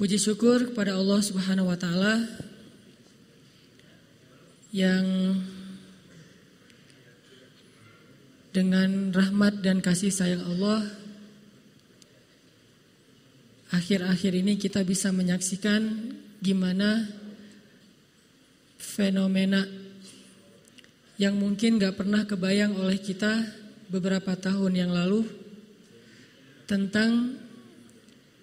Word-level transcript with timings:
Puji 0.00 0.16
syukur 0.16 0.72
kepada 0.72 0.96
Allah 0.96 1.20
Subhanahu 1.20 1.68
wa 1.68 1.76
taala 1.76 2.24
yang 4.72 5.36
dengan 8.48 9.12
rahmat 9.12 9.60
dan 9.60 9.84
kasih 9.84 10.08
sayang 10.08 10.40
Allah 10.40 10.88
akhir-akhir 13.76 14.40
ini 14.40 14.56
kita 14.56 14.80
bisa 14.88 15.12
menyaksikan 15.12 15.84
gimana 16.40 17.04
fenomena 18.80 19.68
yang 21.20 21.36
mungkin 21.36 21.76
gak 21.76 22.00
pernah 22.00 22.24
kebayang 22.24 22.72
oleh 22.72 22.96
kita 22.96 23.44
beberapa 23.92 24.32
tahun 24.32 24.80
yang 24.80 24.96
lalu 24.96 25.28
tentang 26.64 27.36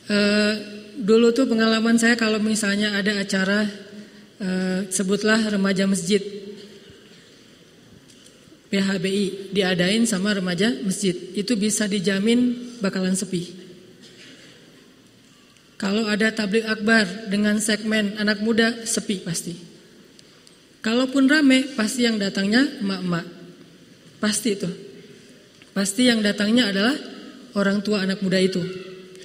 Uh, 0.07 0.55
dulu 1.03 1.35
tuh 1.35 1.51
pengalaman 1.51 1.99
saya 1.99 2.15
kalau 2.15 2.39
misalnya 2.39 2.95
ada 2.95 3.19
acara 3.19 3.67
uh, 4.39 4.87
sebutlah 4.87 5.43
remaja 5.51 5.83
masjid 5.85 6.23
PHBI 8.71 9.55
diadain 9.55 10.03
sama 10.07 10.35
remaja 10.35 10.75
masjid 10.83 11.15
itu 11.35 11.55
bisa 11.55 11.87
dijamin 11.87 12.75
bakalan 12.83 13.15
sepi. 13.15 13.55
Kalau 15.77 16.09
ada 16.09 16.33
tablik 16.33 16.65
akbar 16.65 17.29
dengan 17.29 17.61
segmen 17.61 18.17
anak 18.17 18.41
muda 18.41 18.89
sepi 18.89 19.21
pasti. 19.21 19.55
Kalaupun 20.81 21.29
rame 21.29 21.77
pasti 21.77 22.09
yang 22.09 22.17
datangnya 22.17 22.65
emak-emak. 22.81 23.27
Pasti 24.23 24.57
itu. 24.57 24.71
Pasti 25.77 26.09
yang 26.09 26.25
datangnya 26.25 26.73
adalah 26.73 26.97
orang 27.59 27.85
tua 27.85 28.09
anak 28.09 28.25
muda 28.25 28.41
itu. 28.41 28.63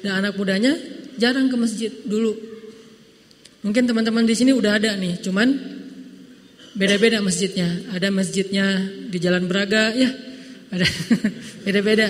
Dan 0.01 0.25
anak 0.25 0.37
mudanya 0.37 0.73
jarang 1.17 1.47
ke 1.47 1.57
masjid 1.57 1.91
dulu. 2.05 2.33
Mungkin 3.61 3.85
teman-teman 3.85 4.25
di 4.25 4.33
sini 4.33 4.51
udah 4.57 4.81
ada 4.81 4.97
nih, 4.97 5.21
cuman 5.21 5.53
beda-beda 6.73 7.21
masjidnya. 7.21 7.93
Ada 7.93 8.09
masjidnya 8.09 8.65
di 9.09 9.17
Jalan 9.21 9.45
Braga, 9.45 9.93
ya, 9.93 10.09
ada 10.73 10.87
beda-beda. 11.65 12.09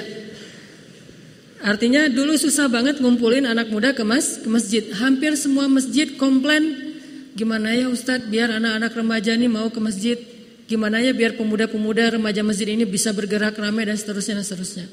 Artinya 1.62 2.10
dulu 2.10 2.34
susah 2.40 2.72
banget 2.72 2.98
ngumpulin 3.04 3.46
anak 3.46 3.70
muda 3.70 3.94
ke 3.94 4.02
mas 4.02 4.42
ke 4.42 4.50
masjid. 4.50 4.82
Hampir 4.98 5.38
semua 5.38 5.70
masjid 5.70 6.10
komplain 6.18 6.74
gimana 7.38 7.70
ya 7.78 7.86
Ustadz 7.86 8.28
biar 8.34 8.50
anak-anak 8.58 8.92
remaja 8.98 9.38
ini 9.38 9.46
mau 9.46 9.70
ke 9.70 9.78
masjid. 9.78 10.18
Gimana 10.66 11.04
ya 11.04 11.12
biar 11.12 11.36
pemuda-pemuda 11.36 12.18
remaja 12.18 12.42
masjid 12.42 12.74
ini 12.74 12.88
bisa 12.88 13.12
bergerak 13.12 13.60
ramai 13.60 13.86
dan 13.86 14.00
seterusnya 14.00 14.40
dan 14.40 14.46
seterusnya. 14.48 14.88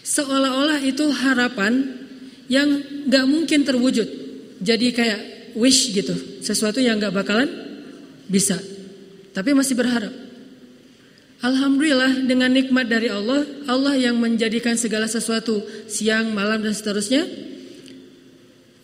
Seolah-olah 0.00 0.80
itu 0.82 1.04
harapan 1.12 1.99
yang 2.50 2.68
nggak 3.06 3.24
mungkin 3.30 3.62
terwujud. 3.62 4.08
Jadi 4.60 4.90
kayak 4.90 5.54
wish 5.54 5.94
gitu, 5.94 6.42
sesuatu 6.42 6.82
yang 6.82 6.98
nggak 6.98 7.14
bakalan 7.14 7.48
bisa. 8.26 8.58
Tapi 9.30 9.54
masih 9.54 9.78
berharap. 9.78 10.10
Alhamdulillah 11.40 12.28
dengan 12.28 12.52
nikmat 12.52 12.84
dari 12.84 13.08
Allah, 13.08 13.48
Allah 13.64 13.96
yang 13.96 14.20
menjadikan 14.20 14.76
segala 14.76 15.08
sesuatu 15.08 15.64
siang, 15.88 16.36
malam 16.36 16.60
dan 16.60 16.76
seterusnya. 16.76 17.24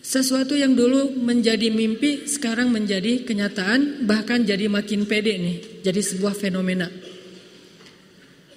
Sesuatu 0.01 0.55
yang 0.55 0.73
dulu 0.73 1.19
menjadi 1.19 1.67
mimpi 1.67 2.25
sekarang 2.25 2.71
menjadi 2.71 3.27
kenyataan, 3.27 4.07
bahkan 4.07 4.41
jadi 4.41 4.71
makin 4.71 5.03
pede 5.03 5.35
nih, 5.35 5.57
jadi 5.83 5.99
sebuah 5.99 6.33
fenomena. 6.33 6.87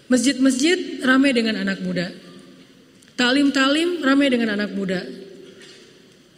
Masjid-masjid 0.06 1.02
ramai 1.02 1.34
dengan 1.34 1.58
anak 1.58 1.82
muda. 1.82 2.29
Talim-talim 3.20 4.00
ramai 4.00 4.32
dengan 4.32 4.56
anak 4.56 4.72
muda. 4.72 5.04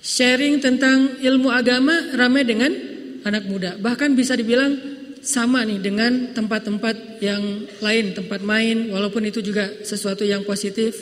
Sharing 0.02 0.58
tentang 0.58 1.22
ilmu 1.22 1.46
agama 1.46 1.94
ramai 2.10 2.42
dengan 2.42 2.74
anak 3.22 3.46
muda. 3.46 3.78
Bahkan 3.78 4.18
bisa 4.18 4.34
dibilang 4.34 4.74
sama 5.22 5.62
nih 5.62 5.78
dengan 5.78 6.34
tempat-tempat 6.34 7.22
yang 7.22 7.70
lain, 7.78 8.18
tempat 8.18 8.42
main 8.42 8.90
walaupun 8.90 9.22
itu 9.22 9.38
juga 9.38 9.70
sesuatu 9.86 10.26
yang 10.26 10.42
positif, 10.42 10.98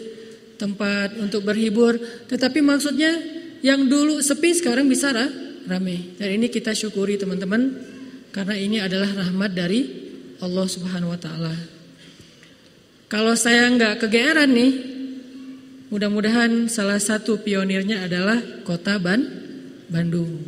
tempat 0.61 1.17
untuk 1.17 1.49
berhibur, 1.49 1.97
tetapi 2.29 2.61
maksudnya 2.61 3.17
yang 3.65 3.89
dulu 3.89 4.21
sepi 4.21 4.53
sekarang 4.53 4.85
bisa 4.85 5.17
ramai. 5.65 6.13
Dan 6.21 6.37
ini 6.37 6.53
kita 6.53 6.77
syukuri 6.77 7.17
teman-teman 7.17 7.73
karena 8.37 8.53
ini 8.53 8.85
adalah 8.85 9.17
rahmat 9.17 9.57
dari 9.57 9.81
Allah 10.45 10.67
Subhanahu 10.69 11.17
wa 11.17 11.21
taala. 11.21 11.57
Kalau 13.09 13.33
saya 13.33 13.65
nggak 13.73 14.05
kegeeran 14.05 14.53
nih, 14.53 14.90
Mudah-mudahan 15.91 16.71
salah 16.71 17.03
satu 17.03 17.43
pionirnya 17.43 18.07
adalah 18.07 18.39
kota 18.63 19.03
Ban 19.03 19.27
Bandung. 19.91 20.39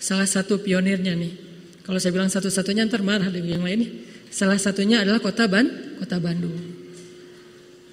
Salah 0.00 0.24
satu 0.24 0.56
pionirnya 0.56 1.12
nih. 1.12 1.32
Kalau 1.84 2.00
saya 2.00 2.16
bilang 2.16 2.32
satu-satunya 2.32 2.88
ntar 2.88 3.04
marah 3.04 3.28
yang 3.28 3.60
lain 3.60 3.78
nih. 3.84 3.90
Salah 4.32 4.56
satunya 4.56 5.04
adalah 5.04 5.20
kota 5.20 5.44
Ban, 5.44 5.68
kota 6.00 6.16
Bandung. 6.16 6.56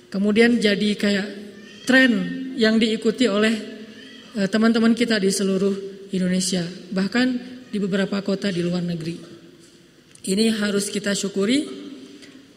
Kemudian 0.07 0.63
jadi 0.63 0.95
kayak 0.95 1.27
tren 1.83 2.11
yang 2.55 2.79
diikuti 2.79 3.27
oleh 3.27 3.51
eh, 4.39 4.47
teman-teman 4.47 4.95
kita 4.95 5.19
di 5.19 5.27
seluruh 5.27 5.75
Indonesia, 6.15 6.63
bahkan 6.95 7.35
di 7.67 7.77
beberapa 7.79 8.19
kota 8.23 8.47
di 8.47 8.63
luar 8.63 8.83
negeri. 8.83 9.15
Ini 10.23 10.55
harus 10.55 10.87
kita 10.87 11.11
syukuri. 11.11 11.83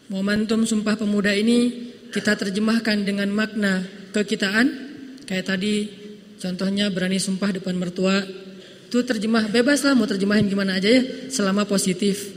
Momentum 0.05 0.69
Sumpah 0.69 1.01
Pemuda 1.01 1.33
ini 1.33 1.89
kita 2.15 2.39
terjemahkan 2.39 3.03
dengan 3.03 3.27
makna 3.27 3.83
kekitaan 4.15 4.71
kayak 5.27 5.45
tadi 5.51 6.05
Contohnya 6.45 6.91
berani 6.91 7.17
sumpah 7.17 7.49
depan 7.55 7.73
mertua. 7.73 8.21
Itu 8.85 9.01
terjemah 9.01 9.49
bebas 9.49 9.81
lah 9.81 9.97
mau 9.97 10.07
terjemahin 10.07 10.45
gimana 10.45 10.77
aja 10.77 10.87
ya 10.87 11.01
selama 11.31 11.65
positif. 11.65 12.31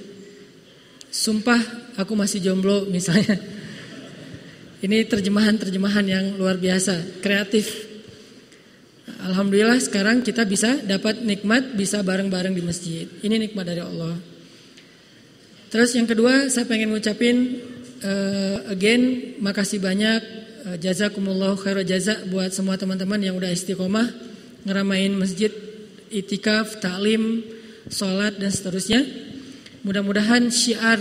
Sumpah 1.13 1.61
aku 2.01 2.17
masih 2.17 2.41
jomblo 2.41 2.89
misalnya. 2.89 3.37
Ini 4.79 5.11
terjemahan-terjemahan 5.11 6.07
yang 6.07 6.25
luar 6.39 6.55
biasa, 6.55 7.21
kreatif. 7.21 7.91
Alhamdulillah 9.27 9.83
sekarang 9.83 10.23
kita 10.23 10.47
bisa 10.47 10.79
dapat 10.79 11.21
nikmat 11.27 11.75
bisa 11.75 12.01
bareng-bareng 12.01 12.55
di 12.55 12.63
masjid. 12.63 13.05
Ini 13.21 13.37
nikmat 13.43 13.67
dari 13.67 13.83
Allah. 13.83 14.15
Terus 15.69 15.93
yang 15.99 16.07
kedua 16.07 16.49
saya 16.49 16.65
pengen 16.65 16.95
ngucapin 16.95 17.61
uh, 18.05 18.71
again 18.71 19.35
makasih 19.43 19.83
banyak 19.83 20.21
uh, 20.67 20.77
jazakumullah 20.79 21.55
khairan 21.59 21.87
jaza 21.87 22.25
buat 22.29 22.51
semua 22.51 22.79
teman-teman 22.79 23.19
yang 23.23 23.35
udah 23.39 23.51
istiqomah 23.51 24.07
ngeramain 24.67 25.15
masjid, 25.15 25.51
itikaf, 26.13 26.83
taklim, 26.83 27.47
sholat 27.89 28.37
dan 28.37 28.51
seterusnya. 28.53 29.01
Mudah-mudahan 29.87 30.51
syiar 30.51 30.99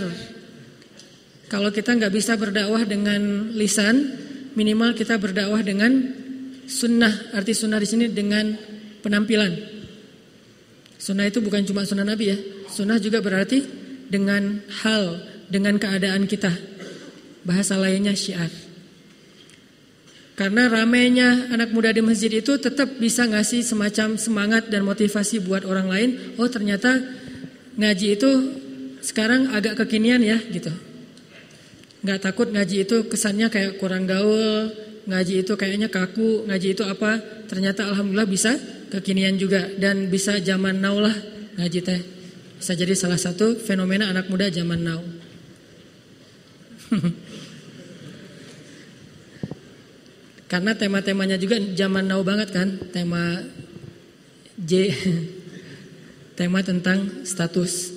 kalau 1.48 1.72
kita 1.72 1.96
nggak 1.96 2.12
bisa 2.12 2.36
berdakwah 2.36 2.84
dengan 2.84 3.52
lisan, 3.56 4.14
minimal 4.52 4.92
kita 4.94 5.16
berdakwah 5.16 5.64
dengan 5.64 6.18
Sunnah, 6.68 7.32
arti 7.32 7.56
sunnah 7.56 7.80
di 7.80 7.88
sini 7.88 8.12
dengan 8.12 8.52
penampilan. 9.00 9.56
Sunnah 11.00 11.24
itu 11.24 11.40
bukan 11.40 11.64
cuma 11.64 11.88
sunnah 11.88 12.04
Nabi 12.04 12.28
ya. 12.28 12.36
Sunnah 12.68 13.00
juga 13.00 13.24
berarti 13.24 13.64
dengan 14.04 14.60
hal, 14.84 15.16
dengan 15.48 15.80
keadaan 15.80 16.28
kita. 16.28 16.52
Bahasa 17.48 17.80
lainnya 17.80 18.12
syiar. 18.12 18.52
Karena 20.38 20.70
ramainya 20.70 21.50
anak 21.50 21.74
muda 21.74 21.90
di 21.90 21.98
masjid 21.98 22.30
itu 22.30 22.54
tetap 22.62 23.00
bisa 23.02 23.26
ngasih 23.26 23.64
semacam 23.66 24.14
semangat 24.14 24.70
dan 24.70 24.86
motivasi 24.86 25.42
buat 25.42 25.66
orang 25.66 25.90
lain. 25.90 26.10
Oh 26.38 26.46
ternyata 26.46 26.94
ngaji 27.74 28.06
itu 28.14 28.30
sekarang 29.02 29.50
agak 29.50 29.82
kekinian 29.82 30.22
ya 30.22 30.38
gitu. 30.38 30.70
Nggak 32.06 32.22
takut 32.22 32.54
ngaji 32.54 32.86
itu 32.86 33.10
kesannya 33.10 33.50
kayak 33.50 33.82
kurang 33.82 34.06
gaul, 34.06 34.70
ngaji 35.10 35.42
itu 35.42 35.58
kayaknya 35.58 35.90
kaku, 35.90 36.46
ngaji 36.46 36.78
itu 36.78 36.86
apa? 36.86 37.18
Ternyata 37.50 37.90
alhamdulillah 37.90 38.30
bisa 38.30 38.54
kekinian 38.94 39.34
juga 39.42 39.66
dan 39.74 40.06
bisa 40.06 40.38
zaman 40.38 40.78
now 40.78 41.02
lah 41.02 41.16
ngaji 41.58 41.80
teh. 41.82 42.00
Bisa 42.62 42.78
jadi 42.78 42.94
salah 42.94 43.18
satu 43.18 43.58
fenomena 43.58 44.06
anak 44.06 44.30
muda 44.30 44.46
zaman 44.54 44.80
now. 44.86 45.02
Karena 50.48 50.72
tema-temanya 50.72 51.36
juga 51.36 51.60
zaman 51.60 52.08
now 52.08 52.24
banget 52.24 52.48
kan, 52.48 52.68
tema 52.88 53.44
J 54.56 54.88
tema 56.38 56.64
tentang 56.64 57.22
status. 57.22 57.92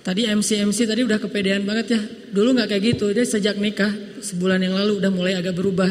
Tadi 0.00 0.24
MC-MC 0.24 0.88
tadi 0.88 1.04
udah 1.04 1.20
kepedean 1.20 1.66
banget 1.66 1.86
ya. 1.92 2.00
Dulu 2.32 2.56
nggak 2.56 2.68
kayak 2.72 2.82
gitu. 2.96 3.12
Dia 3.12 3.26
sejak 3.26 3.60
nikah 3.60 3.92
sebulan 4.24 4.64
yang 4.64 4.72
lalu 4.72 4.96
udah 4.96 5.12
mulai 5.12 5.36
agak 5.36 5.52
berubah. 5.52 5.90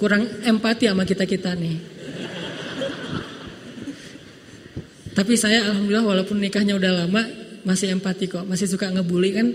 Kurang 0.00 0.24
empati 0.46 0.88
sama 0.88 1.04
kita-kita 1.04 1.52
nih. 1.58 1.76
Tapi 5.12 5.34
saya 5.36 5.68
alhamdulillah 5.68 6.06
walaupun 6.06 6.40
nikahnya 6.40 6.72
udah 6.80 7.04
lama 7.04 7.20
masih 7.68 7.92
empati 7.92 8.32
kok. 8.32 8.48
Masih 8.48 8.64
suka 8.64 8.88
ngebully 8.88 9.36
kan. 9.36 9.52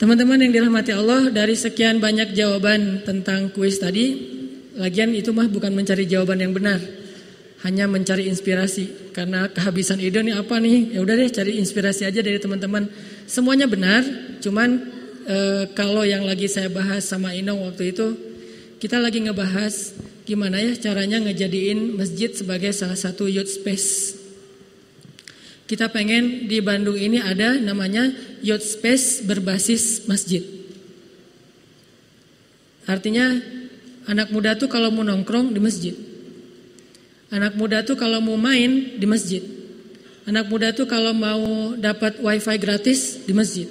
Teman-teman 0.00 0.40
yang 0.40 0.48
dirahmati 0.56 0.96
Allah 0.96 1.28
dari 1.28 1.52
sekian 1.52 2.00
banyak 2.00 2.32
jawaban 2.32 3.04
tentang 3.04 3.52
kuis 3.52 3.76
tadi. 3.76 4.16
Lagian 4.80 5.12
itu 5.12 5.28
mah 5.36 5.44
bukan 5.44 5.76
mencari 5.76 6.08
jawaban 6.08 6.40
yang 6.40 6.56
benar 6.56 6.80
hanya 7.68 7.84
mencari 7.84 8.24
inspirasi. 8.32 9.12
Karena 9.12 9.52
kehabisan 9.52 10.00
ide 10.00 10.24
nih 10.24 10.40
apa 10.40 10.56
nih? 10.56 10.96
Ya 10.96 11.04
udah 11.04 11.20
deh 11.20 11.28
cari 11.28 11.60
inspirasi 11.60 12.08
aja 12.08 12.24
dari 12.24 12.40
teman-teman. 12.40 12.88
Semuanya 13.28 13.68
benar 13.68 14.00
cuman 14.40 14.88
e, 15.28 15.68
kalau 15.76 16.00
yang 16.08 16.24
lagi 16.24 16.48
saya 16.48 16.72
bahas 16.72 17.04
sama 17.04 17.36
Inong 17.36 17.60
waktu 17.68 17.92
itu 17.92 18.16
kita 18.80 18.96
lagi 18.96 19.20
ngebahas 19.20 19.92
gimana 20.24 20.64
ya 20.64 20.80
caranya 20.80 21.20
ngejadiin 21.28 22.00
masjid 22.00 22.32
sebagai 22.32 22.72
salah 22.72 22.96
satu 22.96 23.28
youth 23.28 23.52
space 23.52 24.19
kita 25.70 25.86
pengen 25.86 26.50
di 26.50 26.58
Bandung 26.58 26.98
ini 26.98 27.22
ada 27.22 27.54
namanya 27.62 28.10
youth 28.42 28.66
space 28.66 29.22
berbasis 29.22 30.10
masjid 30.10 30.42
artinya 32.90 33.38
anak 34.10 34.34
muda 34.34 34.58
tuh 34.58 34.66
kalau 34.66 34.90
mau 34.90 35.06
nongkrong 35.06 35.54
di 35.54 35.62
masjid 35.62 35.94
Anak 37.30 37.54
muda 37.54 37.86
tuh 37.86 37.94
kalau 37.94 38.18
mau 38.18 38.34
main 38.34 38.98
di 38.98 39.06
masjid. 39.06 39.38
Anak 40.26 40.50
muda 40.50 40.74
tuh 40.74 40.90
kalau 40.90 41.14
mau 41.14 41.72
dapat 41.78 42.18
wifi 42.18 42.58
gratis 42.58 43.22
di 43.22 43.30
masjid. 43.30 43.70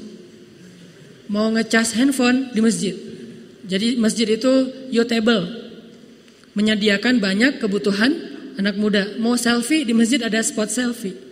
Mau 1.28 1.52
ngecas 1.52 1.92
handphone 2.00 2.56
di 2.56 2.64
masjid. 2.64 2.96
Jadi 3.68 4.00
masjid 4.00 4.26
itu 4.32 4.52
utable. 4.96 5.44
Menyediakan 6.56 7.20
banyak 7.20 7.60
kebutuhan 7.60 8.16
anak 8.56 8.80
muda. 8.80 9.20
Mau 9.20 9.36
selfie 9.36 9.84
di 9.84 9.92
masjid 9.92 10.24
ada 10.24 10.40
spot 10.40 10.72
selfie. 10.72 11.29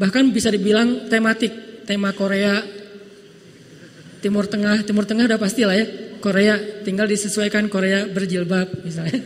Bahkan 0.00 0.32
bisa 0.32 0.48
dibilang 0.48 1.12
tematik. 1.12 1.84
Tema 1.84 2.16
Korea, 2.16 2.64
Timur 4.24 4.48
Tengah. 4.48 4.80
Timur 4.88 5.04
Tengah 5.04 5.28
udah 5.28 5.36
pasti 5.36 5.68
lah 5.68 5.76
ya. 5.76 5.86
Korea 6.20 6.84
tinggal 6.84 7.08
disesuaikan 7.08 7.68
Korea 7.68 8.08
berjilbab 8.08 8.84
misalnya. 8.84 9.20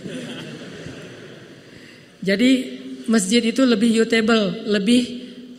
Jadi 2.29 2.51
masjid 3.07 3.43
itu 3.45 3.63
lebih 3.63 4.03
utable, 4.03 4.65
lebih 4.67 5.03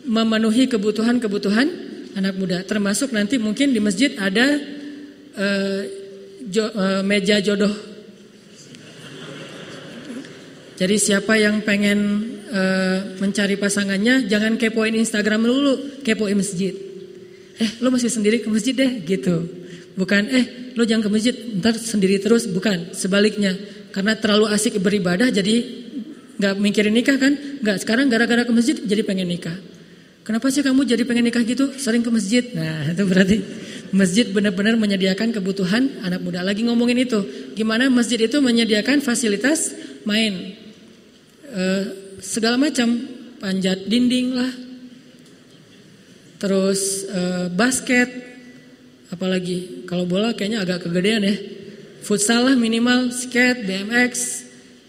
memenuhi 0.04 0.66
kebutuhan-kebutuhan 0.66 1.68
anak 2.16 2.34
muda. 2.36 2.64
Termasuk 2.64 3.12
nanti 3.12 3.36
mungkin 3.36 3.72
di 3.72 3.80
masjid 3.80 4.16
ada 4.16 4.56
uh, 5.36 5.80
jo, 6.48 6.64
uh, 6.66 7.02
meja 7.04 7.38
jodoh. 7.40 7.95
Jadi 10.76 10.96
siapa 11.00 11.40
yang 11.40 11.64
pengen 11.64 11.98
uh, 12.52 13.16
mencari 13.16 13.56
pasangannya 13.56 14.28
jangan 14.28 14.60
kepoin 14.60 14.92
Instagram 14.92 15.48
dulu, 15.48 16.04
kepoin 16.04 16.36
masjid. 16.36 16.76
Eh, 17.56 17.80
lo 17.80 17.88
masih 17.88 18.12
sendiri 18.12 18.44
ke 18.44 18.48
masjid 18.52 18.76
deh 18.76 19.00
gitu. 19.08 19.48
Bukan 19.96 20.28
eh 20.28 20.76
lo 20.76 20.84
jangan 20.84 21.08
ke 21.08 21.10
masjid, 21.10 21.34
ntar 21.56 21.72
sendiri 21.80 22.20
terus, 22.20 22.44
bukan. 22.44 22.92
Sebaliknya, 22.92 23.56
karena 23.96 24.12
terlalu 24.20 24.52
asik 24.52 24.76
beribadah 24.76 25.32
jadi 25.32 25.86
Gak 26.36 26.54
mikirin 26.60 26.92
nikah 26.92 27.16
kan? 27.16 27.32
Gak, 27.64 27.80
sekarang 27.80 28.12
gara-gara 28.12 28.44
ke 28.44 28.52
masjid 28.52 28.76
jadi 28.76 29.00
pengen 29.00 29.28
nikah. 29.28 29.56
Kenapa 30.20 30.52
sih 30.52 30.60
kamu 30.60 30.84
jadi 30.84 31.02
pengen 31.08 31.32
nikah 31.32 31.40
gitu? 31.46 31.72
Sering 31.80 32.04
ke 32.04 32.10
masjid. 32.12 32.44
Nah 32.52 32.84
itu 32.92 33.02
berarti 33.08 33.36
masjid 33.94 34.28
benar-benar 34.28 34.76
menyediakan 34.76 35.32
kebutuhan 35.32 36.04
anak 36.04 36.20
muda. 36.20 36.44
Lagi 36.44 36.66
ngomongin 36.68 37.08
itu. 37.08 37.24
Gimana 37.56 37.88
masjid 37.88 38.20
itu 38.20 38.36
menyediakan 38.44 39.00
fasilitas 39.00 39.72
main. 40.04 40.65
E, 41.56 41.64
segala 42.20 42.60
macam. 42.60 42.92
Panjat 43.40 43.88
dinding 43.88 44.36
lah. 44.36 44.52
Terus 46.36 47.08
e, 47.08 47.20
basket. 47.56 48.08
Apalagi 49.08 49.88
kalau 49.88 50.04
bola 50.04 50.36
kayaknya 50.36 50.60
agak 50.60 50.84
kegedean 50.84 51.24
ya. 51.24 51.36
Futsal 52.04 52.52
lah 52.52 52.54
minimal, 52.54 53.10
skate, 53.10 53.64
BMX, 53.64 54.46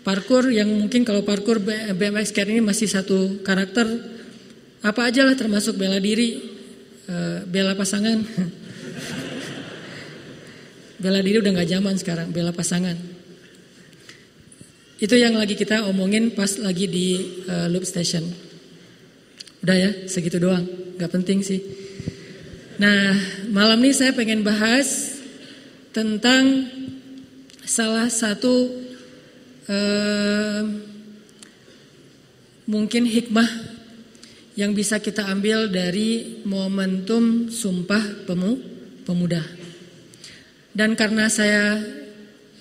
Parkur 0.08 0.48
yang 0.48 0.72
mungkin 0.72 1.04
kalau 1.04 1.28
parkur 1.28 1.60
BMX 1.60 2.32
Care 2.32 2.48
ini 2.48 2.64
masih 2.64 2.88
satu 2.88 3.44
karakter 3.44 3.84
apa 4.80 5.04
aja 5.04 5.28
lah 5.28 5.36
termasuk 5.36 5.76
bela 5.76 6.00
diri, 6.00 6.40
eh, 7.12 7.44
bela 7.44 7.76
pasangan. 7.76 8.16
bela 11.04 11.20
diri 11.20 11.44
udah 11.44 11.52
nggak 11.52 11.72
zaman 11.76 12.00
sekarang, 12.00 12.32
bela 12.32 12.56
pasangan. 12.56 12.96
Itu 14.98 15.14
yang 15.14 15.38
lagi 15.38 15.54
kita 15.54 15.86
omongin 15.86 16.34
pas 16.34 16.58
lagi 16.58 16.90
di 16.90 17.08
uh, 17.46 17.70
loop 17.70 17.86
station. 17.86 18.26
Udah 19.62 19.78
ya, 19.78 19.92
segitu 20.10 20.42
doang, 20.42 20.66
nggak 20.98 21.12
penting 21.14 21.42
sih. 21.46 21.62
Nah, 22.78 23.18
malam 23.50 23.82
ini 23.82 23.90
saya 23.90 24.14
pengen 24.14 24.46
bahas 24.46 25.18
tentang 25.90 26.70
salah 27.66 28.06
satu 28.06 28.70
eh, 29.66 30.62
mungkin 32.70 33.10
hikmah 33.10 33.50
yang 34.54 34.78
bisa 34.78 35.02
kita 35.02 35.26
ambil 35.26 35.74
dari 35.74 36.42
momentum 36.46 37.50
sumpah 37.50 38.30
pemu, 38.30 38.62
pemuda. 39.10 39.42
Dan 40.78 40.94
karena 40.94 41.34
saya 41.34 41.82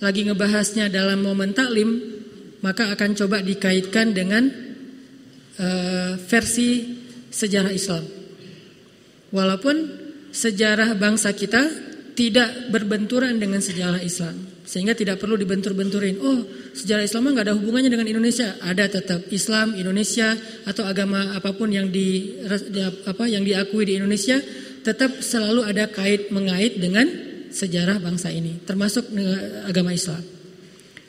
lagi 0.01 0.25
ngebahasnya 0.25 0.89
dalam 0.89 1.21
momen 1.21 1.53
taklim, 1.53 2.16
maka 2.61 2.89
akan 2.93 3.11
coba 3.13 3.41
dikaitkan 3.43 4.13
dengan 4.13 4.49
uh, 5.61 6.17
versi 6.17 6.97
sejarah 7.29 7.73
Islam. 7.73 8.03
Walaupun 9.29 9.75
sejarah 10.31 10.95
bangsa 10.95 11.35
kita 11.35 11.87
tidak 12.17 12.73
berbenturan 12.73 13.37
dengan 13.37 13.61
sejarah 13.61 14.01
Islam. 14.01 14.57
Sehingga 14.67 14.97
tidak 14.97 15.21
perlu 15.21 15.39
dibentur-benturin. 15.39 16.19
Oh, 16.19 16.43
sejarah 16.75 17.05
Islam 17.05 17.31
nggak 17.31 17.45
ada 17.45 17.55
hubungannya 17.55 17.87
dengan 17.87 18.09
Indonesia. 18.09 18.57
Ada 18.59 18.99
tetap 18.99 19.29
Islam 19.31 19.77
Indonesia 19.77 20.35
atau 20.67 20.83
agama 20.83 21.37
apa 21.37 21.55
pun 21.55 21.71
yang 21.71 21.87
di, 21.87 22.35
apa 23.07 23.31
yang 23.31 23.47
diakui 23.47 23.87
di 23.87 23.95
Indonesia 24.01 24.41
tetap 24.83 25.23
selalu 25.23 25.67
ada 25.67 25.87
kait 25.87 26.31
mengait 26.31 26.79
dengan 26.79 27.07
sejarah 27.51 27.99
bangsa 27.99 28.31
ini, 28.31 28.59
termasuk 28.63 29.07
agama 29.67 29.91
Islam. 29.95 30.19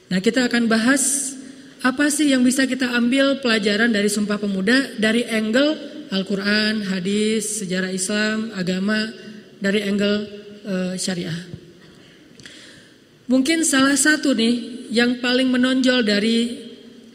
Nah, 0.08 0.18
kita 0.18 0.46
akan 0.46 0.66
bahas 0.66 1.34
apa 1.78 2.10
sih 2.10 2.34
yang 2.34 2.42
bisa 2.42 2.66
kita 2.66 2.90
ambil 2.90 3.38
pelajaran 3.38 3.94
dari 3.94 4.10
Sumpah 4.10 4.38
Pemuda 4.42 4.98
dari 4.98 5.22
angle 5.22 5.78
Al-Quran, 6.08 6.88
hadis, 6.88 7.62
sejarah 7.62 7.92
Islam, 7.92 8.50
agama, 8.56 9.12
dari 9.60 9.84
angle 9.84 10.16
uh, 10.64 10.94
syariah. 10.96 11.36
Mungkin 13.28 13.60
salah 13.60 13.94
satu 13.94 14.32
nih 14.32 14.88
yang 14.88 15.20
paling 15.20 15.52
menonjol 15.52 16.00
dari 16.00 16.66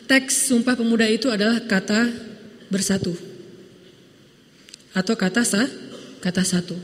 teks 0.06 0.54
Sumpah 0.54 0.78
Pemuda 0.78 1.10
itu 1.10 1.28
adalah 1.34 1.58
kata 1.66 2.06
bersatu. 2.70 3.18
Atau 4.94 5.18
kata 5.18 5.42
sah, 5.42 5.66
kata 6.22 6.46
satu. 6.46 6.78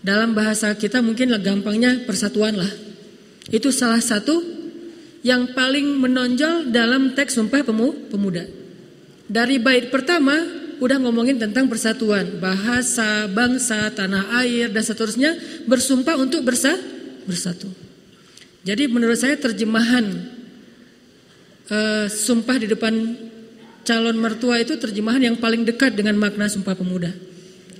Dalam 0.00 0.32
bahasa 0.32 0.72
kita 0.72 1.04
mungkin 1.04 1.36
gampangnya 1.44 2.08
persatuan 2.08 2.56
lah. 2.56 2.72
Itu 3.52 3.68
salah 3.68 4.00
satu 4.00 4.57
yang 5.26 5.50
paling 5.54 5.98
menonjol 5.98 6.70
dalam 6.70 7.14
teks 7.14 7.34
Sumpah 7.38 7.66
Pemuda. 7.66 8.44
Dari 9.28 9.60
bait 9.60 9.90
pertama 9.92 10.34
udah 10.78 10.98
ngomongin 11.02 11.36
tentang 11.36 11.66
persatuan, 11.66 12.38
bahasa, 12.38 13.26
bangsa, 13.26 13.90
tanah 13.90 14.40
air 14.42 14.70
dan 14.70 14.82
seterusnya 14.82 15.34
bersumpah 15.66 16.14
untuk 16.16 16.46
bersa 16.46 16.72
bersatu. 17.26 17.66
Jadi 18.62 18.86
menurut 18.86 19.18
saya 19.18 19.34
terjemahan 19.34 20.06
uh, 21.70 22.06
sumpah 22.06 22.56
di 22.62 22.66
depan 22.70 22.94
calon 23.82 24.16
mertua 24.20 24.60
itu 24.60 24.76
terjemahan 24.76 25.32
yang 25.32 25.36
paling 25.40 25.64
dekat 25.64 25.96
dengan 25.96 26.14
makna 26.20 26.46
sumpah 26.46 26.76
pemuda. 26.78 27.10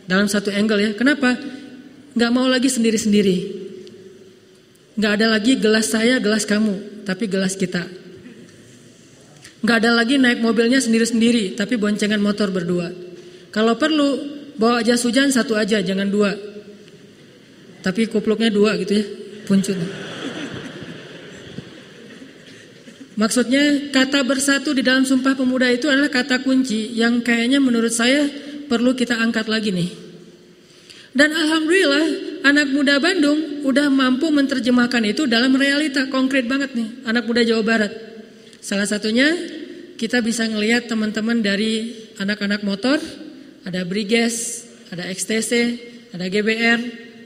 Dalam 0.09 0.25
satu 0.25 0.49
angle 0.49 0.81
ya. 0.81 0.91
Kenapa? 0.97 1.37
Gak 2.17 2.33
mau 2.33 2.49
lagi 2.49 2.73
sendiri-sendiri. 2.73 3.61
Gak 4.99 5.21
ada 5.21 5.37
lagi 5.37 5.61
gelas 5.61 5.93
saya, 5.93 6.19
gelas 6.19 6.49
kamu, 6.49 6.98
tapi 7.09 7.25
gelas 7.25 7.57
kita. 7.57 7.89
Gak 9.65 9.77
ada 9.81 9.97
lagi 9.97 10.21
naik 10.21 10.45
mobilnya 10.45 10.77
sendiri-sendiri, 10.77 11.57
tapi 11.57 11.81
boncengan 11.81 12.21
motor 12.21 12.53
berdua. 12.53 12.93
Kalau 13.49 13.81
perlu, 13.81 14.21
bawa 14.61 14.85
jas 14.85 15.01
hujan 15.09 15.33
satu 15.33 15.57
aja, 15.57 15.81
jangan 15.81 16.13
dua. 16.13 16.37
Tapi 17.81 18.13
kupluknya 18.13 18.53
dua 18.53 18.77
gitu 18.77 18.93
ya, 18.93 19.05
puncut. 19.49 19.81
Maksudnya 23.19 23.91
kata 23.91 24.23
bersatu 24.23 24.71
di 24.77 24.85
dalam 24.85 25.03
Sumpah 25.03 25.35
Pemuda 25.35 25.67
itu 25.73 25.91
adalah 25.91 26.13
kata 26.13 26.45
kunci 26.47 26.95
yang 26.95 27.25
kayaknya 27.25 27.59
menurut 27.59 27.91
saya 27.91 28.31
perlu 28.71 28.95
kita 28.95 29.19
angkat 29.19 29.51
lagi 29.51 29.75
nih. 29.75 30.08
Dan 31.17 31.33
alhamdulillah 31.33 32.07
anak 32.45 32.69
muda 32.73 33.01
Bandung 33.01 33.65
udah 33.65 33.89
mampu 33.89 34.29
menerjemahkan 34.29 35.03
itu 35.09 35.25
dalam 35.25 35.57
realita 35.57 36.07
konkret 36.13 36.45
banget 36.45 36.77
nih 36.77 36.89
anak 37.09 37.25
muda 37.25 37.41
Jawa 37.45 37.65
Barat. 37.65 37.93
Salah 38.61 38.85
satunya 38.85 39.33
kita 39.97 40.21
bisa 40.21 40.45
ngelihat 40.47 40.87
teman-teman 40.87 41.41
dari 41.41 41.97
anak-anak 42.21 42.63
motor, 42.63 43.01
ada 43.65 43.83
Briges, 43.89 44.69
ada 44.93 45.09
XTC, 45.11 45.51
ada 46.15 46.29
GBR, 46.29 46.81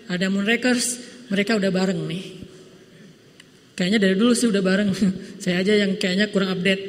ada 0.08 0.26
Moonrakers, 0.32 0.98
mereka 1.28 1.58
udah 1.58 1.68
bareng 1.68 2.00
nih. 2.08 2.24
Kayaknya 3.72 3.98
dari 3.98 4.14
dulu 4.16 4.32
sih 4.36 4.48
udah 4.48 4.62
bareng. 4.62 4.88
Saya 5.42 5.64
aja 5.64 5.74
yang 5.74 5.96
kayaknya 5.96 6.28
kurang 6.30 6.52
update. 6.54 6.82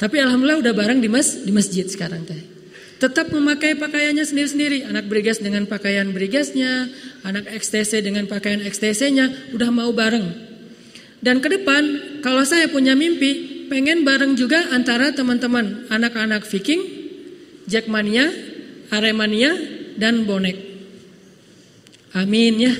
Tapi 0.00 0.16
alhamdulillah 0.18 0.60
udah 0.60 0.74
bareng 0.74 0.98
di 0.98 1.08
mas 1.08 1.44
di 1.44 1.52
masjid 1.54 1.86
sekarang 1.86 2.26
teh. 2.26 2.53
Tetap 3.04 3.36
memakai 3.36 3.76
pakaiannya 3.76 4.24
sendiri-sendiri. 4.24 4.88
Anak 4.88 5.12
brigas 5.12 5.36
dengan 5.36 5.68
pakaian 5.68 6.08
brigasnya, 6.08 6.88
anak 7.20 7.52
XTC 7.52 8.00
dengan 8.00 8.24
pakaian 8.24 8.64
XTC-nya 8.64 9.52
udah 9.52 9.68
mau 9.68 9.92
bareng. 9.92 10.24
Dan 11.20 11.44
ke 11.44 11.52
depan 11.52 11.84
kalau 12.24 12.48
saya 12.48 12.64
punya 12.72 12.96
mimpi 12.96 13.68
pengen 13.68 14.08
bareng 14.08 14.40
juga 14.40 14.72
antara 14.72 15.12
teman-teman 15.12 15.84
anak-anak 15.92 16.48
Viking, 16.48 16.80
Jackmania, 17.68 18.24
Aremania 18.88 19.52
dan 20.00 20.24
Bonek. 20.24 20.56
Amin 22.16 22.56
ya. 22.56 22.72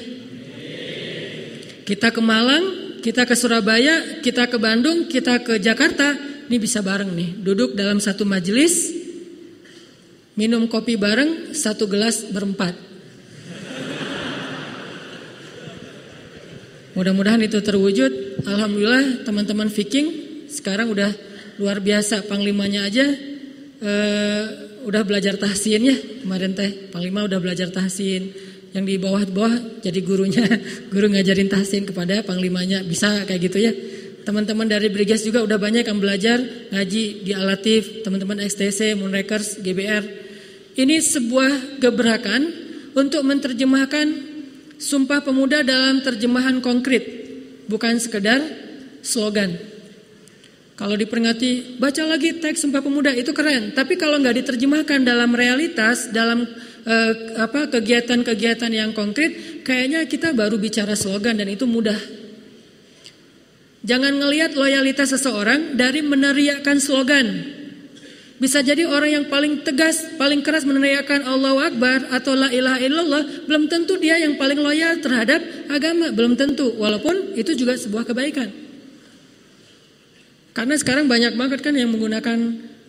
Kita 1.85 2.09
ke 2.17 2.25
Malang, 2.25 2.97
kita 3.05 3.29
ke 3.29 3.37
Surabaya, 3.37 4.25
kita 4.25 4.49
ke 4.49 4.57
Bandung, 4.57 5.05
kita 5.05 5.45
ke 5.45 5.61
Jakarta, 5.61 6.17
ini 6.49 6.57
bisa 6.57 6.81
bareng 6.81 7.13
nih. 7.13 7.45
Duduk 7.45 7.77
dalam 7.77 8.01
satu 8.01 8.25
majelis, 8.25 9.04
minum 10.35 10.67
kopi 10.67 10.99
bareng, 10.99 11.55
satu 11.55 11.87
gelas 11.87 12.27
berempat. 12.31 12.75
Mudah-mudahan 16.95 17.43
itu 17.43 17.59
terwujud. 17.59 18.43
Alhamdulillah 18.47 19.27
teman-teman 19.27 19.67
Viking 19.67 20.07
sekarang 20.47 20.95
udah 20.95 21.11
luar 21.59 21.83
biasa. 21.83 22.23
Panglimanya 22.31 22.87
aja 22.87 23.03
uh, 23.83 24.45
udah 24.87 25.03
belajar 25.03 25.35
tahsin 25.35 25.91
ya 25.91 25.97
kemarin 26.23 26.55
teh. 26.55 26.95
Panglima 26.95 27.27
udah 27.27 27.43
belajar 27.43 27.75
tahsin 27.75 28.31
yang 28.75 28.87
di 28.87 28.99
bawah-bawah 28.99 29.83
jadi 29.83 30.03
gurunya, 30.03 30.47
guru 30.95 31.11
ngajarin 31.15 31.47
tahsin 31.47 31.87
kepada 31.87 32.27
panglimanya, 32.27 32.83
bisa 32.83 33.23
kayak 33.27 33.41
gitu 33.51 33.59
ya. 33.63 33.73
Teman-teman 34.25 34.67
dari 34.67 34.89
Brigas 34.89 35.23
juga 35.23 35.45
udah 35.45 35.61
banyak 35.61 35.85
yang 35.85 36.01
belajar 36.01 36.39
ngaji 36.73 37.03
di 37.23 37.33
Alatif, 37.37 38.03
teman-teman 38.03 38.41
XTC, 38.43 38.99
Moonrakers, 38.99 39.63
GBR. 39.63 40.24
Ini 40.75 40.99
sebuah 40.99 41.79
gebrakan 41.79 42.43
untuk 42.99 43.23
menerjemahkan 43.23 44.35
Sumpah 44.75 45.23
Pemuda 45.23 45.63
dalam 45.63 46.03
terjemahan 46.03 46.59
konkret, 46.59 47.07
bukan 47.71 47.95
sekedar 48.03 48.43
slogan. 49.07 49.55
Kalau 50.75 50.99
diperingati, 50.99 51.79
baca 51.79 52.03
lagi 52.03 52.43
teks 52.43 52.67
Sumpah 52.67 52.83
Pemuda 52.83 53.15
itu 53.15 53.31
keren. 53.31 53.71
Tapi 53.71 53.95
kalau 53.95 54.19
nggak 54.19 54.43
diterjemahkan 54.43 55.07
dalam 55.07 55.31
realitas, 55.31 56.11
dalam 56.11 56.43
uh, 56.83 57.13
apa 57.39 57.71
kegiatan-kegiatan 57.71 58.73
yang 58.75 58.91
konkret, 58.91 59.63
kayaknya 59.63 60.03
kita 60.11 60.35
baru 60.35 60.59
bicara 60.59 60.99
slogan 60.99 61.39
dan 61.39 61.47
itu 61.47 61.71
mudah. 61.71 61.97
Jangan 63.87 64.19
ngelihat 64.19 64.59
loyalitas 64.59 65.15
seseorang 65.15 65.79
dari 65.79 66.03
meneriakkan 66.03 66.83
slogan. 66.83 67.63
Bisa 68.45 68.61
jadi 68.61 68.85
orang 68.85 69.09
yang 69.09 69.25
paling 69.33 69.65
tegas, 69.65 70.05
paling 70.21 70.45
keras 70.45 70.69
meneriakkan 70.69 71.25
Allahu 71.25 71.65
Akbar 71.65 72.13
atau 72.13 72.37
La 72.37 72.53
ilaha 72.53 72.77
illallah, 72.77 73.49
belum 73.49 73.73
tentu 73.73 73.97
dia 73.97 74.21
yang 74.21 74.37
paling 74.37 74.61
loyal 74.61 75.01
terhadap 75.01 75.41
agama, 75.73 76.13
belum 76.13 76.37
tentu. 76.37 76.77
Walaupun 76.77 77.41
itu 77.41 77.57
juga 77.57 77.73
sebuah 77.73 78.05
kebaikan. 78.05 78.53
Karena 80.53 80.77
sekarang 80.77 81.09
banyak 81.09 81.41
banget 81.41 81.65
kan 81.65 81.73
yang 81.73 81.89
menggunakan 81.89 82.37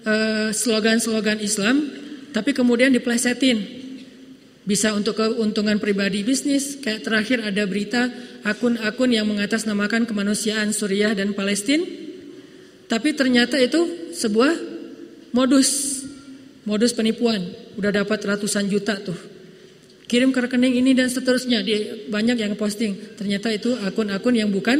slogan 0.03 0.51
eh, 0.51 0.51
slogan-slogan 0.51 1.39
Islam, 1.39 1.87
tapi 2.35 2.51
kemudian 2.51 2.91
diplesetin. 2.91 3.87
Bisa 4.67 4.91
untuk 4.91 5.15
keuntungan 5.15 5.79
pribadi 5.79 6.27
bisnis, 6.27 6.83
kayak 6.83 7.07
terakhir 7.07 7.39
ada 7.39 7.63
berita 7.63 8.11
akun-akun 8.43 9.07
yang 9.07 9.23
mengatasnamakan 9.23 10.03
kemanusiaan 10.03 10.75
Suriah 10.75 11.15
dan 11.15 11.31
Palestina, 11.31 11.87
tapi 12.91 13.15
ternyata 13.15 13.55
itu 13.55 14.11
sebuah 14.11 14.74
modus, 15.35 16.01
modus 16.63 16.95
penipuan. 16.95 17.43
Udah 17.75 17.91
dapat 17.91 18.23
ratusan 18.23 18.71
juta 18.71 18.95
tuh. 19.03 19.19
Kirim 20.07 20.31
ke 20.31 20.39
rekening 20.39 20.79
ini 20.79 20.95
dan 20.95 21.11
seterusnya. 21.11 21.59
Dia 21.59 22.07
banyak 22.07 22.39
yang 22.39 22.55
posting. 22.55 23.19
Ternyata 23.19 23.51
itu 23.51 23.75
akun-akun 23.83 24.39
yang 24.39 24.47
bukan 24.47 24.79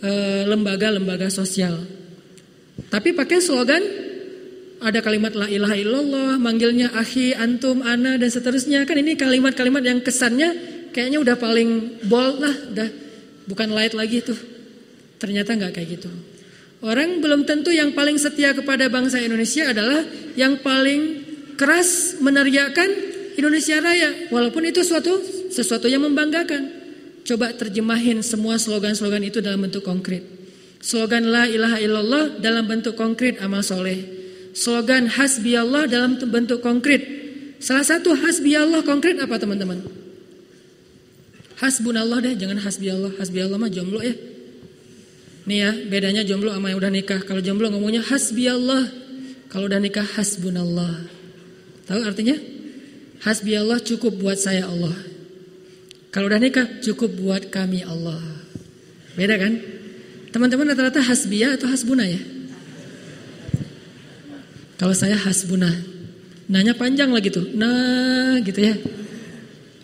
eh, 0.00 0.48
lembaga-lembaga 0.48 1.28
sosial. 1.28 1.76
Tapi 2.88 3.12
pakai 3.12 3.38
slogan 3.44 3.84
ada 4.82 4.98
kalimat 4.98 5.30
la 5.38 5.46
ilaha 5.46 5.76
illallah, 5.78 6.30
manggilnya 6.42 6.90
akhi, 6.96 7.36
antum, 7.36 7.84
ana 7.84 8.16
dan 8.16 8.30
seterusnya. 8.32 8.88
Kan 8.88 8.98
ini 8.98 9.14
kalimat-kalimat 9.14 9.84
yang 9.84 10.00
kesannya 10.00 10.56
kayaknya 10.90 11.22
udah 11.22 11.36
paling 11.38 12.02
bold 12.08 12.42
lah, 12.42 12.54
udah 12.74 12.88
bukan 13.46 13.68
light 13.70 13.94
lagi 13.94 14.24
tuh. 14.24 14.38
Ternyata 15.22 15.54
nggak 15.54 15.72
kayak 15.74 15.88
gitu. 16.00 16.10
Orang 16.82 17.22
belum 17.22 17.46
tentu 17.46 17.70
yang 17.70 17.94
paling 17.94 18.18
setia 18.18 18.50
kepada 18.58 18.90
bangsa 18.90 19.22
Indonesia 19.22 19.70
adalah 19.70 20.02
yang 20.34 20.58
paling 20.66 21.22
keras 21.54 22.18
meneriakan 22.18 22.90
Indonesia 23.38 23.78
Raya, 23.78 24.28
walaupun 24.34 24.66
itu 24.66 24.82
suatu 24.82 25.14
sesuatu 25.54 25.86
yang 25.86 26.02
membanggakan. 26.02 26.82
Coba 27.22 27.54
terjemahin 27.54 28.18
semua 28.26 28.58
slogan-slogan 28.58 29.22
itu 29.22 29.38
dalam 29.38 29.62
bentuk 29.62 29.86
konkret. 29.86 30.26
Slogan 30.82 31.30
la 31.30 31.46
ilaha 31.46 31.78
illallah 31.78 32.42
dalam 32.42 32.66
bentuk 32.66 32.98
konkret 32.98 33.38
amal 33.38 33.62
soleh. 33.62 34.02
Slogan 34.50 35.06
hasbi 35.06 35.54
Allah 35.54 35.86
dalam 35.86 36.18
bentuk 36.18 36.66
konkret. 36.66 37.06
Salah 37.62 37.86
satu 37.86 38.10
hasbi 38.18 38.58
Allah 38.58 38.82
konkret 38.82 39.22
apa 39.22 39.38
teman-teman? 39.38 39.86
Hasbunallah 41.62 42.26
deh, 42.26 42.34
jangan 42.34 42.58
hasbi 42.58 42.90
Allah. 42.90 43.14
Hasbi 43.22 43.38
Allah 43.38 43.54
mah 43.54 43.70
jomblo 43.70 44.02
ya. 44.02 44.31
Nih 45.42 45.58
ya, 45.58 45.70
bedanya 45.90 46.22
jomblo 46.22 46.54
sama 46.54 46.70
yang 46.70 46.78
udah 46.78 46.92
nikah. 46.92 47.20
Kalau 47.26 47.42
jomblo 47.42 47.66
ngomongnya 47.70 48.02
hasbi 48.06 48.46
Allah. 48.46 48.86
Kalau 49.50 49.66
udah 49.66 49.80
nikah 49.82 50.06
hasbunallah. 50.06 51.02
Tahu 51.90 52.00
artinya? 52.06 52.38
Hasbi 53.26 53.58
Allah 53.58 53.78
cukup 53.82 54.18
buat 54.18 54.38
saya 54.38 54.70
Allah. 54.70 54.94
Kalau 56.14 56.30
udah 56.30 56.40
nikah 56.40 56.66
cukup 56.82 57.10
buat 57.18 57.50
kami 57.50 57.82
Allah. 57.82 58.22
Beda 59.18 59.36
kan? 59.36 59.58
Teman-teman 60.32 60.72
rata-rata 60.72 61.04
hasbiyah 61.04 61.60
atau 61.60 61.68
hasbuna 61.68 62.08
ya? 62.08 62.22
Kalau 64.80 64.94
saya 64.96 65.18
hasbuna. 65.18 65.68
Nanya 66.50 66.74
panjang 66.74 67.12
lagi 67.12 67.30
tuh. 67.30 67.50
Nah, 67.54 68.40
gitu 68.42 68.60
ya. 68.60 68.74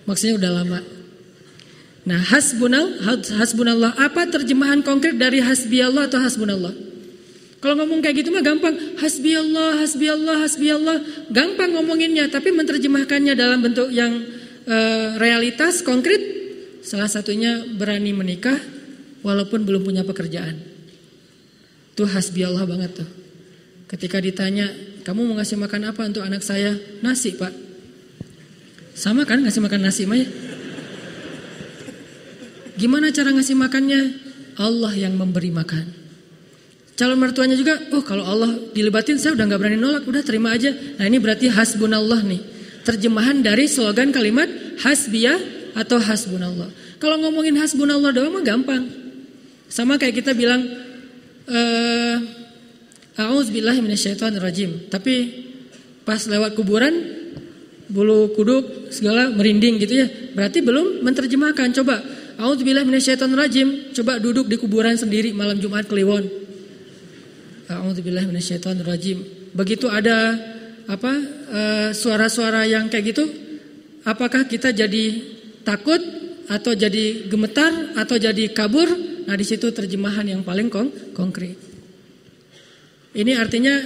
Maksudnya 0.09 0.35
udah 0.41 0.51
lama. 0.63 0.98
Nah, 2.09 2.25
hasbunal, 2.25 3.05
hasbunallah 3.37 3.93
apa 4.01 4.25
terjemahan 4.33 4.81
konkret 4.81 5.21
dari 5.21 5.45
hasbiyallah 5.45 6.09
atau 6.09 6.17
hasbunallah? 6.25 6.73
Kalau 7.61 7.85
ngomong 7.85 8.01
kayak 8.01 8.25
gitu 8.25 8.33
mah 8.33 8.41
gampang, 8.41 8.97
hasbiyallah, 8.97 9.77
hasbiyallah, 9.85 10.37
hasbiyallah, 10.41 10.97
gampang 11.29 11.77
ngomonginnya, 11.77 12.33
tapi 12.33 12.49
menerjemahkannya 12.49 13.37
dalam 13.37 13.61
bentuk 13.61 13.93
yang 13.93 14.25
uh, 14.65 15.21
realitas 15.21 15.85
konkret, 15.85 16.23
salah 16.81 17.13
satunya 17.13 17.69
berani 17.77 18.17
menikah 18.17 18.57
walaupun 19.21 19.69
belum 19.69 19.85
punya 19.85 20.01
pekerjaan. 20.09 20.57
Itu 21.93 22.09
hasbiyallah 22.09 22.65
banget 22.65 23.05
tuh. 23.05 23.09
Ketika 23.85 24.17
ditanya, 24.17 24.73
kamu 25.05 25.29
mau 25.29 25.37
ngasih 25.37 25.61
makan 25.61 25.93
apa 25.93 26.09
untuk 26.09 26.25
anak 26.25 26.41
saya? 26.41 26.73
Nasi, 27.05 27.37
Pak. 27.37 27.53
Sama 28.97 29.29
kan 29.29 29.45
ngasih 29.45 29.61
makan 29.61 29.83
nasi, 29.85 30.09
Maya? 30.09 30.25
Gimana 32.79 33.11
cara 33.11 33.35
ngasih 33.35 33.59
makannya? 33.59 34.01
Allah 34.59 34.95
yang 34.95 35.19
memberi 35.19 35.51
makan. 35.51 35.99
Calon 36.99 37.19
mertuanya 37.19 37.55
juga, 37.55 37.79
oh 37.95 38.03
kalau 38.03 38.27
Allah 38.27 38.59
dilibatin 38.75 39.23
saya 39.23 39.39
udah 39.39 39.47
nggak 39.47 39.61
berani 39.63 39.79
nolak, 39.79 40.03
udah 40.07 40.23
terima 40.23 40.51
aja. 40.55 40.75
Nah 40.99 41.07
ini 41.07 41.23
berarti 41.23 41.47
hasbunallah 41.47 42.27
nih. 42.27 42.43
Terjemahan 42.83 43.39
dari 43.39 43.71
slogan 43.71 44.11
kalimat 44.11 44.51
hasbiyah 44.83 45.39
atau 45.79 46.03
hasbunallah. 46.03 46.71
Kalau 46.99 47.23
ngomongin 47.23 47.55
hasbunallah 47.55 48.11
doang 48.11 48.35
mah 48.35 48.43
gampang. 48.43 48.83
Sama 49.71 49.95
kayak 49.95 50.23
kita 50.23 50.35
bilang 50.35 50.63
eh 51.47 52.19
A'udzubillahi 53.19 53.83
rajim. 54.39 54.71
Tapi 54.91 55.15
pas 56.07 56.23
lewat 56.23 56.55
kuburan 56.55 56.95
bulu 57.91 58.31
kuduk 58.35 58.91
segala 58.95 59.31
merinding 59.31 59.79
gitu 59.83 60.03
ya. 60.03 60.07
Berarti 60.35 60.63
belum 60.63 61.03
menerjemahkan. 61.03 61.75
Coba 61.79 61.99
A'udzubillah 62.39 62.87
rajim. 63.35 63.91
Coba 63.91 64.23
duduk 64.23 64.47
di 64.47 64.55
kuburan 64.55 64.95
sendiri 64.95 65.35
malam 65.35 65.59
Jumat 65.59 65.91
Kliwon. 65.91 66.23
A'udzubillah 67.67 68.23
rajim. 68.87 69.27
Begitu 69.51 69.91
ada 69.91 70.39
apa 70.89 71.13
eh, 71.51 71.91
suara-suara 71.93 72.65
uh, 72.65 72.71
yang 72.71 72.87
kayak 72.89 73.05
gitu, 73.13 73.25
apakah 74.07 74.47
kita 74.47 74.73
jadi 74.73 75.21
takut 75.67 76.01
atau 76.49 76.73
jadi 76.73 77.29
gemetar 77.29 77.99
atau 77.99 78.17
jadi 78.17 78.55
kabur? 78.55 78.89
Nah, 79.29 79.37
di 79.37 79.45
situ 79.45 79.69
terjemahan 79.69 80.25
yang 80.25 80.41
paling 80.41 80.73
kong 80.73 81.13
konkret. 81.13 81.59
Ini 83.13 83.37
artinya 83.37 83.77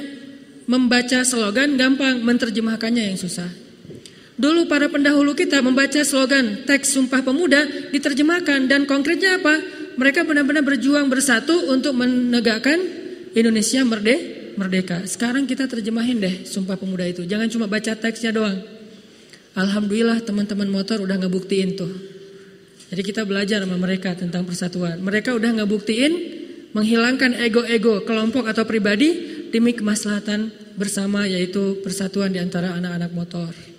membaca 0.71 1.25
slogan 1.27 1.75
gampang, 1.75 2.23
menerjemahkannya 2.23 3.11
yang 3.11 3.19
susah. 3.19 3.51
Dulu 4.33 4.65
para 4.65 4.89
pendahulu 4.89 5.37
kita 5.37 5.61
membaca 5.61 6.01
slogan 6.01 6.65
teks 6.65 6.97
Sumpah 6.97 7.21
Pemuda 7.21 7.93
diterjemahkan 7.93 8.65
dan 8.65 8.89
konkretnya 8.89 9.37
apa? 9.37 9.61
Mereka 9.93 10.25
benar-benar 10.25 10.65
berjuang 10.65 11.13
bersatu 11.13 11.69
untuk 11.69 11.93
menegakkan 11.93 12.81
Indonesia 13.37 13.85
merdeka. 14.57 15.05
Sekarang 15.05 15.45
kita 15.45 15.69
terjemahin 15.69 16.17
deh 16.17 16.49
Sumpah 16.49 16.81
Pemuda 16.81 17.05
itu. 17.05 17.29
Jangan 17.29 17.53
cuma 17.53 17.69
baca 17.69 17.93
teksnya 17.93 18.33
doang. 18.33 18.57
Alhamdulillah 19.53 20.25
teman-teman 20.25 20.69
motor 20.73 21.05
udah 21.05 21.21
ngebuktiin 21.21 21.77
tuh. 21.77 21.93
Jadi 22.89 23.03
kita 23.05 23.29
belajar 23.29 23.61
sama 23.65 23.77
mereka 23.77 24.17
tentang 24.17 24.49
persatuan. 24.49 24.97
Mereka 25.01 25.37
udah 25.37 25.61
ngebuktiin 25.61 26.13
menghilangkan 26.73 27.37
ego-ego 27.37 28.01
kelompok 28.09 28.49
atau 28.49 28.65
pribadi 28.65 29.13
demi 29.53 29.77
kemaslahatan 29.77 30.49
bersama 30.81 31.29
yaitu 31.29 31.85
persatuan 31.85 32.33
di 32.33 32.41
antara 32.41 32.73
anak-anak 32.73 33.13
motor. 33.13 33.72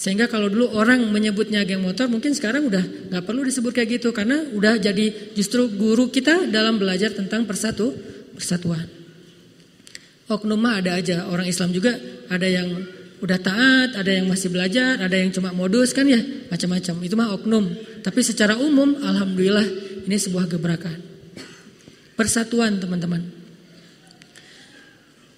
Sehingga 0.00 0.32
kalau 0.32 0.48
dulu 0.48 0.72
orang 0.72 1.12
menyebutnya 1.12 1.60
geng 1.68 1.84
motor 1.84 2.08
mungkin 2.08 2.32
sekarang 2.32 2.72
udah 2.72 3.12
nggak 3.12 3.20
perlu 3.20 3.44
disebut 3.44 3.68
kayak 3.76 4.00
gitu 4.00 4.16
karena 4.16 4.48
udah 4.56 4.80
jadi 4.80 5.36
justru 5.36 5.68
guru 5.68 6.08
kita 6.08 6.48
dalam 6.48 6.80
belajar 6.80 7.12
tentang 7.12 7.44
persatu 7.44 7.92
persatuan. 8.32 8.88
Oknum 10.24 10.56
mah 10.56 10.80
ada 10.80 10.96
aja 10.96 11.28
orang 11.28 11.44
Islam 11.44 11.76
juga 11.76 12.00
ada 12.32 12.48
yang 12.48 12.80
udah 13.20 13.38
taat, 13.44 13.92
ada 13.92 14.08
yang 14.08 14.24
masih 14.24 14.48
belajar, 14.48 14.96
ada 14.96 15.12
yang 15.12 15.28
cuma 15.36 15.52
modus 15.52 15.92
kan 15.92 16.08
ya 16.08 16.24
macam-macam. 16.48 16.94
Itu 17.04 17.14
mah 17.20 17.36
oknum. 17.36 17.68
Tapi 18.00 18.24
secara 18.24 18.56
umum 18.56 18.96
alhamdulillah 19.04 19.68
ini 20.08 20.16
sebuah 20.16 20.48
gebrakan. 20.48 20.96
Persatuan 22.16 22.80
teman-teman. 22.80 23.20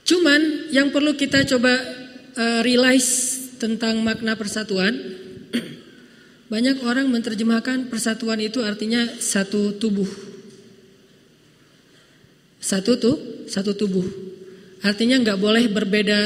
Cuman 0.06 0.70
yang 0.70 0.94
perlu 0.94 1.18
kita 1.18 1.42
coba 1.50 1.74
uh, 2.38 2.60
realize 2.62 3.41
tentang 3.62 4.02
makna 4.02 4.34
persatuan, 4.34 4.90
banyak 6.52 6.82
orang 6.82 7.06
menerjemahkan 7.06 7.86
persatuan 7.86 8.42
itu 8.42 8.58
artinya 8.66 9.06
satu 9.22 9.78
tubuh. 9.78 10.10
Satu 12.58 12.98
tuh, 12.98 13.46
satu 13.46 13.78
tubuh. 13.78 14.06
Artinya 14.82 15.22
nggak 15.22 15.38
boleh 15.38 15.70
berbeda 15.70 16.18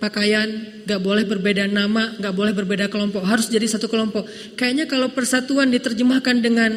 pakaian, 0.00 0.48
nggak 0.88 1.00
boleh 1.04 1.28
berbeda 1.28 1.68
nama, 1.68 2.16
nggak 2.16 2.32
boleh 2.32 2.56
berbeda 2.56 2.88
kelompok, 2.88 3.20
harus 3.28 3.52
jadi 3.52 3.68
satu 3.68 3.92
kelompok. 3.92 4.24
Kayaknya 4.56 4.88
kalau 4.88 5.12
persatuan 5.12 5.68
diterjemahkan 5.68 6.40
dengan 6.40 6.72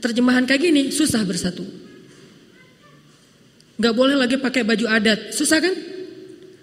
terjemahan 0.00 0.48
kayak 0.48 0.62
gini, 0.64 0.82
susah 0.88 1.20
bersatu. 1.28 1.64
Nggak 3.76 3.94
boleh 3.96 4.16
lagi 4.16 4.36
pakai 4.40 4.64
baju 4.64 4.86
adat, 4.88 5.36
susah 5.36 5.60
kan? 5.60 5.74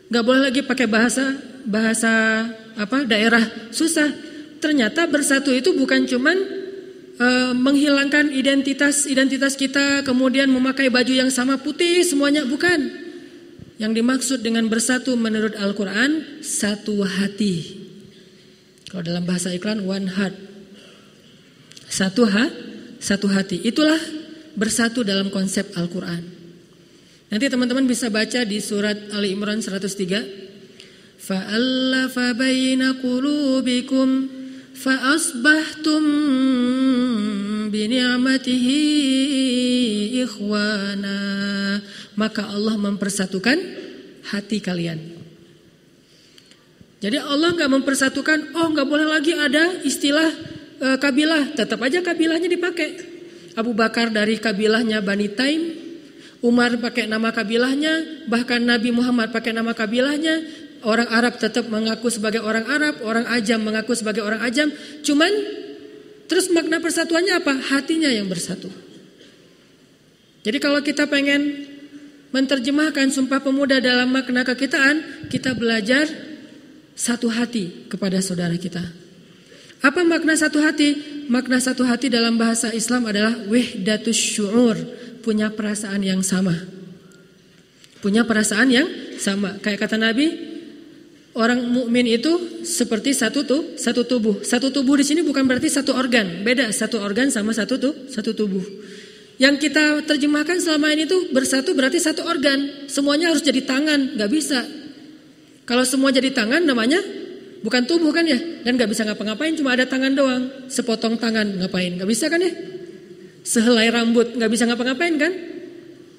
Nggak 0.10 0.26
boleh 0.26 0.42
lagi 0.50 0.62
pakai 0.66 0.88
bahasa 0.90 1.38
bahasa 1.70 2.14
apa 2.80 3.04
daerah 3.04 3.44
susah. 3.76 4.08
Ternyata 4.64 5.08
bersatu 5.12 5.52
itu 5.52 5.76
bukan 5.76 6.08
cuman 6.08 6.38
e, 7.20 7.28
menghilangkan 7.56 8.32
identitas 8.32 9.04
identitas 9.04 9.60
kita 9.60 10.08
kemudian 10.08 10.48
memakai 10.48 10.88
baju 10.88 11.12
yang 11.12 11.28
sama 11.28 11.60
putih 11.60 12.08
semuanya 12.08 12.48
bukan. 12.48 13.12
Yang 13.80 13.92
dimaksud 14.04 14.40
dengan 14.44 14.68
bersatu 14.68 15.16
menurut 15.16 15.56
Al-Qur'an 15.56 16.44
satu 16.44 17.04
hati. 17.04 17.80
Kalau 18.92 19.04
dalam 19.04 19.24
bahasa 19.24 19.52
iklan 19.56 19.84
one 19.84 20.08
heart. 20.12 20.36
Satu 21.88 22.28
ha, 22.28 22.52
satu 23.00 23.32
hati. 23.32 23.64
Itulah 23.64 24.00
bersatu 24.60 25.08
dalam 25.08 25.32
konsep 25.32 25.72
Al-Qur'an. 25.80 26.20
Nanti 27.30 27.46
teman-teman 27.48 27.88
bisa 27.88 28.12
baca 28.12 28.44
di 28.44 28.60
surat 28.60 28.98
Ali 29.16 29.32
Imran 29.32 29.64
103 29.64 30.49
فألف 31.19 32.19
بين 32.19 32.83
قلوبكم 32.93 34.09
فأصبحتم 34.75 36.03
بنعمته 37.73 38.67
إخوانا 40.25 41.21
maka 42.15 42.47
Allah 42.47 42.79
mempersatukan 42.79 43.59
hati 44.31 44.63
kalian. 44.63 44.99
Jadi 47.03 47.21
Allah 47.21 47.53
nggak 47.53 47.69
mempersatukan, 47.69 48.57
oh 48.57 48.71
nggak 48.73 48.89
boleh 48.89 49.05
lagi 49.05 49.37
ada 49.37 49.85
istilah 49.85 50.31
e, 50.81 50.89
kabilah, 50.97 51.53
tetap 51.53 51.77
aja 51.85 52.01
kabilahnya 52.01 52.49
dipakai. 52.49 52.97
Abu 53.59 53.77
Bakar 53.77 54.09
dari 54.09 54.41
kabilahnya 54.41 55.05
Bani 55.05 55.29
Taim, 55.29 55.63
Umar 56.41 56.81
pakai 56.81 57.05
nama 57.05 57.29
kabilahnya, 57.29 58.25
bahkan 58.25 58.63
Nabi 58.65 58.89
Muhammad 58.89 59.37
pakai 59.37 59.53
nama 59.53 59.77
kabilahnya, 59.77 60.49
orang 60.84 61.10
Arab 61.12 61.40
tetap 61.40 61.68
mengaku 61.68 62.08
sebagai 62.12 62.44
orang 62.44 62.66
Arab, 62.68 63.04
orang 63.04 63.26
Ajam 63.28 63.60
mengaku 63.64 63.96
sebagai 63.96 64.24
orang 64.24 64.40
Ajam. 64.44 64.72
Cuman 65.04 65.32
terus 66.30 66.48
makna 66.54 66.80
persatuannya 66.80 67.40
apa? 67.40 67.54
Hatinya 67.74 68.12
yang 68.12 68.30
bersatu. 68.30 68.70
Jadi 70.44 70.58
kalau 70.58 70.80
kita 70.80 71.06
pengen 71.12 71.68
menerjemahkan 72.32 73.10
Sumpah 73.12 73.42
Pemuda 73.44 73.82
dalam 73.84 74.14
makna 74.14 74.46
kekitaan, 74.46 75.28
kita 75.28 75.58
belajar 75.58 76.08
satu 76.96 77.28
hati 77.32 77.90
kepada 77.92 78.20
saudara 78.24 78.56
kita. 78.56 78.84
Apa 79.80 80.04
makna 80.04 80.36
satu 80.36 80.60
hati? 80.60 80.96
Makna 81.32 81.62
satu 81.64 81.88
hati 81.88 82.12
dalam 82.12 82.36
bahasa 82.36 82.74
Islam 82.76 83.08
adalah 83.08 83.32
wahdatus 83.48 84.18
syu'ur, 84.18 84.76
punya 85.24 85.48
perasaan 85.54 86.04
yang 86.04 86.20
sama. 86.20 86.56
Punya 88.00 88.24
perasaan 88.24 88.68
yang 88.72 88.88
sama. 89.20 89.60
Kayak 89.60 89.88
kata 89.88 90.00
Nabi, 90.00 90.49
Orang 91.38 91.62
mukmin 91.70 92.10
itu 92.10 92.66
seperti 92.66 93.14
satu 93.14 93.46
tuh, 93.46 93.78
satu 93.78 94.02
tubuh. 94.02 94.42
Satu 94.42 94.74
tubuh 94.74 94.98
di 94.98 95.06
sini 95.06 95.22
bukan 95.22 95.46
berarti 95.46 95.70
satu 95.70 95.94
organ, 95.94 96.42
beda 96.42 96.74
satu 96.74 96.98
organ 96.98 97.30
sama 97.30 97.54
satu 97.54 97.78
tuh, 97.78 97.94
satu 98.10 98.34
tubuh. 98.34 98.66
Yang 99.40 99.70
kita 99.70 100.04
terjemahkan 100.04 100.60
selama 100.60 100.92
ini 100.92 101.08
tuh 101.08 101.32
bersatu 101.32 101.72
berarti 101.72 102.02
satu 102.02 102.28
organ. 102.28 102.90
Semuanya 102.92 103.32
harus 103.32 103.46
jadi 103.46 103.64
tangan, 103.64 104.18
nggak 104.18 104.30
bisa. 104.34 104.66
Kalau 105.64 105.86
semua 105.86 106.10
jadi 106.10 106.34
tangan 106.34 106.66
namanya 106.66 107.00
bukan 107.62 107.86
tubuh 107.86 108.10
kan 108.10 108.26
ya? 108.26 108.36
Dan 108.66 108.76
nggak 108.76 108.90
bisa 108.90 109.06
ngapa-ngapain, 109.06 109.54
cuma 109.54 109.78
ada 109.78 109.86
tangan 109.86 110.12
doang. 110.18 110.44
Sepotong 110.68 111.16
tangan 111.16 111.46
ngapain? 111.62 111.96
Nggak 111.96 112.10
bisa 112.10 112.26
kan 112.28 112.42
ya? 112.42 112.52
Sehelai 113.46 113.88
rambut 113.94 114.34
nggak 114.34 114.52
bisa 114.52 114.68
ngapa-ngapain 114.68 115.16
kan? 115.16 115.32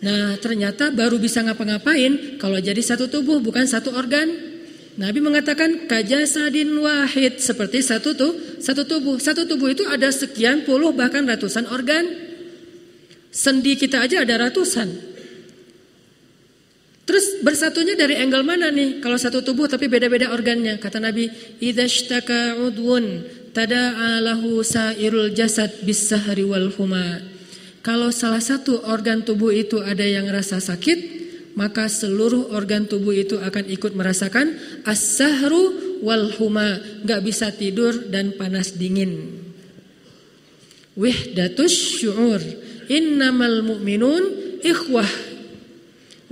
Nah 0.01 0.41
ternyata 0.41 0.89
baru 0.89 1.21
bisa 1.21 1.45
ngapa-ngapain 1.45 2.41
kalau 2.41 2.57
jadi 2.57 2.81
satu 2.81 3.13
tubuh 3.13 3.43
bukan 3.45 3.69
satu 3.69 3.93
organ. 3.93 4.50
Nabi 5.01 5.25
mengatakan 5.25 5.89
kajasadin 5.89 6.77
wahid 6.77 7.41
seperti 7.41 7.81
satu 7.81 8.13
tuh 8.13 8.37
satu 8.61 8.85
tubuh. 8.85 9.17
Satu 9.17 9.49
tubuh 9.49 9.73
itu 9.73 9.89
ada 9.89 10.13
sekian 10.13 10.69
puluh 10.69 10.93
bahkan 10.93 11.25
ratusan 11.25 11.65
organ. 11.73 12.05
Sendi 13.33 13.81
kita 13.81 14.05
aja 14.05 14.21
ada 14.21 14.45
ratusan. 14.45 15.09
Terus 17.09 17.41
bersatunya 17.41 17.97
dari 17.97 18.21
angle 18.21 18.45
mana 18.45 18.69
nih? 18.69 19.01
Kalau 19.01 19.17
satu 19.17 19.41
tubuh 19.41 19.67
tapi 19.73 19.89
beda-beda 19.89 20.37
organnya. 20.37 20.77
Kata 20.77 21.01
Nabi, 21.01 21.33
"Idzashtaka 21.59 22.61
udwun 22.61 23.25
tada'a 23.57 24.21
lahu 24.21 24.61
sairul 24.61 25.33
jasad 25.33 25.81
bis-sahri 25.81 26.45
wal 26.45 26.69
huma." 26.77 27.25
Kalau 27.81 28.13
salah 28.13 28.45
satu 28.45 28.85
organ 28.85 29.25
tubuh 29.25 29.49
itu 29.49 29.81
ada 29.81 30.05
yang 30.05 30.29
rasa 30.29 30.61
sakit, 30.61 31.20
maka 31.61 31.93
seluruh 31.93 32.57
organ 32.57 32.89
tubuh 32.89 33.13
itu 33.13 33.37
akan 33.37 33.69
ikut 33.69 33.93
merasakan 33.93 34.57
as-sahru 34.89 36.01
wal 36.01 36.33
huma, 36.41 36.81
Gak 37.05 37.21
bisa 37.21 37.53
tidur 37.53 38.09
dan 38.09 38.33
panas 38.33 38.81
dingin. 38.81 39.45
Wihdatus 40.97 42.01
syu'ur 42.01 42.41
Innamal 42.89 43.61
mu'minun 43.61 44.25
ikhwah. 44.65 45.07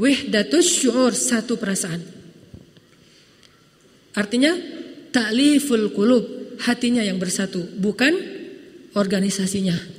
Wihdatus 0.01 0.67
syu'ur, 0.81 1.13
satu 1.13 1.55
perasaan. 1.55 2.03
Artinya 4.19 4.57
ta'liful 5.15 5.95
kulub, 5.95 6.25
hatinya 6.65 7.05
yang 7.05 7.23
bersatu, 7.23 7.63
bukan 7.79 8.11
organisasinya. 8.99 9.98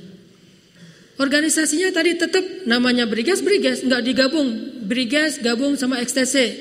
Organisasinya 1.20 1.92
tadi 1.92 2.16
tetap 2.16 2.40
namanya 2.64 3.04
Brigas, 3.04 3.44
Brigas, 3.44 3.84
nggak 3.84 4.02
digabung. 4.08 4.48
Brigas 4.88 5.36
gabung 5.44 5.76
sama 5.76 6.00
XTC. 6.00 6.56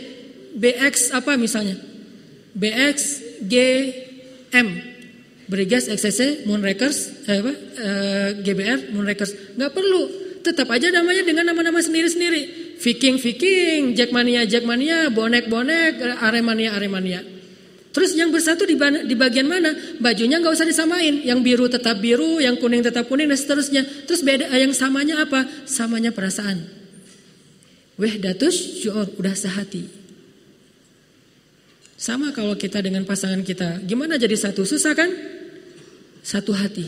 BX 0.59 1.15
apa 1.15 1.39
misalnya? 1.39 1.79
BX, 2.51 2.97
G, 3.47 3.55
M. 4.51 4.67
Brigas 5.49 5.89
XCC 5.89 6.45
Moonrakers 6.45 7.25
eh, 7.25 7.41
apa, 7.41 7.53
eh, 7.57 8.29
GBR 8.45 8.93
Moonrakers 8.93 9.57
nggak 9.57 9.71
perlu 9.73 10.01
tetap 10.45 10.69
aja 10.69 10.93
namanya 10.93 11.25
dengan 11.25 11.49
nama-nama 11.49 11.81
sendiri-sendiri 11.81 12.77
Viking 12.77 13.17
Viking 13.17 13.97
Jackmania 13.97 14.45
Jackmania 14.45 15.09
bonek 15.09 15.49
bonek 15.49 16.21
Aremania 16.21 16.77
Aremania 16.77 17.25
terus 17.89 18.13
yang 18.13 18.29
bersatu 18.29 18.63
di, 18.65 18.77
di 19.05 19.15
bagian 19.17 19.49
mana? 19.49 19.73
Bajunya 19.97 20.37
nggak 20.37 20.53
usah 20.53 20.67
disamain. 20.67 21.25
Yang 21.25 21.39
biru 21.41 21.65
tetap 21.65 21.97
biru 21.97 22.37
yang 22.37 22.55
kuning 22.61 22.85
tetap 22.85 23.09
kuning 23.09 23.29
dan 23.29 23.39
seterusnya. 23.39 23.83
Terus 24.05 24.21
beda 24.21 24.49
yang 24.53 24.71
samanya 24.71 25.25
apa? 25.25 25.45
Samanya 25.65 26.13
perasaan. 26.13 26.69
Wehdatus 27.99 28.79
syu'ur 28.79 29.11
udah 29.19 29.35
sehati. 29.35 29.89
Sama 31.99 32.31
kalau 32.31 32.55
kita 32.55 32.79
dengan 32.79 33.03
pasangan 33.03 33.43
kita. 33.43 33.83
Gimana 33.83 34.15
jadi 34.15 34.31
satu? 34.39 34.63
Susah 34.63 34.95
kan? 34.95 35.11
Satu 36.23 36.55
hati. 36.55 36.87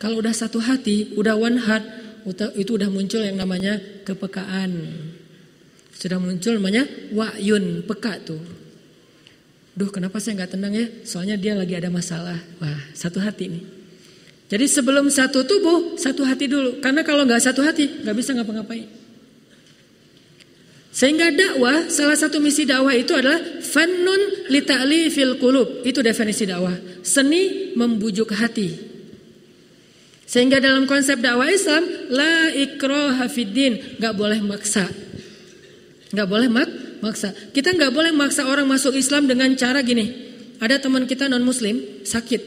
Kalau 0.00 0.24
udah 0.24 0.32
satu 0.32 0.56
hati, 0.56 1.12
udah 1.14 1.36
one 1.36 1.60
heart, 1.60 1.84
itu 2.56 2.80
udah 2.80 2.88
muncul 2.88 3.20
yang 3.20 3.36
namanya 3.36 3.76
kepekaan. 4.08 4.72
Sudah 5.92 6.16
muncul 6.16 6.56
namanya 6.58 6.88
wa'yun, 7.12 7.84
peka 7.84 8.24
tuh. 8.24 8.61
Duh 9.72 9.88
kenapa 9.88 10.20
saya 10.20 10.36
nggak 10.36 10.52
tenang 10.52 10.74
ya? 10.76 10.86
Soalnya 11.08 11.40
dia 11.40 11.56
lagi 11.56 11.72
ada 11.72 11.88
masalah. 11.88 12.36
Wah 12.60 12.80
satu 12.92 13.16
hati 13.24 13.48
nih. 13.48 13.64
Jadi 14.52 14.68
sebelum 14.68 15.08
satu 15.08 15.48
tubuh, 15.48 15.96
satu 15.96 16.28
hati 16.28 16.44
dulu. 16.44 16.84
Karena 16.84 17.00
kalau 17.00 17.24
nggak 17.24 17.40
satu 17.40 17.64
hati, 17.64 18.04
nggak 18.04 18.12
bisa 18.12 18.36
ngapa-ngapain. 18.36 18.84
Sehingga 20.92 21.32
dakwah, 21.32 21.88
salah 21.88 22.20
satu 22.20 22.36
misi 22.36 22.68
dakwah 22.68 22.92
itu 22.92 23.16
adalah 23.16 23.40
fannun 23.64 24.52
li 24.52 25.08
fil 25.08 25.40
kulub. 25.40 25.80
Itu 25.88 26.04
definisi 26.04 26.44
dakwah. 26.44 26.76
Seni 27.00 27.72
membujuk 27.72 28.28
hati. 28.36 28.92
Sehingga 30.28 30.60
dalam 30.60 30.84
konsep 30.84 31.16
dakwah 31.24 31.48
Islam, 31.48 31.88
la 32.12 32.52
ikroha 32.52 33.24
fiddin, 33.32 33.96
nggak 33.96 34.12
boleh 34.12 34.40
maksa. 34.44 34.84
Nggak 36.12 36.28
boleh 36.28 36.48
mak 36.52 36.68
maksa. 37.02 37.34
Kita 37.50 37.74
nggak 37.74 37.90
boleh 37.90 38.14
maksa 38.14 38.46
orang 38.46 38.64
masuk 38.64 38.94
Islam 38.94 39.26
dengan 39.26 39.50
cara 39.58 39.82
gini. 39.82 40.30
Ada 40.62 40.78
teman 40.78 41.10
kita 41.10 41.26
non 41.26 41.42
Muslim 41.42 42.06
sakit, 42.06 42.42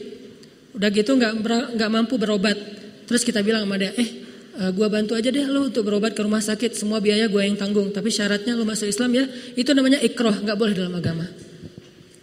udah 0.72 0.88
gitu 0.88 1.12
nggak 1.20 1.32
nggak 1.76 1.90
mampu 1.92 2.16
berobat. 2.16 2.56
Terus 3.04 3.22
kita 3.22 3.44
bilang 3.44 3.68
sama 3.68 3.76
dia, 3.76 3.92
eh 3.92 4.08
uh, 4.56 4.72
gua 4.72 4.88
bantu 4.88 5.12
aja 5.12 5.28
deh 5.28 5.44
lo 5.44 5.68
untuk 5.68 5.84
berobat 5.84 6.16
ke 6.16 6.24
rumah 6.24 6.40
sakit, 6.40 6.72
semua 6.72 7.04
biaya 7.04 7.28
gua 7.28 7.44
yang 7.44 7.60
tanggung. 7.60 7.92
Tapi 7.92 8.08
syaratnya 8.08 8.56
lo 8.56 8.64
masuk 8.64 8.88
Islam 8.88 9.12
ya, 9.12 9.28
itu 9.52 9.68
namanya 9.76 10.00
ikroh, 10.00 10.32
nggak 10.32 10.56
boleh 10.56 10.72
dalam 10.72 10.96
agama. 10.96 11.28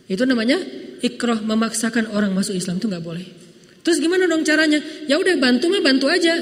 Itu 0.09 0.25
namanya 0.25 0.57
ikroh 1.05 1.45
memaksakan 1.45 2.09
orang 2.09 2.33
masuk 2.33 2.57
Islam 2.57 2.81
itu 2.81 2.89
nggak 2.89 3.05
boleh. 3.05 3.25
Terus 3.85 4.01
gimana 4.01 4.25
dong 4.25 4.41
caranya? 4.41 4.81
Ya 5.05 5.21
udah 5.21 5.37
bantu 5.37 5.69
mah 5.69 5.85
bantu 5.85 6.09
aja. 6.09 6.33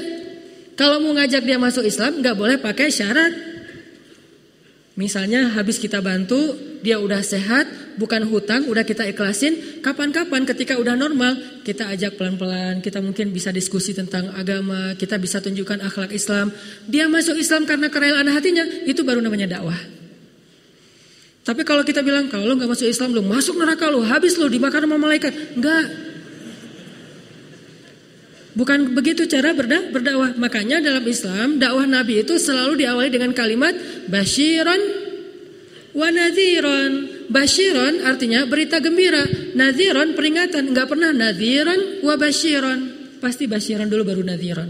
Kalau 0.80 0.96
mau 1.04 1.12
ngajak 1.12 1.44
dia 1.44 1.60
masuk 1.60 1.84
Islam 1.84 2.24
nggak 2.24 2.40
boleh 2.40 2.56
pakai 2.56 2.88
syarat. 2.88 3.51
Misalnya 4.92 5.48
habis 5.56 5.80
kita 5.80 6.04
bantu, 6.04 6.52
dia 6.84 7.00
udah 7.00 7.24
sehat, 7.24 7.96
bukan 7.96 8.28
hutang, 8.28 8.68
udah 8.68 8.84
kita 8.84 9.08
ikhlasin. 9.08 9.80
Kapan-kapan 9.80 10.44
ketika 10.44 10.76
udah 10.76 10.92
normal, 10.92 11.64
kita 11.64 11.88
ajak 11.88 12.20
pelan-pelan, 12.20 12.84
kita 12.84 13.00
mungkin 13.00 13.32
bisa 13.32 13.48
diskusi 13.48 13.96
tentang 13.96 14.28
agama, 14.36 14.92
kita 15.00 15.16
bisa 15.16 15.40
tunjukkan 15.40 15.80
akhlak 15.80 16.12
Islam. 16.12 16.52
Dia 16.84 17.08
masuk 17.08 17.40
Islam 17.40 17.64
karena 17.64 17.88
kerelaan 17.88 18.28
hatinya, 18.28 18.68
itu 18.84 19.00
baru 19.00 19.24
namanya 19.24 19.56
dakwah. 19.56 19.80
Tapi 21.42 21.64
kalau 21.64 21.82
kita 21.82 22.04
bilang, 22.04 22.28
kalau 22.28 22.52
lo 22.52 22.54
gak 22.60 22.70
masuk 22.70 22.86
Islam, 22.86 23.16
lo 23.16 23.24
masuk 23.24 23.56
neraka 23.56 23.88
lo, 23.88 24.04
habis 24.04 24.36
lo 24.36 24.44
dimakan 24.46 24.84
sama 24.84 25.00
malaikat. 25.00 25.56
Enggak. 25.56 26.11
Bukan 28.52 28.92
begitu 28.92 29.24
cara 29.24 29.56
berda 29.56 29.88
berdakwah. 29.88 30.36
Makanya 30.36 30.84
dalam 30.84 31.04
Islam 31.08 31.56
dakwah 31.56 31.88
Nabi 31.88 32.20
itu 32.20 32.36
selalu 32.36 32.84
diawali 32.84 33.08
dengan 33.08 33.32
kalimat 33.32 33.72
basyiran 34.12 34.80
wa 35.96 36.08
nadhiran. 36.12 36.92
Basyiran 37.32 38.04
artinya 38.04 38.44
berita 38.44 38.76
gembira, 38.84 39.24
nadhiran 39.56 40.12
peringatan. 40.12 40.68
Enggak 40.68 40.92
pernah 40.92 41.16
nadhiran 41.16 42.04
wa 42.04 42.14
basyiran. 42.20 42.80
Pasti 43.24 43.48
basyiran 43.48 43.88
dulu 43.88 44.04
baru 44.04 44.20
nadhiran. 44.20 44.68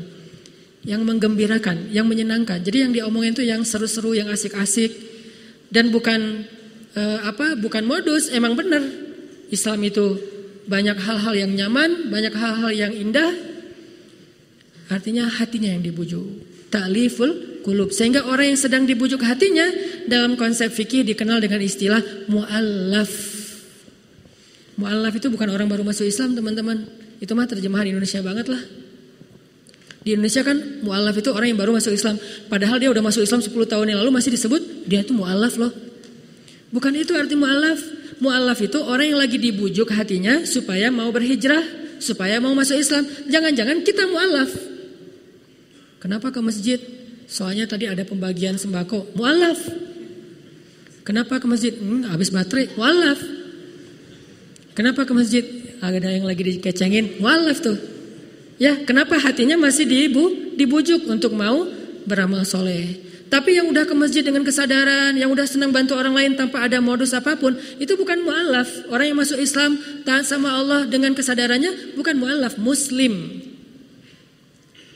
Yang 0.86 1.02
menggembirakan, 1.02 1.90
yang 1.90 2.06
menyenangkan. 2.06 2.62
Jadi 2.62 2.86
yang 2.86 2.92
diomongin 2.94 3.34
itu 3.34 3.42
yang 3.46 3.62
seru-seru, 3.66 4.14
yang 4.14 4.30
asik-asik 4.30 4.94
dan 5.70 5.90
bukan 5.90 6.46
uh, 6.94 7.18
apa? 7.26 7.58
Bukan 7.58 7.82
modus, 7.86 8.30
emang 8.30 8.54
benar. 8.54 8.82
Islam 9.50 9.78
itu 9.86 10.18
banyak 10.66 10.98
hal-hal 10.98 11.34
yang 11.34 11.50
nyaman, 11.54 12.10
banyak 12.10 12.34
hal-hal 12.34 12.70
yang 12.70 12.92
indah, 12.94 13.51
Artinya 14.90 15.28
hatinya 15.28 15.70
yang 15.70 15.82
dibujuk. 15.84 16.24
Ta'liful 16.72 17.60
kulub. 17.62 17.92
Sehingga 17.92 18.26
orang 18.26 18.56
yang 18.56 18.60
sedang 18.60 18.82
dibujuk 18.88 19.20
hatinya 19.22 19.68
dalam 20.08 20.34
konsep 20.34 20.72
fikih 20.72 21.04
dikenal 21.06 21.38
dengan 21.38 21.60
istilah 21.60 22.00
mu'allaf. 22.26 23.12
Mu'allaf 24.80 25.12
itu 25.14 25.28
bukan 25.28 25.48
orang 25.52 25.68
baru 25.68 25.84
masuk 25.84 26.08
Islam 26.08 26.32
teman-teman. 26.32 26.88
Itu 27.22 27.36
mah 27.38 27.46
terjemahan 27.46 27.86
Indonesia 27.86 28.18
banget 28.24 28.50
lah. 28.50 28.62
Di 30.02 30.18
Indonesia 30.18 30.42
kan 30.42 30.58
mu'allaf 30.82 31.14
itu 31.14 31.30
orang 31.30 31.54
yang 31.54 31.60
baru 31.60 31.76
masuk 31.78 31.94
Islam. 31.94 32.18
Padahal 32.50 32.82
dia 32.82 32.90
udah 32.90 33.04
masuk 33.04 33.22
Islam 33.22 33.38
10 33.38 33.54
tahun 33.54 33.86
yang 33.94 33.98
lalu 34.02 34.10
masih 34.10 34.34
disebut 34.34 34.88
dia 34.88 35.06
itu 35.06 35.14
mu'allaf 35.14 35.54
loh. 35.60 35.70
Bukan 36.74 36.96
itu 36.98 37.14
arti 37.14 37.38
mu'allaf. 37.38 37.78
Mu'allaf 38.18 38.58
itu 38.64 38.80
orang 38.82 39.14
yang 39.14 39.20
lagi 39.20 39.38
dibujuk 39.38 39.92
hatinya 39.94 40.42
supaya 40.48 40.90
mau 40.90 41.12
berhijrah, 41.14 41.62
supaya 42.02 42.40
mau 42.40 42.56
masuk 42.56 42.80
Islam. 42.80 43.06
Jangan-jangan 43.28 43.84
kita 43.86 44.08
mu'allaf. 44.10 44.71
Kenapa 46.02 46.34
ke 46.34 46.42
masjid? 46.42 46.82
Soalnya 47.30 47.70
tadi 47.70 47.86
ada 47.86 48.02
pembagian 48.02 48.58
sembako. 48.58 49.14
Mu'alaf. 49.14 49.62
Kenapa 51.06 51.38
ke 51.38 51.46
masjid? 51.46 51.70
Hmm, 51.78 52.10
habis 52.10 52.34
baterai. 52.34 52.74
Mu'alaf. 52.74 53.22
Kenapa 54.74 55.06
ke 55.06 55.14
masjid? 55.14 55.46
Ada 55.78 56.10
yang 56.10 56.26
lagi 56.26 56.42
dikecengin. 56.42 57.22
Mu'alaf 57.22 57.62
tuh. 57.62 57.78
Ya, 58.58 58.82
kenapa 58.82 59.14
hatinya 59.22 59.54
masih 59.54 59.86
dibu, 59.86 60.54
dibujuk 60.58 61.06
untuk 61.06 61.38
mau 61.38 61.70
beramal 62.02 62.42
soleh. 62.42 62.98
Tapi 63.30 63.62
yang 63.62 63.70
udah 63.70 63.86
ke 63.86 63.94
masjid 63.94 64.26
dengan 64.26 64.42
kesadaran, 64.42 65.14
yang 65.14 65.30
udah 65.30 65.46
senang 65.46 65.70
bantu 65.70 65.94
orang 65.94 66.12
lain 66.12 66.32
tanpa 66.34 66.66
ada 66.66 66.82
modus 66.82 67.14
apa 67.14 67.38
pun, 67.38 67.54
itu 67.78 67.94
bukan 67.94 68.26
mu'alaf. 68.26 68.90
Orang 68.90 69.06
yang 69.06 69.18
masuk 69.22 69.38
Islam 69.38 69.78
taat 70.02 70.26
sama 70.26 70.50
Allah 70.50 70.84
dengan 70.84 71.14
kesadarannya 71.14 71.94
bukan 71.94 72.18
mu'alaf, 72.18 72.58
muslim. 72.58 73.40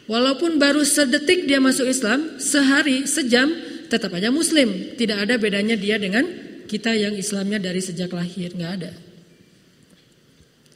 Walaupun 0.07 0.63
baru 0.63 0.87
sedetik 0.87 1.51
dia 1.51 1.59
masuk 1.59 1.91
Islam, 1.91 2.39
sehari, 2.39 3.11
sejam, 3.11 3.51
tetap 3.91 4.15
aja 4.15 4.31
Muslim. 4.31 4.95
Tidak 4.95 5.19
ada 5.19 5.35
bedanya 5.35 5.75
dia 5.75 5.99
dengan 5.99 6.27
kita 6.67 6.95
yang 6.95 7.15
Islamnya 7.15 7.59
dari 7.59 7.83
sejak 7.83 8.11
lahir, 8.15 8.55
nggak 8.55 8.73
ada. 8.83 8.93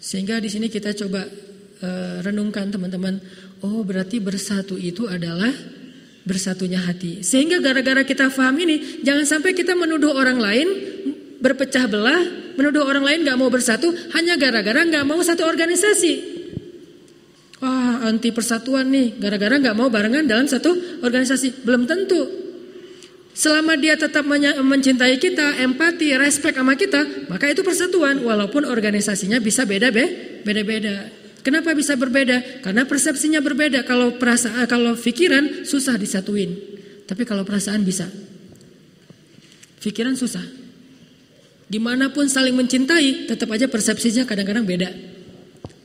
Sehingga 0.00 0.42
di 0.42 0.50
sini 0.50 0.66
kita 0.66 0.96
coba 0.96 1.22
uh, 1.82 2.16
renungkan 2.26 2.74
teman-teman. 2.74 3.22
Oh 3.60 3.86
berarti 3.86 4.18
bersatu 4.18 4.74
itu 4.80 5.06
adalah 5.06 5.52
bersatunya 6.24 6.80
hati. 6.82 7.20
Sehingga 7.20 7.60
gara-gara 7.60 8.02
kita 8.06 8.30
paham 8.32 8.56
ini, 8.62 9.02
jangan 9.06 9.26
sampai 9.26 9.52
kita 9.52 9.76
menuduh 9.76 10.14
orang 10.14 10.40
lain 10.40 10.68
berpecah 11.40 11.88
belah, 11.88 12.54
menuduh 12.56 12.84
orang 12.84 13.04
lain 13.04 13.18
nggak 13.24 13.38
mau 13.40 13.48
bersatu 13.48 13.90
hanya 14.12 14.36
gara-gara 14.36 14.84
nggak 14.84 15.04
mau 15.04 15.20
satu 15.20 15.44
organisasi. 15.44 16.29
Wah 17.60 18.08
anti 18.08 18.32
persatuan 18.32 18.88
nih, 18.88 19.20
gara-gara 19.20 19.60
nggak 19.60 19.76
mau 19.76 19.92
barengan 19.92 20.24
dalam 20.24 20.48
satu 20.48 20.72
organisasi. 21.04 21.60
Belum 21.60 21.84
tentu. 21.84 22.24
Selama 23.36 23.76
dia 23.76 23.96
tetap 24.00 24.24
mencintai 24.64 25.16
kita, 25.20 25.60
empati, 25.64 26.12
respect 26.16 26.56
sama 26.56 26.76
kita, 26.76 27.28
maka 27.28 27.48
itu 27.48 27.60
persatuan 27.60 28.20
walaupun 28.24 28.64
organisasinya 28.64 29.40
bisa 29.40 29.68
beda 29.68 29.92
beda-beda. 30.44 31.08
Kenapa 31.40 31.72
bisa 31.72 31.96
berbeda? 31.96 32.60
Karena 32.60 32.84
persepsinya 32.84 33.40
berbeda. 33.40 33.84
Kalau 33.88 34.16
perasaan 34.20 34.64
kalau 34.68 34.92
pikiran 34.92 35.64
susah 35.64 35.96
disatuin. 35.96 36.52
Tapi 37.08 37.24
kalau 37.24 37.48
perasaan 37.48 37.80
bisa. 37.80 38.04
Pikiran 39.80 40.20
susah. 40.20 40.44
Di 41.64 41.80
mana 41.80 42.12
pun 42.12 42.28
saling 42.28 42.52
mencintai, 42.52 43.24
tetap 43.24 43.48
aja 43.56 43.72
persepsinya 43.72 44.28
kadang-kadang 44.28 44.68
beda. 44.68 44.90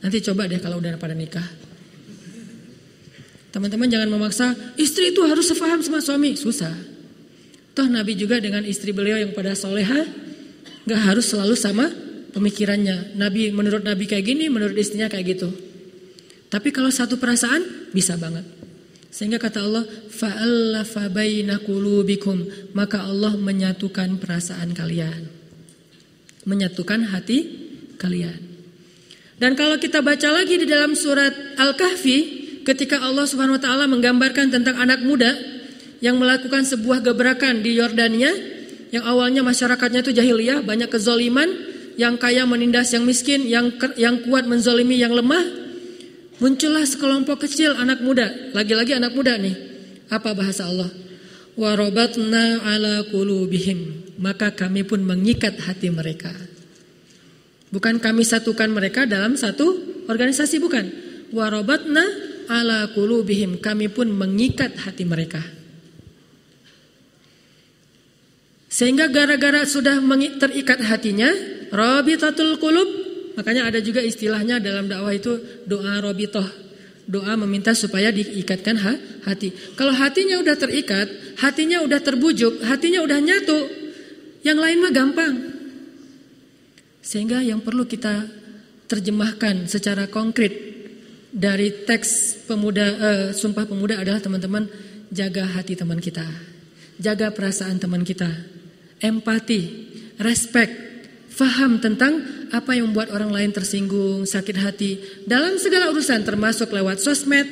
Nanti 0.04 0.20
coba 0.28 0.52
deh 0.52 0.60
kalau 0.60 0.84
udah 0.84 1.00
pada 1.00 1.16
nikah. 1.16 1.65
Teman-teman 3.56 3.88
jangan 3.88 4.12
memaksa 4.12 4.52
istri 4.76 5.16
itu 5.16 5.24
harus 5.24 5.48
sefaham 5.48 5.80
sama 5.80 6.04
suami. 6.04 6.36
Susah. 6.36 6.76
Toh 7.72 7.88
Nabi 7.88 8.20
juga 8.20 8.44
dengan 8.44 8.68
istri 8.68 8.92
beliau 8.92 9.16
yang 9.16 9.32
pada 9.32 9.56
soleha 9.56 10.04
nggak 10.84 11.02
harus 11.08 11.32
selalu 11.32 11.56
sama 11.56 11.88
pemikirannya. 12.36 13.16
Nabi 13.16 13.56
menurut 13.56 13.88
Nabi 13.88 14.12
kayak 14.12 14.28
gini, 14.28 14.52
menurut 14.52 14.76
istrinya 14.76 15.08
kayak 15.08 15.40
gitu. 15.40 15.50
Tapi 16.52 16.76
kalau 16.76 16.92
satu 16.92 17.16
perasaan 17.16 17.92
bisa 17.96 18.20
banget. 18.20 18.44
Sehingga 19.08 19.40
kata 19.40 19.64
Allah, 19.64 19.88
fa'allafa 20.12 21.08
baina 21.08 21.56
qulubikum, 21.64 22.44
maka 22.76 23.08
Allah 23.08 23.40
menyatukan 23.40 24.20
perasaan 24.20 24.76
kalian. 24.76 25.32
Menyatukan 26.44 27.08
hati 27.08 27.40
kalian. 27.96 28.36
Dan 29.40 29.56
kalau 29.56 29.80
kita 29.80 30.04
baca 30.04 30.28
lagi 30.36 30.60
di 30.60 30.68
dalam 30.68 30.92
surat 31.00 31.32
Al-Kahfi, 31.56 32.45
ketika 32.66 33.00
Allah 33.00 33.30
Subhanahu 33.30 33.62
wa 33.62 33.64
taala 33.64 33.86
menggambarkan 33.86 34.50
tentang 34.50 34.76
anak 34.82 35.06
muda 35.06 35.32
yang 36.02 36.18
melakukan 36.18 36.66
sebuah 36.66 37.06
gebrakan 37.06 37.62
di 37.62 37.78
Yordania 37.78 38.34
yang 38.94 39.06
awalnya 39.06 39.44
masyarakatnya 39.44 40.06
itu 40.08 40.12
jahiliyah, 40.16 40.64
banyak 40.64 40.88
kezoliman, 40.88 41.48
yang 41.96 42.16
kaya 42.16 42.48
menindas 42.48 42.92
yang 42.96 43.04
miskin, 43.04 43.44
yang 43.48 43.72
yang 43.96 44.24
kuat 44.24 44.48
menzolimi 44.48 45.00
yang 45.00 45.12
lemah. 45.12 45.64
Muncullah 46.40 46.84
sekelompok 46.84 47.48
kecil 47.48 47.76
anak 47.80 48.04
muda, 48.04 48.28
lagi-lagi 48.52 48.96
anak 48.96 49.16
muda 49.16 49.40
nih. 49.40 49.56
Apa 50.12 50.36
bahasa 50.36 50.68
Allah? 50.68 50.92
Warobatna 51.56 52.64
ala 52.68 53.08
kulubihim. 53.08 54.12
Maka 54.20 54.52
kami 54.52 54.84
pun 54.84 55.04
mengikat 55.04 55.60
hati 55.60 55.92
mereka. 55.92 56.32
Bukan 57.72 58.00
kami 58.00 58.24
satukan 58.24 58.72
mereka 58.72 59.08
dalam 59.08 59.36
satu 59.36 59.76
organisasi, 60.08 60.60
bukan. 60.60 60.88
Warobatna 61.36 62.04
ala 62.50 62.90
kulubihim. 62.92 63.58
Kami 63.62 63.90
pun 63.90 64.10
mengikat 64.12 64.76
hati 64.80 65.04
mereka. 65.04 65.42
Sehingga 68.76 69.08
gara-gara 69.08 69.64
sudah 69.64 70.04
terikat 70.36 70.84
hatinya, 70.84 71.32
rabitatul 71.72 72.60
qulub, 72.60 72.90
makanya 73.40 73.72
ada 73.72 73.80
juga 73.80 74.04
istilahnya 74.04 74.60
dalam 74.60 74.92
dakwah 74.92 75.16
itu 75.16 75.64
doa 75.64 76.04
robitoh. 76.04 76.44
Doa 77.06 77.38
meminta 77.38 77.72
supaya 77.78 78.10
diikatkan 78.10 78.76
hati. 79.24 79.54
Kalau 79.78 79.94
hatinya 79.94 80.42
udah 80.42 80.58
terikat, 80.58 81.38
hatinya 81.38 81.86
udah 81.86 82.02
terbujuk, 82.02 82.66
hatinya 82.66 83.06
udah 83.06 83.20
nyatu, 83.22 83.60
yang 84.42 84.58
lain 84.58 84.82
mah 84.82 84.90
gampang. 84.90 85.34
Sehingga 87.06 87.46
yang 87.46 87.62
perlu 87.62 87.86
kita 87.86 88.26
terjemahkan 88.90 89.70
secara 89.70 90.10
konkret 90.10 90.65
dari 91.36 91.84
teks 91.84 92.44
pemuda 92.48 92.88
uh, 92.88 93.28
sumpah 93.36 93.68
pemuda 93.68 94.00
adalah 94.00 94.24
teman-teman 94.24 94.72
jaga 95.12 95.44
hati 95.44 95.76
teman 95.76 96.00
kita. 96.00 96.24
Jaga 96.96 97.36
perasaan 97.36 97.76
teman 97.76 98.08
kita 98.08 98.56
empati, 99.04 99.62
respect, 100.24 100.72
faham 101.28 101.84
tentang 101.84 102.24
apa 102.56 102.72
yang 102.72 102.88
membuat 102.92 103.12
orang 103.12 103.36
lain 103.36 103.52
tersinggung, 103.52 104.24
sakit 104.24 104.56
hati 104.56 104.92
dalam 105.28 105.60
segala 105.60 105.92
urusan 105.92 106.24
termasuk 106.24 106.72
lewat 106.72 107.04
sosmed, 107.04 107.48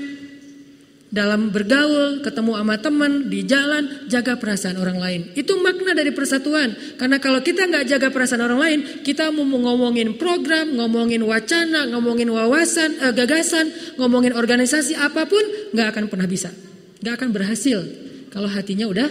dalam 1.13 1.53
bergaul, 1.53 2.25
ketemu 2.25 2.57
sama 2.57 2.75
teman, 2.81 3.29
di 3.29 3.45
jalan, 3.45 4.09
jaga 4.09 4.33
perasaan 4.33 4.81
orang 4.81 4.97
lain. 4.97 5.21
Itu 5.37 5.61
makna 5.61 5.93
dari 5.93 6.09
persatuan. 6.09 6.73
Karena 6.97 7.21
kalau 7.21 7.45
kita 7.45 7.69
nggak 7.69 7.85
jaga 7.85 8.09
perasaan 8.09 8.41
orang 8.41 8.57
lain, 8.57 8.79
kita 9.05 9.29
mau 9.29 9.45
ngomongin 9.45 10.17
program, 10.17 10.73
ngomongin 10.73 11.21
wacana, 11.21 11.85
ngomongin 11.93 12.33
wawasan, 12.33 12.97
eh, 12.97 13.13
gagasan, 13.13 13.69
ngomongin 14.01 14.33
organisasi 14.33 14.97
apa 14.97 15.29
pun, 15.29 15.45
nggak 15.77 15.87
akan 15.93 16.03
pernah 16.09 16.25
bisa, 16.25 16.49
nggak 17.05 17.13
akan 17.21 17.29
berhasil. 17.29 17.85
Kalau 18.33 18.49
hatinya 18.49 18.89
udah 18.89 19.05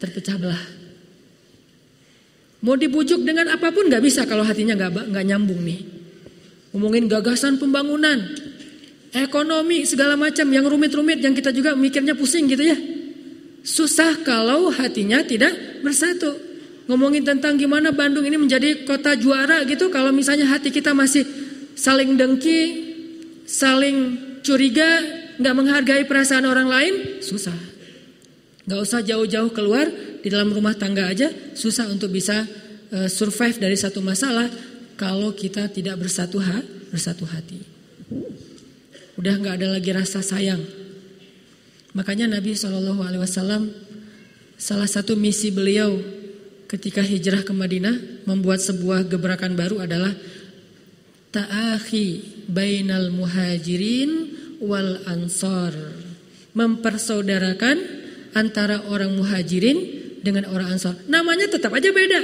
terpecah 0.00 0.40
belah. 0.40 0.64
Mau 2.64 2.80
dibujuk 2.80 3.20
dengan 3.28 3.52
apa 3.52 3.68
pun 3.76 3.92
nggak 3.92 4.00
bisa 4.00 4.24
kalau 4.24 4.40
hatinya 4.40 4.72
nggak 4.72 5.12
nggak 5.12 5.24
nyambung 5.28 5.60
nih. 5.60 5.84
Ngomongin 6.72 7.12
gagasan 7.12 7.60
pembangunan, 7.60 8.24
ekonomi 9.22 9.86
segala 9.88 10.18
macam 10.18 10.44
yang 10.50 10.66
rumit-rumit 10.66 11.22
yang 11.22 11.32
kita 11.32 11.54
juga 11.54 11.72
mikirnya 11.72 12.12
pusing 12.12 12.50
gitu 12.50 12.64
ya. 12.66 12.76
Susah 13.66 14.20
kalau 14.22 14.68
hatinya 14.70 15.24
tidak 15.24 15.80
bersatu. 15.80 16.36
Ngomongin 16.86 17.26
tentang 17.26 17.58
gimana 17.58 17.90
Bandung 17.90 18.22
ini 18.22 18.38
menjadi 18.38 18.86
kota 18.86 19.18
juara 19.18 19.66
gitu 19.66 19.90
kalau 19.90 20.14
misalnya 20.14 20.46
hati 20.46 20.70
kita 20.70 20.94
masih 20.94 21.26
saling 21.74 22.14
dengki, 22.14 22.62
saling 23.42 24.18
curiga, 24.46 25.02
nggak 25.42 25.54
menghargai 25.54 26.02
perasaan 26.06 26.46
orang 26.46 26.70
lain, 26.70 26.94
susah. 27.18 27.54
Nggak 28.66 28.80
usah 28.82 29.00
jauh-jauh 29.02 29.50
keluar 29.50 29.86
di 30.22 30.28
dalam 30.30 30.50
rumah 30.50 30.74
tangga 30.74 31.06
aja 31.06 31.30
susah 31.54 31.86
untuk 31.86 32.10
bisa 32.10 32.42
uh, 32.90 33.06
survive 33.06 33.62
dari 33.62 33.78
satu 33.78 34.02
masalah 34.02 34.50
kalau 34.98 35.30
kita 35.34 35.70
tidak 35.70 36.02
bersatu 36.02 36.42
ha, 36.42 36.58
bersatu 36.90 37.22
hati. 37.30 37.75
Udah 39.16 39.34
nggak 39.36 39.60
ada 39.60 39.76
lagi 39.76 39.90
rasa 39.92 40.20
sayang. 40.20 40.60
Makanya 41.96 42.28
Nabi 42.28 42.52
Shallallahu 42.52 43.00
Alaihi 43.00 43.22
Wasallam 43.24 43.72
salah 44.60 44.88
satu 44.88 45.16
misi 45.16 45.48
beliau 45.48 45.96
ketika 46.68 47.00
hijrah 47.00 47.40
ke 47.40 47.52
Madinah 47.56 48.24
membuat 48.28 48.60
sebuah 48.60 49.08
gebrakan 49.08 49.56
baru 49.56 49.88
adalah 49.88 50.12
ta'akhi 51.32 52.44
bainal 52.48 53.08
muhajirin 53.12 54.36
wal 54.60 55.00
ansor 55.08 55.72
mempersaudarakan 56.56 57.76
antara 58.32 58.80
orang 58.88 59.12
muhajirin 59.12 59.76
dengan 60.24 60.48
orang 60.48 60.74
Ansor. 60.74 60.96
Namanya 61.06 61.52
tetap 61.52 61.70
aja 61.76 61.92
beda. 61.92 62.20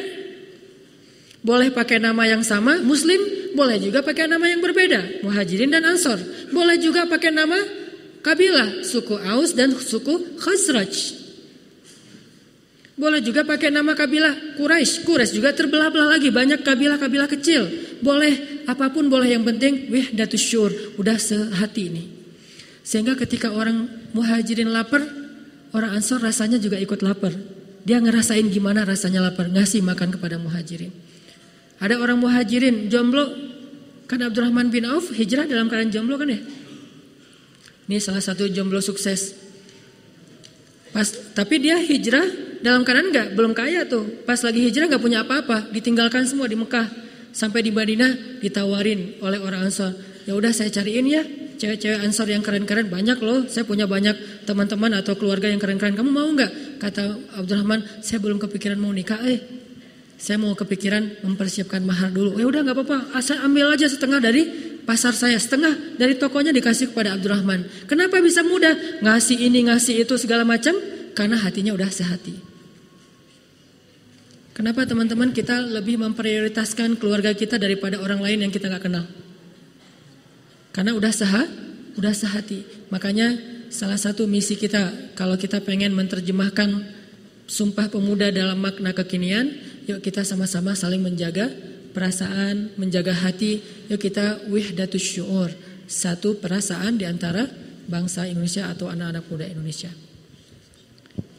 Boleh 1.44 1.68
pakai 1.68 2.00
nama 2.00 2.24
yang 2.24 2.40
sama, 2.40 2.80
Muslim, 2.80 3.20
boleh 3.52 3.76
juga 3.78 4.00
pakai 4.00 4.28
nama 4.28 4.44
yang 4.48 4.60
berbeda, 4.60 5.24
Muhajirin 5.24 5.70
dan 5.72 5.84
Ansor. 5.84 6.18
Boleh 6.52 6.76
juga 6.80 7.04
pakai 7.08 7.30
nama 7.32 7.56
kabilah, 8.24 8.86
suku 8.86 9.16
Aus 9.18 9.52
dan 9.52 9.74
suku 9.76 10.38
Khazraj. 10.40 11.22
Boleh 12.92 13.24
juga 13.24 13.42
pakai 13.42 13.72
nama 13.72 13.96
kabilah 13.96 14.60
Quraisy. 14.60 15.02
Quraisy 15.08 15.32
juga 15.40 15.50
terbelah-belah 15.56 16.18
lagi, 16.18 16.28
banyak 16.28 16.60
kabilah-kabilah 16.60 17.26
kecil. 17.26 17.66
Boleh 18.04 18.62
apa 18.68 18.92
pun 18.92 19.08
boleh 19.08 19.32
yang 19.32 19.42
penting 19.42 19.88
wih 19.90 20.12
datus 20.12 20.44
syur, 20.44 20.70
udah 21.00 21.16
sehati 21.16 21.82
ini. 21.88 22.04
Sehingga 22.84 23.16
ketika 23.16 23.50
orang 23.50 23.88
muhajirin 24.12 24.70
lapar, 24.70 25.02
orang 25.72 25.98
ansor 25.98 26.20
rasanya 26.20 26.60
juga 26.60 26.76
ikut 26.78 27.00
lapar. 27.00 27.32
Dia 27.82 27.98
ngerasain 27.98 28.46
gimana 28.52 28.86
rasanya 28.86 29.24
lapar, 29.24 29.50
ngasih 29.50 29.82
makan 29.82 30.14
kepada 30.14 30.38
muhajirin. 30.38 30.92
Ada 31.82 31.98
orang 31.98 32.22
muhajirin 32.22 32.86
jomblo, 32.86 33.26
kan 34.06 34.22
Abdurrahman 34.22 34.70
bin 34.70 34.86
Auf 34.86 35.10
hijrah 35.10 35.50
dalam 35.50 35.66
keadaan 35.66 35.90
jomblo 35.90 36.14
kan 36.14 36.30
ya? 36.30 36.38
Ini 37.90 37.98
salah 37.98 38.22
satu 38.22 38.46
jomblo 38.46 38.78
sukses. 38.78 39.34
Pas, 40.94 41.10
tapi 41.34 41.58
dia 41.58 41.82
hijrah 41.82 42.22
dalam 42.62 42.86
keadaan 42.86 43.10
enggak, 43.10 43.34
belum 43.34 43.50
kaya 43.50 43.82
tuh. 43.90 44.22
Pas 44.22 44.38
lagi 44.46 44.62
hijrah 44.62 44.86
nggak 44.86 45.02
punya 45.02 45.26
apa-apa, 45.26 45.74
ditinggalkan 45.74 46.22
semua 46.22 46.46
di 46.46 46.54
Mekah. 46.54 46.86
Sampai 47.32 47.66
di 47.66 47.74
Madinah 47.74 48.38
ditawarin 48.44 49.18
oleh 49.24 49.40
orang 49.42 49.66
Ansar. 49.66 49.96
Ya 50.28 50.38
udah 50.38 50.54
saya 50.54 50.70
cariin 50.70 51.08
ya 51.08 51.24
cewek-cewek 51.62 52.02
ansor 52.02 52.26
yang 52.26 52.42
keren-keren 52.42 52.90
banyak 52.90 53.22
loh. 53.22 53.46
Saya 53.46 53.62
punya 53.62 53.86
banyak 53.86 54.42
teman-teman 54.42 54.98
atau 54.98 55.14
keluarga 55.14 55.46
yang 55.46 55.62
keren-keren. 55.62 55.94
Kamu 55.94 56.10
mau 56.10 56.26
nggak? 56.26 56.82
Kata 56.82 57.14
Abdurrahman, 57.38 58.02
saya 58.02 58.18
belum 58.18 58.42
kepikiran 58.42 58.82
mau 58.82 58.90
nikah. 58.90 59.22
Eh, 59.22 59.38
saya 60.22 60.38
mau 60.38 60.54
kepikiran 60.54 61.26
mempersiapkan 61.26 61.82
mahar 61.82 62.14
dulu. 62.14 62.38
Ya 62.38 62.46
udah 62.46 62.62
nggak 62.62 62.78
apa-apa, 62.78 62.98
asal 63.18 63.42
ambil 63.42 63.74
aja 63.74 63.90
setengah 63.90 64.22
dari 64.22 64.46
pasar 64.86 65.18
saya, 65.18 65.34
setengah 65.34 65.98
dari 65.98 66.14
tokonya 66.14 66.54
dikasih 66.54 66.94
kepada 66.94 67.18
Abdurrahman. 67.18 67.66
Kenapa 67.90 68.22
bisa 68.22 68.46
mudah? 68.46 69.02
Ngasih 69.02 69.42
ini, 69.42 69.66
ngasih 69.66 70.06
itu 70.06 70.14
segala 70.14 70.46
macam 70.46 70.78
karena 71.18 71.42
hatinya 71.42 71.74
udah 71.74 71.90
sehati. 71.90 72.38
Kenapa 74.54 74.86
teman-teman 74.86 75.34
kita 75.34 75.58
lebih 75.58 75.98
memprioritaskan 75.98 77.02
keluarga 77.02 77.34
kita 77.34 77.58
daripada 77.58 77.98
orang 77.98 78.22
lain 78.22 78.46
yang 78.46 78.52
kita 78.54 78.70
nggak 78.70 78.84
kenal? 78.86 79.02
Karena 80.70 80.94
udah 80.94 81.10
sah, 81.10 81.50
udah 81.98 82.14
sehati. 82.14 82.62
Makanya 82.94 83.42
salah 83.74 83.98
satu 83.98 84.30
misi 84.30 84.54
kita 84.54 85.18
kalau 85.18 85.34
kita 85.34 85.58
pengen 85.66 85.90
menerjemahkan 85.98 87.02
sumpah 87.50 87.90
pemuda 87.90 88.30
dalam 88.30 88.60
makna 88.62 88.94
kekinian, 88.94 89.71
Yuk 89.90 89.98
kita 90.02 90.22
sama-sama 90.22 90.76
saling 90.78 91.02
menjaga 91.02 91.50
perasaan, 91.92 92.74
menjaga 92.78 93.12
hati. 93.12 93.62
Yuk 93.90 93.98
kita 93.98 94.46
wihdatus 94.48 95.02
syu'ur. 95.02 95.50
Satu 95.86 96.38
perasaan 96.38 96.96
di 96.96 97.04
antara 97.04 97.44
bangsa 97.86 98.24
Indonesia 98.24 98.70
atau 98.70 98.88
anak-anak 98.88 99.24
muda 99.28 99.44
Indonesia. 99.44 99.90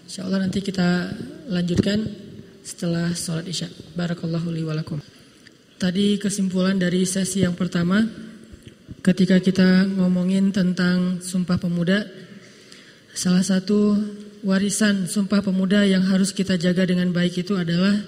Insya 0.04 0.28
Allah 0.28 0.46
nanti 0.46 0.60
kita 0.62 1.10
lanjutkan 1.50 2.06
setelah 2.62 3.12
sholat 3.16 3.50
isya. 3.50 3.68
Barakallahu 3.98 4.52
li 4.54 4.62
walakum. 4.62 5.02
Tadi 5.82 6.16
kesimpulan 6.16 6.80
dari 6.80 7.04
sesi 7.04 7.44
yang 7.44 7.58
pertama 7.58 8.00
ketika 9.04 9.42
kita 9.44 9.84
ngomongin 10.00 10.56
tentang 10.56 11.20
Sumpah 11.20 11.60
Pemuda 11.60 12.08
salah 13.12 13.44
satu 13.44 14.00
warisan 14.48 15.12
Sumpah 15.12 15.44
Pemuda 15.44 15.84
yang 15.84 16.08
harus 16.08 16.32
kita 16.32 16.56
jaga 16.56 16.88
dengan 16.88 17.12
baik 17.12 17.44
itu 17.44 17.60
adalah 17.60 18.00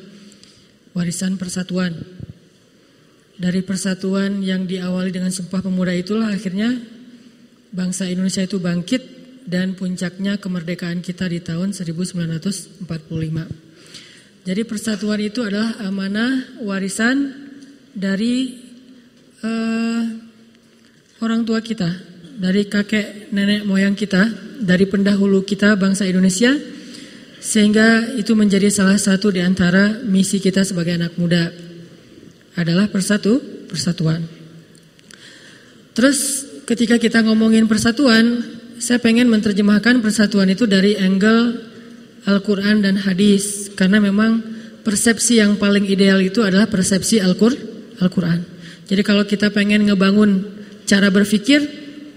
warisan 0.96 1.36
persatuan. 1.36 1.92
Dari 3.36 3.60
persatuan 3.68 4.40
yang 4.40 4.64
diawali 4.64 5.12
dengan 5.12 5.28
Sumpah 5.28 5.60
Pemuda 5.60 5.92
itulah 5.92 6.32
akhirnya 6.32 6.72
bangsa 7.76 8.08
Indonesia 8.08 8.48
itu 8.48 8.64
bangkit 8.64 9.04
dan 9.44 9.76
puncaknya 9.76 10.40
kemerdekaan 10.40 11.04
kita 11.04 11.28
di 11.28 11.44
tahun 11.44 11.76
1945. 11.76 12.88
Jadi 14.48 14.62
persatuan 14.64 15.20
itu 15.20 15.44
adalah 15.44 15.76
amanah 15.84 16.64
warisan 16.64 17.34
dari 17.92 18.56
uh, 19.44 20.04
orang 21.20 21.44
tua 21.44 21.60
kita, 21.60 21.92
dari 22.40 22.72
kakek 22.72 23.36
nenek 23.36 23.68
moyang 23.68 24.00
kita, 24.00 24.32
dari 24.64 24.88
pendahulu 24.88 25.44
kita 25.44 25.76
bangsa 25.76 26.08
Indonesia 26.08 26.56
sehingga 27.46 28.18
itu 28.18 28.34
menjadi 28.34 28.74
salah 28.74 28.98
satu 28.98 29.30
di 29.30 29.38
antara 29.38 30.02
misi 30.02 30.42
kita 30.42 30.66
sebagai 30.66 30.98
anak 30.98 31.14
muda 31.14 31.54
adalah 32.58 32.90
persatu, 32.90 33.38
persatuan. 33.70 34.26
Terus 35.94 36.42
ketika 36.66 36.98
kita 36.98 37.22
ngomongin 37.22 37.70
persatuan, 37.70 38.42
saya 38.82 38.98
pengen 38.98 39.30
menerjemahkan 39.30 40.02
persatuan 40.02 40.50
itu 40.50 40.66
dari 40.66 40.98
angle 40.98 41.62
Al-Quran 42.26 42.82
dan 42.82 42.98
hadis. 42.98 43.70
Karena 43.78 44.02
memang 44.02 44.42
persepsi 44.82 45.38
yang 45.38 45.62
paling 45.62 45.86
ideal 45.86 46.18
itu 46.26 46.42
adalah 46.42 46.66
persepsi 46.66 47.22
Al-Quran. 47.22 48.40
Jadi 48.90 49.02
kalau 49.06 49.22
kita 49.22 49.54
pengen 49.54 49.86
ngebangun 49.86 50.50
cara 50.90 51.14
berpikir, 51.14 51.62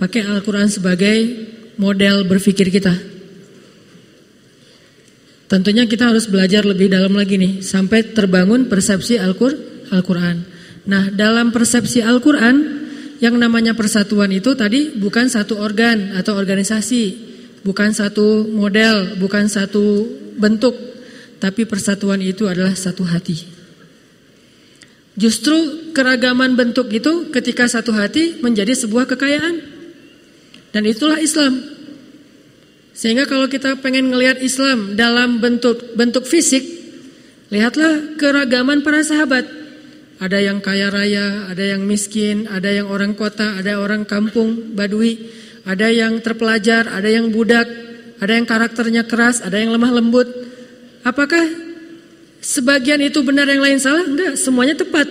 pakai 0.00 0.24
Al-Quran 0.24 0.72
sebagai 0.72 1.16
model 1.76 2.24
berpikir 2.24 2.72
kita. 2.72 3.17
Tentunya 5.48 5.88
kita 5.88 6.12
harus 6.12 6.28
belajar 6.28 6.60
lebih 6.68 6.92
dalam 6.92 7.16
lagi 7.16 7.40
nih 7.40 7.64
sampai 7.64 8.12
terbangun 8.12 8.68
persepsi 8.68 9.16
Al-Qur'an. 9.16 10.44
Nah, 10.84 11.08
dalam 11.08 11.48
persepsi 11.48 12.04
Al-Qur'an 12.04 12.56
yang 13.18 13.34
namanya 13.40 13.72
persatuan 13.72 14.28
itu 14.28 14.52
tadi 14.52 14.92
bukan 14.92 15.32
satu 15.32 15.56
organ 15.56 16.12
atau 16.20 16.36
organisasi, 16.36 17.16
bukan 17.64 17.96
satu 17.96 18.44
model, 18.44 19.16
bukan 19.16 19.48
satu 19.48 20.04
bentuk, 20.36 20.76
tapi 21.40 21.64
persatuan 21.64 22.20
itu 22.20 22.44
adalah 22.44 22.76
satu 22.76 23.08
hati. 23.08 23.58
Justru 25.18 25.90
keragaman 25.96 26.54
bentuk 26.54 26.92
itu 26.94 27.32
ketika 27.34 27.66
satu 27.66 27.90
hati 27.90 28.38
menjadi 28.38 28.76
sebuah 28.76 29.08
kekayaan. 29.10 29.80
Dan 30.70 30.84
itulah 30.86 31.18
Islam. 31.18 31.77
Sehingga 32.98 33.30
kalau 33.30 33.46
kita 33.46 33.78
pengen 33.78 34.10
ngelihat 34.10 34.42
Islam 34.42 34.98
dalam 34.98 35.38
bentuk 35.38 35.94
bentuk 35.94 36.26
fisik, 36.26 36.66
lihatlah 37.46 38.18
keragaman 38.18 38.82
para 38.82 39.06
sahabat. 39.06 39.46
Ada 40.18 40.42
yang 40.42 40.58
kaya 40.58 40.90
raya, 40.90 41.46
ada 41.46 41.62
yang 41.62 41.86
miskin, 41.86 42.50
ada 42.50 42.66
yang 42.66 42.90
orang 42.90 43.14
kota, 43.14 43.54
ada 43.54 43.78
orang 43.78 44.02
kampung, 44.02 44.74
badui, 44.74 45.30
ada 45.62 45.86
yang 45.94 46.18
terpelajar, 46.18 46.90
ada 46.90 47.06
yang 47.06 47.30
budak, 47.30 47.70
ada 48.18 48.34
yang 48.34 48.42
karakternya 48.42 49.06
keras, 49.06 49.46
ada 49.46 49.62
yang 49.62 49.70
lemah 49.70 49.94
lembut. 49.94 50.26
Apakah 51.06 51.46
sebagian 52.42 52.98
itu 52.98 53.22
benar 53.22 53.46
yang 53.46 53.62
lain 53.62 53.78
salah? 53.78 54.02
Enggak, 54.02 54.34
semuanya 54.34 54.74
tepat. 54.74 55.06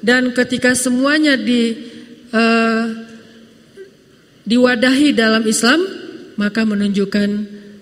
Dan 0.00 0.32
ketika 0.32 0.72
semuanya 0.72 1.36
di 1.36 1.76
uh, 2.32 3.04
diwadahi 4.48 5.12
dalam 5.12 5.44
Islam, 5.44 5.97
maka 6.38 6.62
menunjukkan 6.62 7.28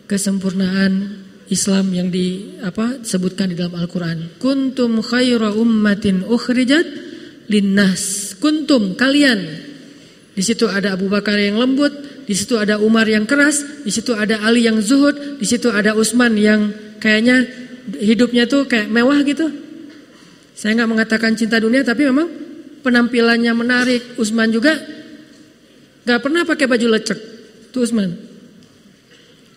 kesempurnaan 0.08 1.22
Islam 1.46 1.94
yang 1.94 2.08
di 2.10 2.58
apa 2.64 3.04
sebutkan 3.06 3.52
di 3.52 3.56
dalam 3.58 3.78
Al-Qur'an. 3.78 4.40
Kuntum 4.42 4.98
khaira 5.04 5.54
ummatin 5.54 6.26
ukhrijat 6.26 6.86
linnas. 7.46 8.34
Kuntum 8.42 8.98
kalian. 8.98 9.68
Di 10.34 10.42
situ 10.42 10.66
ada 10.68 10.92
Abu 10.92 11.08
Bakar 11.08 11.38
yang 11.38 11.56
lembut, 11.56 12.26
di 12.28 12.34
situ 12.36 12.60
ada 12.60 12.76
Umar 12.76 13.08
yang 13.08 13.24
keras, 13.24 13.62
di 13.86 13.88
situ 13.88 14.12
ada 14.12 14.42
Ali 14.44 14.68
yang 14.68 14.82
zuhud, 14.82 15.40
di 15.40 15.46
situ 15.48 15.72
ada 15.72 15.96
Utsman 15.96 16.36
yang 16.36 16.74
kayaknya 17.00 17.46
hidupnya 17.96 18.44
tuh 18.44 18.66
kayak 18.68 18.90
mewah 18.90 19.16
gitu. 19.24 19.48
Saya 20.52 20.76
nggak 20.82 20.90
mengatakan 20.90 21.32
cinta 21.38 21.56
dunia 21.56 21.86
tapi 21.86 22.04
memang 22.04 22.28
penampilannya 22.82 23.52
menarik. 23.54 24.02
Utsman 24.18 24.50
juga 24.50 24.76
nggak 26.04 26.20
pernah 26.20 26.42
pakai 26.42 26.66
baju 26.68 26.86
lecek. 26.98 27.18
Tuh 27.70 27.86
Utsman. 27.86 28.25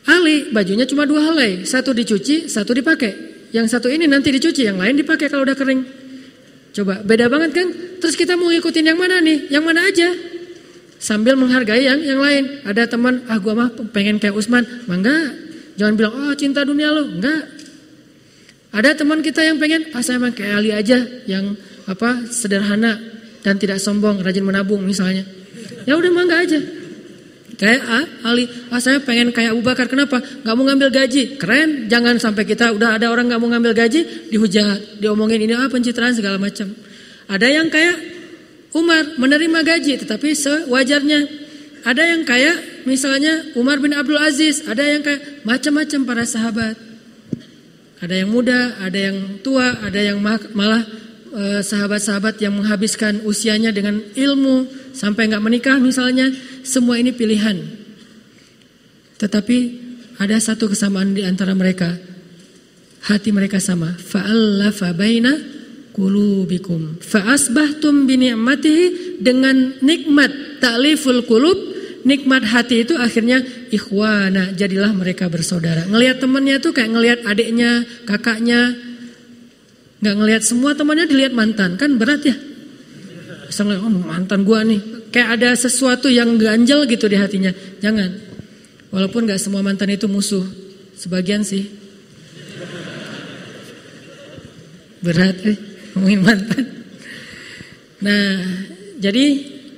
Ali 0.09 0.49
bajunya 0.49 0.89
cuma 0.89 1.05
dua 1.05 1.21
helai, 1.21 1.61
satu 1.69 1.93
dicuci, 1.93 2.49
satu 2.49 2.73
dipakai. 2.73 3.29
Yang 3.53 3.77
satu 3.77 3.87
ini 3.93 4.09
nanti 4.09 4.33
dicuci, 4.33 4.65
yang 4.65 4.81
lain 4.81 4.97
dipakai 4.97 5.29
kalau 5.29 5.45
udah 5.45 5.53
kering. 5.53 5.85
Coba 6.73 7.01
beda 7.05 7.29
banget 7.29 7.51
kan? 7.53 7.67
Terus 8.01 8.17
kita 8.17 8.33
mau 8.33 8.49
ngikutin 8.49 8.85
yang 8.89 8.97
mana 8.97 9.21
nih? 9.21 9.49
Yang 9.53 9.63
mana 9.65 9.81
aja? 9.85 10.09
Sambil 10.97 11.37
menghargai 11.37 11.85
yang 11.85 12.01
yang 12.01 12.21
lain. 12.21 12.65
Ada 12.65 12.89
teman, 12.97 13.25
ah 13.29 13.37
gua 13.37 13.53
mah 13.53 13.69
pengen 13.93 14.17
kayak 14.17 14.33
Usman. 14.33 14.65
Mangga, 14.89 15.13
jangan 15.77 15.93
bilang 15.93 16.13
oh 16.13 16.33
cinta 16.33 16.65
dunia 16.65 16.89
lo, 16.89 17.05
enggak. 17.05 17.45
Ada 18.69 19.01
teman 19.01 19.25
kita 19.25 19.41
yang 19.41 19.57
pengen, 19.57 19.89
ah 19.93 20.01
saya 20.05 20.21
mah 20.21 20.33
kayak 20.33 20.61
Ali 20.61 20.69
aja, 20.69 21.01
yang 21.25 21.57
apa 21.89 22.29
sederhana 22.29 23.01
dan 23.41 23.57
tidak 23.57 23.81
sombong, 23.81 24.21
rajin 24.21 24.45
menabung 24.45 24.85
misalnya. 24.85 25.25
Ya 25.89 25.97
udah 25.97 26.11
mangga 26.13 26.45
aja. 26.45 26.78
Kayak 27.59 27.81
ah, 27.91 28.05
Ali, 28.31 28.47
ah 28.71 28.79
saya 28.79 29.03
pengen 29.03 29.35
kayak 29.35 29.51
Abu 29.51 29.59
Bakar. 29.59 29.91
Kenapa? 29.91 30.23
Gak 30.23 30.55
mau 30.55 30.63
ngambil 30.63 30.95
gaji. 30.95 31.35
Keren. 31.35 31.91
Jangan 31.91 32.15
sampai 32.15 32.47
kita 32.47 32.71
udah 32.71 32.95
ada 32.95 33.11
orang 33.11 33.27
gak 33.27 33.35
mau 33.35 33.51
ngambil 33.51 33.75
gaji, 33.75 34.31
dihujat, 34.31 35.03
diomongin 35.03 35.43
ini 35.43 35.51
ah 35.59 35.67
pencitraan 35.67 36.15
segala 36.15 36.39
macam. 36.39 36.71
Ada 37.27 37.47
yang 37.51 37.67
kayak 37.67 37.99
Umar 38.71 39.19
menerima 39.19 39.59
gaji, 39.75 39.93
tetapi 40.07 40.31
sewajarnya. 40.31 41.19
Ada 41.83 42.03
yang 42.15 42.23
kayak 42.23 42.87
misalnya 42.87 43.51
Umar 43.59 43.83
bin 43.83 43.91
Abdul 43.91 44.23
Aziz. 44.23 44.63
Ada 44.63 44.95
yang 44.95 45.03
kayak 45.03 45.43
macam-macam 45.43 45.99
para 46.07 46.23
sahabat. 46.23 46.75
Ada 47.99 48.23
yang 48.23 48.31
muda, 48.31 48.79
ada 48.79 48.95
yang 48.95 49.43
tua, 49.43 49.83
ada 49.83 49.99
yang 49.99 50.23
malah 50.55 50.87
sahabat-sahabat 51.61 52.41
yang 52.41 52.57
menghabiskan 52.57 53.21
usianya 53.25 53.69
dengan 53.69 54.01
ilmu 54.13 54.65
sampai 54.93 55.29
nggak 55.29 55.43
menikah 55.43 55.77
misalnya 55.77 56.33
semua 56.65 56.97
ini 56.97 57.13
pilihan. 57.13 57.61
Tetapi 59.19 59.57
ada 60.19 60.35
satu 60.39 60.71
kesamaan 60.71 61.15
di 61.15 61.23
antara 61.23 61.55
mereka. 61.55 61.95
Hati 62.99 63.31
mereka 63.31 63.63
sama. 63.63 63.95
Fa'allafa 63.95 64.91
baina 64.91 65.31
qulubikum. 65.95 66.99
Fa'asbahtum 66.99 68.03
bi 68.07 68.19
ni'matihi 68.19 69.19
dengan 69.23 69.79
nikmat 69.79 70.59
ta'liful 70.59 71.23
qulub, 71.23 71.55
nikmat 72.03 72.43
hati 72.47 72.83
itu 72.83 72.99
akhirnya 72.99 73.39
ikhwana, 73.71 74.51
jadilah 74.55 74.91
mereka 74.91 75.31
bersaudara. 75.31 75.87
Ngelihat 75.87 76.19
temannya 76.19 76.59
tuh 76.59 76.71
kayak 76.75 76.91
ngelihat 76.91 77.19
adiknya, 77.23 77.87
kakaknya. 78.03 78.88
Nggak 79.99 80.15
ngelihat 80.15 80.43
semua 80.47 80.71
temannya 80.75 81.05
dilihat 81.07 81.35
mantan, 81.35 81.75
kan 81.75 81.99
berat 81.99 82.23
ya. 82.23 82.35
Misalnya, 83.49 83.81
oh, 83.83 83.91
mantan 83.91 84.47
gua 84.47 84.63
nih, 84.63 85.09
kayak 85.11 85.41
ada 85.41 85.49
sesuatu 85.57 86.07
yang 86.07 86.39
ganjel 86.39 86.85
gitu 86.87 87.09
di 87.09 87.17
hatinya. 87.19 87.51
Jangan. 87.83 88.31
Walaupun 88.89 89.29
gak 89.29 89.37
semua 89.37 89.61
mantan 89.61 89.93
itu 89.93 90.09
musuh, 90.09 90.41
sebagian 90.97 91.45
sih. 91.45 91.69
Berat 94.99 95.37
eh, 95.45 95.57
ngomongin 95.93 96.21
mantan. 96.25 96.65
Nah, 97.99 98.39
jadi 98.99 99.25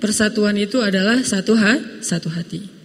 persatuan 0.01 0.57
itu 0.57 0.81
adalah 0.81 1.21
satu 1.21 1.53
ha, 1.57 2.01
satu 2.01 2.29
hati. 2.31 2.80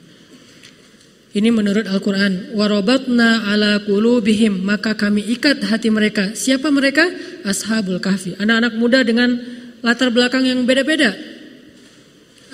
Ini 1.37 1.53
menurut 1.53 1.85
Al-Quran. 1.85 2.57
Warobatna 2.57 3.45
ala 3.53 3.77
bihim 4.25 4.65
Maka 4.65 4.97
kami 4.97 5.21
ikat 5.37 5.69
hati 5.69 5.93
mereka. 5.93 6.33
Siapa 6.33 6.73
mereka? 6.73 7.05
Ashabul 7.45 8.01
kahfi. 8.01 8.41
Anak-anak 8.41 8.73
muda 8.81 9.05
dengan 9.05 9.37
latar 9.85 10.09
belakang 10.09 10.49
yang 10.49 10.65
beda-beda. 10.65 11.13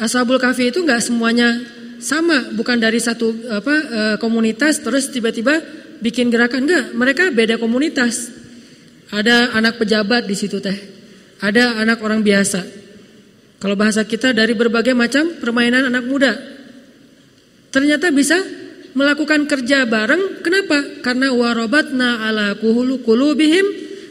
Ashabul 0.02 0.42
kahfi 0.42 0.74
itu 0.74 0.82
nggak 0.82 0.98
semuanya 0.98 1.62
sama. 2.02 2.50
Bukan 2.58 2.82
dari 2.82 2.98
satu 2.98 3.30
apa 3.54 3.74
eh, 3.78 4.16
komunitas 4.18 4.82
terus 4.82 5.14
tiba-tiba 5.14 5.62
bikin 6.02 6.26
gerakan. 6.26 6.66
Enggak. 6.66 6.90
Mereka 6.90 7.24
beda 7.30 7.62
komunitas. 7.62 8.34
Ada 9.14 9.54
anak 9.54 9.78
pejabat 9.78 10.26
di 10.26 10.34
situ 10.34 10.58
teh. 10.58 10.74
Ada 11.38 11.78
anak 11.78 12.02
orang 12.02 12.18
biasa. 12.18 12.66
Kalau 13.62 13.78
bahasa 13.78 14.02
kita 14.02 14.34
dari 14.34 14.58
berbagai 14.58 14.90
macam 14.90 15.38
permainan 15.38 15.86
anak 15.86 16.02
muda. 16.02 16.34
Ternyata 17.70 18.10
bisa 18.10 18.61
melakukan 18.92 19.48
kerja 19.48 19.84
bareng. 19.88 20.44
Kenapa? 20.44 21.02
Karena 21.04 21.32
warobatna 21.32 22.28
ala 22.28 22.56
kuhulu 22.56 23.00
kulubihim. 23.04 23.64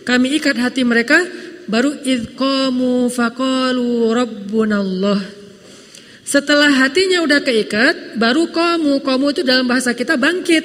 Kami 0.06 0.38
ikat 0.42 0.58
hati 0.58 0.82
mereka. 0.82 1.22
Baru 1.70 1.94
idqamu 2.02 3.08
faqalu 3.14 4.12
rabbunallah. 4.12 5.42
Setelah 6.26 6.72
hatinya 6.72 7.20
udah 7.28 7.44
keikat, 7.44 8.16
baru 8.16 8.50
kamu, 8.50 9.04
kamu 9.04 9.26
itu 9.36 9.42
dalam 9.44 9.68
bahasa 9.68 9.92
kita 9.92 10.16
bangkit. 10.16 10.64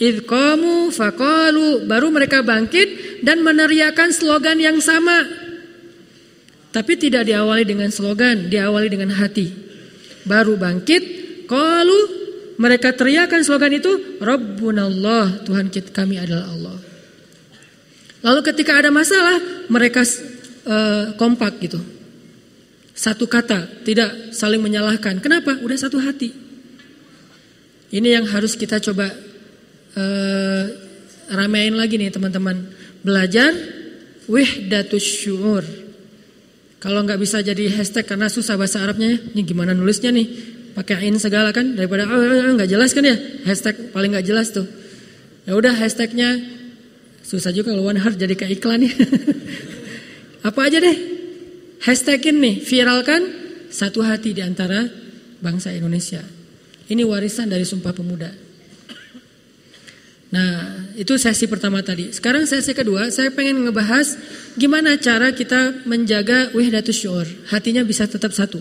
Idqamu 0.00 0.90
faqalu, 0.90 1.86
baru 1.86 2.08
mereka 2.10 2.42
bangkit 2.42 3.20
dan 3.22 3.44
meneriakan 3.44 4.10
slogan 4.10 4.58
yang 4.58 4.80
sama. 4.82 5.22
Tapi 6.74 6.98
tidak 6.98 7.30
diawali 7.30 7.62
dengan 7.62 7.92
slogan, 7.94 8.50
diawali 8.50 8.88
dengan 8.90 9.14
hati. 9.14 9.52
Baru 10.26 10.58
bangkit, 10.58 11.02
qalu 11.46 12.23
mereka 12.54 12.94
teriakan 12.94 13.42
slogan 13.42 13.74
itu, 13.74 14.18
Rabbunallah, 14.22 15.42
Tuhan 15.42 15.70
kita, 15.70 15.90
kami 15.90 16.22
adalah 16.22 16.46
Allah. 16.54 16.76
Lalu 18.24 18.40
ketika 18.46 18.78
ada 18.78 18.88
masalah, 18.94 19.66
mereka 19.66 20.06
uh, 20.64 21.12
kompak 21.18 21.60
gitu. 21.60 21.80
Satu 22.94 23.26
kata, 23.26 23.82
tidak 23.82 24.30
saling 24.30 24.62
menyalahkan. 24.62 25.18
Kenapa? 25.18 25.58
Udah 25.60 25.74
satu 25.74 25.98
hati. 25.98 26.30
Ini 27.90 28.22
yang 28.22 28.26
harus 28.30 28.54
kita 28.54 28.78
coba 28.78 29.10
uh, 29.98 30.64
ramein 31.34 31.74
lagi 31.74 31.98
nih 31.98 32.14
teman-teman. 32.14 32.70
Belajar 33.02 33.50
wihdatus 34.30 35.04
syu'ur. 35.04 35.66
Kalau 36.78 37.00
nggak 37.02 37.18
bisa 37.18 37.40
jadi 37.42 37.66
hashtag 37.80 38.04
karena 38.04 38.28
susah 38.28 38.54
bahasa 38.60 38.78
Arabnya, 38.84 39.16
ini 39.32 39.42
gimana 39.42 39.72
nulisnya 39.72 40.12
nih? 40.12 40.53
Pakai 40.74 41.06
in 41.06 41.16
segala 41.22 41.54
kan 41.54 41.78
daripada 41.78 42.04
oh, 42.04 42.18
oh, 42.18 42.50
oh, 42.50 42.52
nggak 42.58 42.70
jelas 42.70 42.90
kan 42.90 43.06
ya 43.06 43.16
hashtag 43.46 43.94
paling 43.94 44.10
nggak 44.10 44.26
jelas 44.26 44.50
tuh 44.50 44.66
ya 45.46 45.54
udah 45.54 45.72
hashtagnya 45.72 46.42
susah 47.22 47.54
juga 47.54 47.72
kalau 47.72 47.86
one 47.86 48.02
heart 48.02 48.18
jadi 48.18 48.34
kayak 48.34 48.58
iklan 48.58 48.84
ya 48.84 48.92
apa 50.48 50.60
aja 50.66 50.82
deh 50.82 50.96
hashtagin 51.86 52.42
nih 52.42 52.60
viralkan 52.60 53.22
satu 53.70 54.02
hati 54.02 54.34
di 54.34 54.42
antara 54.42 54.84
bangsa 55.38 55.70
Indonesia 55.70 56.20
ini 56.90 57.06
warisan 57.06 57.48
dari 57.48 57.64
Sumpah 57.64 57.94
Pemuda 57.94 58.44
Nah, 60.34 60.90
itu 60.98 61.14
sesi 61.14 61.46
pertama 61.46 61.78
tadi. 61.78 62.10
Sekarang 62.10 62.42
sesi 62.42 62.74
kedua, 62.74 63.06
saya 63.14 63.30
pengen 63.30 63.62
ngebahas 63.62 64.18
gimana 64.58 64.98
cara 64.98 65.30
kita 65.30 65.86
menjaga 65.86 66.50
wihdatus 66.50 67.06
syur. 67.06 67.22
Hatinya 67.54 67.86
bisa 67.86 68.10
tetap 68.10 68.34
satu. 68.34 68.58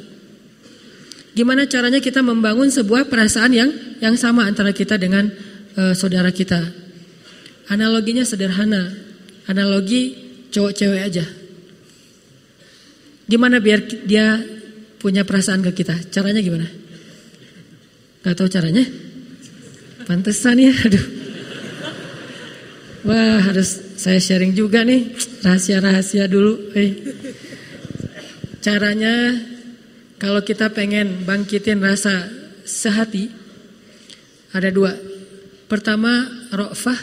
Gimana 1.33 1.65
caranya 1.65 1.97
kita 1.97 2.21
membangun 2.21 2.69
sebuah 2.69 3.09
perasaan 3.09 3.51
yang 3.57 3.69
yang 3.97 4.13
sama 4.13 4.45
antara 4.45 4.69
kita 4.69 5.01
dengan 5.01 5.25
uh, 5.73 5.93
saudara 5.97 6.29
kita. 6.29 6.61
Analoginya 7.73 8.21
sederhana. 8.21 8.93
Analogi 9.49 10.13
cowok 10.53 10.73
cewek 10.77 11.01
aja. 11.01 11.25
Gimana 13.25 13.57
biar 13.57 13.81
dia 14.05 14.37
punya 15.01 15.25
perasaan 15.25 15.65
ke 15.65 15.73
kita? 15.73 15.97
Caranya 16.13 16.39
gimana? 16.39 16.69
Gak 18.23 18.35
tahu 18.37 18.47
caranya? 18.47 18.85
Pantesan 20.05 20.61
ya, 20.61 20.71
aduh. 20.85 21.05
Wah, 23.03 23.39
harus 23.51 23.99
saya 23.99 24.21
sharing 24.21 24.55
juga 24.55 24.85
nih 24.87 25.11
rahasia-rahasia 25.43 26.29
dulu. 26.31 26.71
Hey. 26.71 27.03
Caranya 28.63 29.35
kalau 30.23 30.39
kita 30.39 30.71
pengen 30.71 31.27
bangkitin 31.27 31.83
rasa 31.83 32.31
sehati, 32.63 33.27
ada 34.55 34.71
dua. 34.71 34.95
Pertama, 35.67 36.23
rofah, 36.47 36.95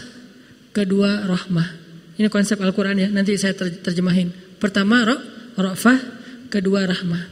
kedua, 0.73 1.29
rohmah. 1.29 1.69
Ini 2.17 2.33
konsep 2.33 2.57
Al-Quran 2.57 2.97
ya, 2.97 3.09
nanti 3.13 3.37
saya 3.37 3.53
terjemahin. 3.57 4.33
Pertama, 4.57 5.05
ro, 5.05 5.21
rofah, 5.53 6.01
kedua, 6.49 6.89
rahmah. 6.89 7.29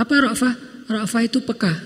Apa 0.00 0.24
rofah? 0.24 0.56
Rofah 0.88 1.22
itu 1.24 1.44
peka. 1.44 1.76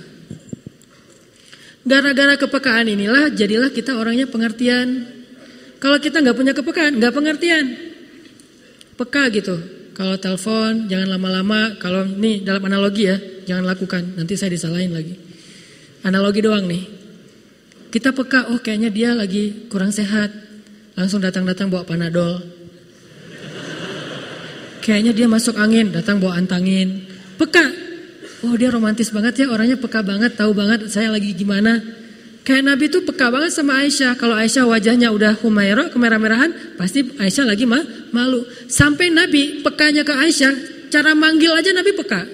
Gara-gara 1.82 2.38
kepekaan 2.38 2.86
inilah, 2.86 3.34
jadilah 3.34 3.74
kita 3.74 3.98
orangnya 3.98 4.30
pengertian. 4.30 5.10
Kalau 5.82 5.98
kita 5.98 6.22
nggak 6.22 6.38
punya 6.38 6.54
kepekaan, 6.54 7.02
nggak 7.02 7.14
pengertian. 7.18 7.66
Peka 8.94 9.26
gitu. 9.34 9.77
Kalau 9.98 10.14
telepon 10.14 10.86
jangan 10.86 11.18
lama-lama. 11.18 11.74
Kalau 11.82 12.06
ini 12.06 12.46
dalam 12.46 12.62
analogi 12.62 13.10
ya, 13.10 13.18
jangan 13.50 13.66
lakukan. 13.66 14.14
Nanti 14.14 14.38
saya 14.38 14.54
disalahin 14.54 14.94
lagi. 14.94 15.18
Analogi 16.06 16.38
doang 16.38 16.70
nih. 16.70 16.86
Kita 17.90 18.14
peka, 18.14 18.54
oh 18.54 18.62
kayaknya 18.62 18.94
dia 18.94 19.10
lagi 19.10 19.66
kurang 19.66 19.90
sehat. 19.90 20.30
Langsung 20.94 21.18
datang-datang 21.18 21.66
bawa 21.66 21.82
panadol. 21.82 22.38
Kayaknya 24.86 25.12
dia 25.18 25.26
masuk 25.26 25.58
angin, 25.58 25.90
datang 25.90 26.22
bawa 26.22 26.38
antangin. 26.38 27.02
Peka. 27.34 27.66
Oh 28.46 28.54
dia 28.54 28.70
romantis 28.70 29.10
banget 29.10 29.42
ya, 29.42 29.46
orangnya 29.50 29.74
peka 29.74 30.06
banget, 30.06 30.38
tahu 30.38 30.54
banget 30.54 30.86
saya 30.94 31.10
lagi 31.10 31.34
gimana. 31.34 31.82
Kayak 32.48 32.64
Nabi 32.64 32.88
tuh 32.88 33.04
peka 33.04 33.28
banget 33.28 33.52
sama 33.52 33.84
Aisyah. 33.84 34.16
Kalau 34.16 34.32
Aisyah 34.32 34.64
wajahnya 34.64 35.12
udah 35.12 35.36
humaira, 35.44 35.92
kemerah-merahan, 35.92 36.80
pasti 36.80 37.04
Aisyah 37.04 37.44
lagi 37.44 37.68
mah 37.68 37.84
malu. 38.08 38.40
Sampai 38.72 39.12
Nabi 39.12 39.60
pekanya 39.60 40.00
ke 40.00 40.16
Aisyah, 40.16 40.88
cara 40.88 41.12
manggil 41.12 41.52
aja 41.52 41.76
Nabi 41.76 41.92
peka. 41.92 42.24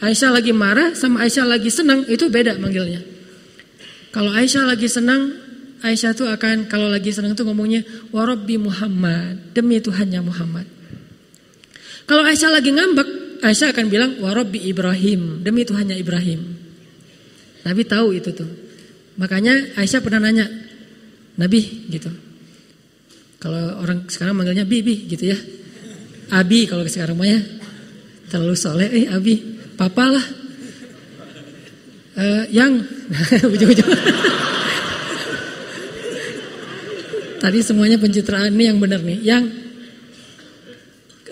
Aisyah 0.00 0.32
lagi 0.32 0.56
marah 0.56 0.96
sama 0.96 1.28
Aisyah 1.28 1.44
lagi 1.44 1.68
senang, 1.68 2.08
itu 2.08 2.32
beda 2.32 2.56
manggilnya. 2.56 3.04
Kalau 4.08 4.32
Aisyah 4.32 4.72
lagi 4.72 4.88
senang, 4.88 5.36
Aisyah 5.84 6.16
tuh 6.16 6.32
akan 6.32 6.72
kalau 6.72 6.88
lagi 6.88 7.12
senang 7.12 7.36
tuh 7.36 7.44
ngomongnya 7.44 7.84
warabbi 8.08 8.56
Muhammad, 8.56 9.52
demi 9.52 9.84
Tuhannya 9.84 10.24
Muhammad. 10.24 10.64
Kalau 12.08 12.24
Aisyah 12.24 12.56
lagi 12.56 12.72
ngambek, 12.72 13.44
Aisyah 13.44 13.76
akan 13.76 13.84
bilang 13.92 14.16
warabbi 14.16 14.64
Ibrahim, 14.64 15.44
demi 15.44 15.68
Tuhannya 15.68 16.00
Ibrahim. 16.00 16.40
Nabi 17.68 17.82
tahu 17.84 18.16
itu 18.16 18.32
tuh. 18.32 18.61
Makanya 19.20 19.76
Aisyah 19.76 20.00
pernah 20.00 20.24
nanya, 20.24 20.48
Nabi 21.36 21.88
gitu. 21.92 22.08
Kalau 23.42 23.82
orang 23.82 24.06
sekarang 24.06 24.38
manggilnya 24.38 24.62
Bibi 24.62 25.10
gitu 25.10 25.34
ya. 25.34 25.38
Abi 26.30 26.70
kalau 26.70 26.86
sekarang 26.86 27.18
mah 27.18 27.26
ya. 27.26 27.42
Terlalu 28.30 28.54
soleh, 28.54 28.88
eh 28.88 29.04
Abi, 29.10 29.34
papa 29.74 30.08
lah. 30.08 30.26
Uh, 32.12 32.44
yang 32.54 32.78
ujung-ujung. 33.52 33.90
Tadi 37.42 37.58
semuanya 37.66 37.98
pencitraan 37.98 38.54
nih 38.54 38.70
yang 38.70 38.78
benar 38.78 39.02
nih. 39.02 39.18
Yang 39.26 39.44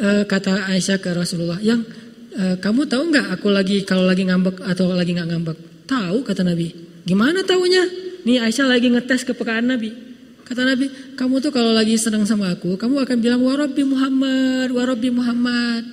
uh, 0.02 0.26
kata 0.26 0.66
Aisyah 0.66 0.98
ke 0.98 1.14
Rasulullah, 1.14 1.62
yang 1.62 1.86
uh, 2.34 2.58
kamu 2.58 2.90
tahu 2.90 3.14
nggak 3.14 3.38
aku 3.38 3.54
lagi 3.54 3.86
kalau 3.86 4.02
lagi 4.02 4.26
ngambek 4.26 4.66
atau 4.66 4.90
lagi 4.90 5.14
nggak 5.14 5.28
ngambek? 5.30 5.58
Tahu 5.86 6.26
kata 6.26 6.42
Nabi. 6.42 6.89
Gimana 7.05 7.44
taunya? 7.44 7.84
Nih 8.24 8.40
Aisyah 8.40 8.68
lagi 8.68 8.92
ngetes 8.92 9.24
kepekaan 9.24 9.68
Nabi. 9.68 10.11
Kata 10.44 10.66
Nabi, 10.66 10.90
kamu 11.14 11.38
tuh 11.38 11.55
kalau 11.55 11.70
lagi 11.70 11.94
senang 11.94 12.26
sama 12.26 12.51
aku, 12.51 12.74
kamu 12.74 13.07
akan 13.07 13.16
bilang 13.22 13.38
warabi 13.46 13.86
Muhammad, 13.86 14.68
warabi 14.74 15.09
Muhammad. 15.14 15.86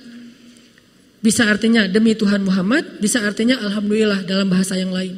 Bisa 1.21 1.45
artinya 1.45 1.85
demi 1.85 2.17
Tuhan 2.17 2.41
Muhammad, 2.41 2.97
bisa 2.97 3.21
artinya 3.21 3.61
alhamdulillah 3.61 4.25
dalam 4.25 4.49
bahasa 4.49 4.73
yang 4.73 4.89
lain. 4.89 5.13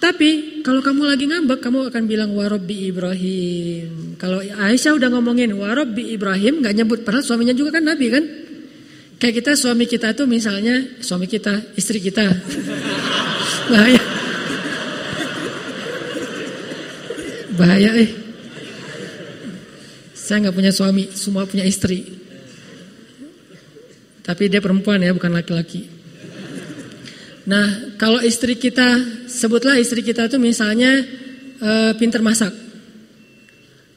Tapi 0.00 0.64
kalau 0.66 0.82
kamu 0.82 1.12
lagi 1.12 1.30
ngambek, 1.30 1.60
kamu 1.62 1.92
akan 1.92 2.02
bilang 2.08 2.32
warabi 2.34 2.90
Ibrahim. 2.90 4.18
Kalau 4.18 4.42
Aisyah 4.42 4.98
udah 4.98 5.08
ngomongin 5.12 5.52
warabi 5.54 6.16
Ibrahim, 6.16 6.64
nggak 6.64 6.74
nyebut 6.74 6.98
padahal 7.06 7.22
suaminya 7.22 7.54
juga 7.54 7.78
kan 7.78 7.84
Nabi 7.84 8.06
kan. 8.10 8.24
Kayak 9.22 9.44
kita 9.44 9.50
suami 9.54 9.86
kita 9.86 10.10
tuh 10.16 10.26
misalnya 10.26 10.98
suami 11.04 11.30
kita, 11.30 11.76
istri 11.78 12.02
kita. 12.02 12.26
Bahaya. 13.70 14.11
Bahaya 17.62 17.94
eh. 17.94 18.10
Saya 20.18 20.42
nggak 20.42 20.56
punya 20.58 20.74
suami, 20.74 21.14
semua 21.14 21.46
punya 21.46 21.62
istri. 21.62 22.02
Tapi 24.26 24.50
dia 24.50 24.58
perempuan 24.58 24.98
ya, 24.98 25.14
bukan 25.14 25.30
laki-laki. 25.30 25.86
Nah, 27.46 27.94
kalau 27.98 28.18
istri 28.22 28.58
kita, 28.58 28.98
sebutlah 29.30 29.78
istri 29.78 30.02
kita 30.02 30.26
tuh 30.26 30.42
misalnya 30.42 31.06
uh, 31.62 31.94
pinter 31.94 32.18
masak 32.22 32.54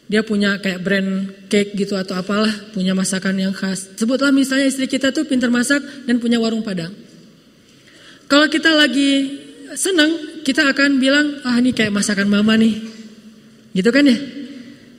dia 0.05 0.21
punya 0.21 0.61
kayak 0.61 0.85
brand 0.85 1.33
cake 1.49 1.73
gitu 1.73 1.97
atau 1.97 2.13
apalah, 2.13 2.53
punya 2.69 2.93
masakan 2.93 3.41
yang 3.41 3.53
khas. 3.53 3.89
Sebutlah 3.97 4.29
misalnya 4.29 4.69
istri 4.69 4.85
kita 4.85 5.09
tuh 5.09 5.25
pintar 5.25 5.49
masak 5.49 5.81
dan 6.05 6.21
punya 6.21 6.37
warung 6.37 6.61
padang. 6.61 6.93
Kalau 8.29 8.45
kita 8.45 8.69
lagi 8.73 9.41
senang, 9.73 10.41
kita 10.45 10.61
akan 10.69 11.01
bilang, 11.01 11.41
ah 11.41 11.57
ini 11.57 11.73
kayak 11.73 11.93
masakan 11.93 12.29
mama 12.29 12.53
nih. 12.53 12.94
Gitu 13.75 13.91
kan 13.91 14.07
ya? 14.07 14.15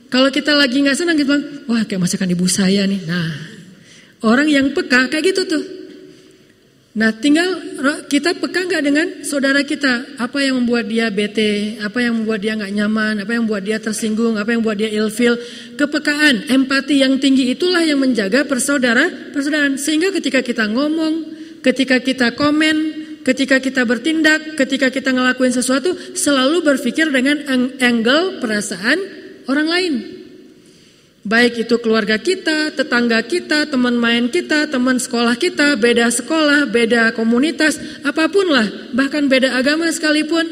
Kalau 0.07 0.29
kita 0.29 0.53
lagi 0.53 0.85
nggak 0.85 0.95
senang, 0.95 1.17
bilang, 1.17 1.65
wah 1.65 1.81
kayak 1.83 2.05
masakan 2.05 2.31
ibu 2.31 2.45
saya 2.45 2.85
nih. 2.85 3.01
Nah, 3.09 3.27
orang 4.23 4.47
yang 4.47 4.71
peka 4.71 5.09
kayak 5.09 5.33
gitu 5.33 5.43
tuh. 5.49 5.63
Nah 6.97 7.13
tinggal 7.13 7.45
kita 8.09 8.33
peka 8.41 8.65
nggak 8.65 8.81
dengan 8.81 9.07
saudara 9.21 9.61
kita 9.61 10.17
Apa 10.17 10.41
yang 10.41 10.57
membuat 10.57 10.89
dia 10.89 11.13
bete 11.13 11.77
Apa 11.77 12.01
yang 12.01 12.17
membuat 12.17 12.41
dia 12.41 12.57
nggak 12.57 12.73
nyaman 12.73 13.21
Apa 13.21 13.37
yang 13.37 13.45
membuat 13.45 13.69
dia 13.69 13.77
tersinggung 13.77 14.33
Apa 14.33 14.57
yang 14.57 14.65
membuat 14.65 14.81
dia 14.81 14.89
ilfil 14.89 15.37
Kepekaan, 15.77 16.49
empati 16.49 17.05
yang 17.05 17.21
tinggi 17.21 17.53
itulah 17.53 17.85
yang 17.85 18.01
menjaga 18.01 18.49
persaudara 18.49 19.29
persaudaraan 19.29 19.77
Sehingga 19.77 20.09
ketika 20.09 20.41
kita 20.41 20.65
ngomong 20.73 21.37
Ketika 21.61 22.01
kita 22.01 22.33
komen 22.33 22.96
Ketika 23.27 23.59
kita 23.59 23.83
bertindak 23.83 24.55
Ketika 24.55 24.87
kita 24.87 25.11
ngelakuin 25.11 25.51
sesuatu 25.51 25.91
Selalu 26.15 26.63
berpikir 26.63 27.11
dengan 27.11 27.43
angle 27.83 28.39
perasaan 28.39 28.97
orang 29.51 29.67
lain 29.67 29.93
Baik 31.27 31.67
itu 31.67 31.75
keluarga 31.83 32.15
kita, 32.15 32.71
tetangga 32.71 33.19
kita, 33.19 33.67
teman 33.67 33.99
main 33.99 34.31
kita, 34.31 34.71
teman 34.71 34.95
sekolah 34.95 35.35
kita, 35.35 35.75
beda 35.75 36.07
sekolah, 36.07 36.71
beda 36.71 37.11
komunitas, 37.19 37.75
apa 38.07 38.31
pun 38.31 38.47
lah, 38.47 38.63
bahkan 38.95 39.27
beda 39.27 39.59
agama 39.59 39.91
sekalipun, 39.91 40.47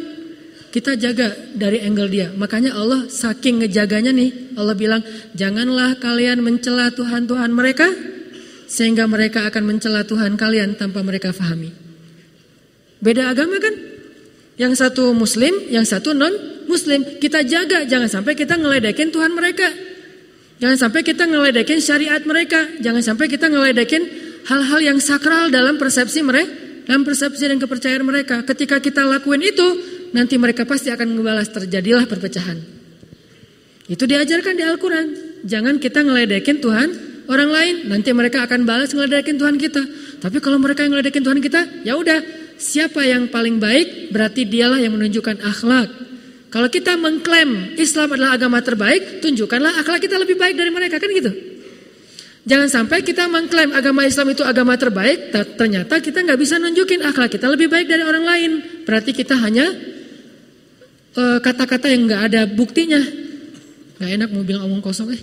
kita 0.76 1.00
jaga 1.00 1.32
dari 1.56 1.80
angle 1.80 2.12
dia. 2.12 2.28
Makanya 2.36 2.76
Allah 2.76 3.08
saking 3.08 3.64
ngejaganya 3.64 4.12
nih, 4.12 4.60
Allah 4.60 4.76
bilang, 4.76 5.00
janganlah 5.32 5.96
kalian 5.96 6.44
mencela 6.44 6.92
Tuhan-Tuhan 6.92 7.56
mereka, 7.56 7.88
sehingga 8.68 9.08
mereka 9.08 9.48
akan 9.48 9.64
mencela 9.64 10.04
Tuhan 10.04 10.36
kalian 10.36 10.76
tanpa 10.76 11.00
mereka 11.08 11.32
fahami. 11.32 11.85
Beda 13.04 13.32
agama 13.32 13.60
kan? 13.60 13.76
Yang 14.56 14.80
satu 14.80 15.12
muslim, 15.12 15.52
yang 15.68 15.84
satu 15.84 16.16
non 16.16 16.32
muslim. 16.70 17.04
Kita 17.20 17.44
jaga, 17.44 17.84
jangan 17.84 18.08
sampai 18.08 18.34
kita 18.36 18.56
ngeledekin 18.56 19.12
Tuhan 19.12 19.36
mereka. 19.36 19.68
Jangan 20.56 20.78
sampai 20.88 21.04
kita 21.04 21.28
ngeledekin 21.28 21.84
syariat 21.84 22.24
mereka. 22.24 22.64
Jangan 22.80 23.04
sampai 23.04 23.28
kita 23.28 23.52
ngeledekin 23.52 24.04
hal-hal 24.48 24.80
yang 24.80 24.98
sakral 25.04 25.52
dalam 25.52 25.76
persepsi 25.76 26.24
mereka, 26.24 26.52
dalam 26.88 27.04
persepsi 27.04 27.44
dan 27.52 27.60
kepercayaan 27.60 28.06
mereka. 28.08 28.46
Ketika 28.48 28.80
kita 28.80 29.04
lakuin 29.04 29.44
itu, 29.44 29.68
nanti 30.16 30.40
mereka 30.40 30.64
pasti 30.64 30.88
akan 30.88 31.12
membalas 31.12 31.52
terjadilah 31.52 32.08
perpecahan. 32.08 32.56
Itu 33.92 34.08
diajarkan 34.08 34.56
di 34.56 34.64
Al-Quran. 34.64 35.08
Jangan 35.46 35.78
kita 35.78 36.02
ngeledekin 36.02 36.64
Tuhan 36.64 36.90
orang 37.28 37.50
lain, 37.52 37.76
nanti 37.92 38.10
mereka 38.16 38.46
akan 38.48 38.64
balas 38.66 38.96
ngeledekin 38.96 39.38
Tuhan 39.38 39.60
kita. 39.60 39.84
Tapi 40.24 40.38
kalau 40.42 40.58
mereka 40.58 40.88
yang 40.88 40.96
ngeledekin 40.96 41.22
Tuhan 41.22 41.40
kita, 41.44 41.84
ya 41.86 41.94
udah, 42.00 42.45
siapa 42.58 43.04
yang 43.06 43.28
paling 43.32 43.60
baik 43.60 44.12
berarti 44.12 44.48
dialah 44.48 44.80
yang 44.80 44.96
menunjukkan 44.96 45.44
akhlak, 45.44 45.90
kalau 46.56 46.72
kita 46.72 46.96
mengklaim 46.96 47.76
Islam 47.76 48.16
adalah 48.16 48.40
agama 48.40 48.64
terbaik, 48.64 49.20
tunjukkanlah 49.20 49.76
akhlak 49.84 50.00
kita 50.08 50.16
lebih 50.16 50.40
baik 50.40 50.56
dari 50.56 50.72
mereka 50.72 51.04
kan 51.04 51.12
gitu. 51.12 51.56
Jangan 52.46 52.70
sampai 52.72 53.04
kita 53.04 53.28
mengklaim 53.28 53.74
agama 53.76 54.08
Islam 54.08 54.32
itu 54.32 54.46
agama 54.46 54.78
terbaik, 54.80 55.36
ternyata 55.60 56.00
kita 56.00 56.24
nggak 56.24 56.40
bisa 56.40 56.56
nunjukin 56.62 57.04
akhlak 57.04 57.36
kita 57.36 57.52
lebih 57.52 57.68
baik 57.68 57.92
dari 57.92 58.08
orang 58.08 58.24
lain. 58.24 58.52
Berarti 58.88 59.12
kita 59.12 59.36
hanya 59.36 59.66
eh, 61.18 61.38
kata-kata 61.44 61.90
uh, 61.90 61.92
yang 61.92 62.08
nggak 62.08 62.22
ada 62.32 62.42
buktinya. 62.48 63.02
Gak 63.96 64.12
enak 64.12 64.30
mau 64.32 64.44
bilang 64.48 64.72
omong 64.72 64.80
kosong 64.80 65.12
eh. 65.12 65.22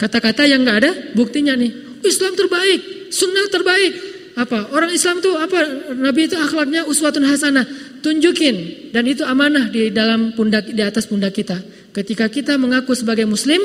Kata-kata 0.00 0.48
yang 0.48 0.62
nggak 0.62 0.78
ada 0.80 0.90
buktinya 1.12 1.58
nih. 1.58 2.00
Islam 2.06 2.32
terbaik, 2.38 3.10
sunnah 3.12 3.52
terbaik. 3.52 4.13
Apa? 4.34 4.74
Orang 4.74 4.90
Islam 4.90 5.22
tuh 5.22 5.38
apa? 5.38 5.62
Nabi 5.94 6.26
itu 6.26 6.34
akhlaknya 6.34 6.82
uswatun 6.90 7.22
hasanah 7.22 7.62
tunjukin 8.02 8.90
dan 8.90 9.06
itu 9.06 9.22
amanah 9.22 9.70
di 9.70 9.94
dalam 9.94 10.34
pundak 10.34 10.66
di 10.74 10.82
atas 10.82 11.06
pundak 11.06 11.38
kita. 11.38 11.62
Ketika 11.94 12.26
kita 12.26 12.58
mengaku 12.58 12.98
sebagai 12.98 13.30
muslim, 13.30 13.62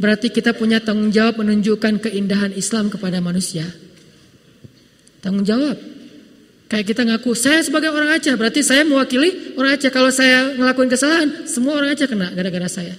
berarti 0.00 0.32
kita 0.32 0.56
punya 0.56 0.80
tanggung 0.80 1.12
jawab 1.12 1.36
menunjukkan 1.44 2.08
keindahan 2.08 2.56
Islam 2.56 2.88
kepada 2.88 3.20
manusia. 3.20 3.68
Tanggung 5.20 5.44
jawab. 5.44 5.76
Kayak 6.66 6.86
kita 6.96 7.02
ngaku, 7.06 7.30
saya 7.36 7.62
sebagai 7.62 7.94
orang 7.94 8.18
Aceh, 8.18 8.34
berarti 8.34 8.64
saya 8.64 8.82
mewakili 8.82 9.54
orang 9.54 9.78
Aceh. 9.78 9.92
Kalau 9.92 10.10
saya 10.10 10.50
ngelakuin 10.56 10.90
kesalahan, 10.90 11.28
semua 11.46 11.78
orang 11.78 11.94
Aceh 11.94 12.08
kena 12.10 12.32
gara-gara 12.34 12.66
saya. 12.66 12.96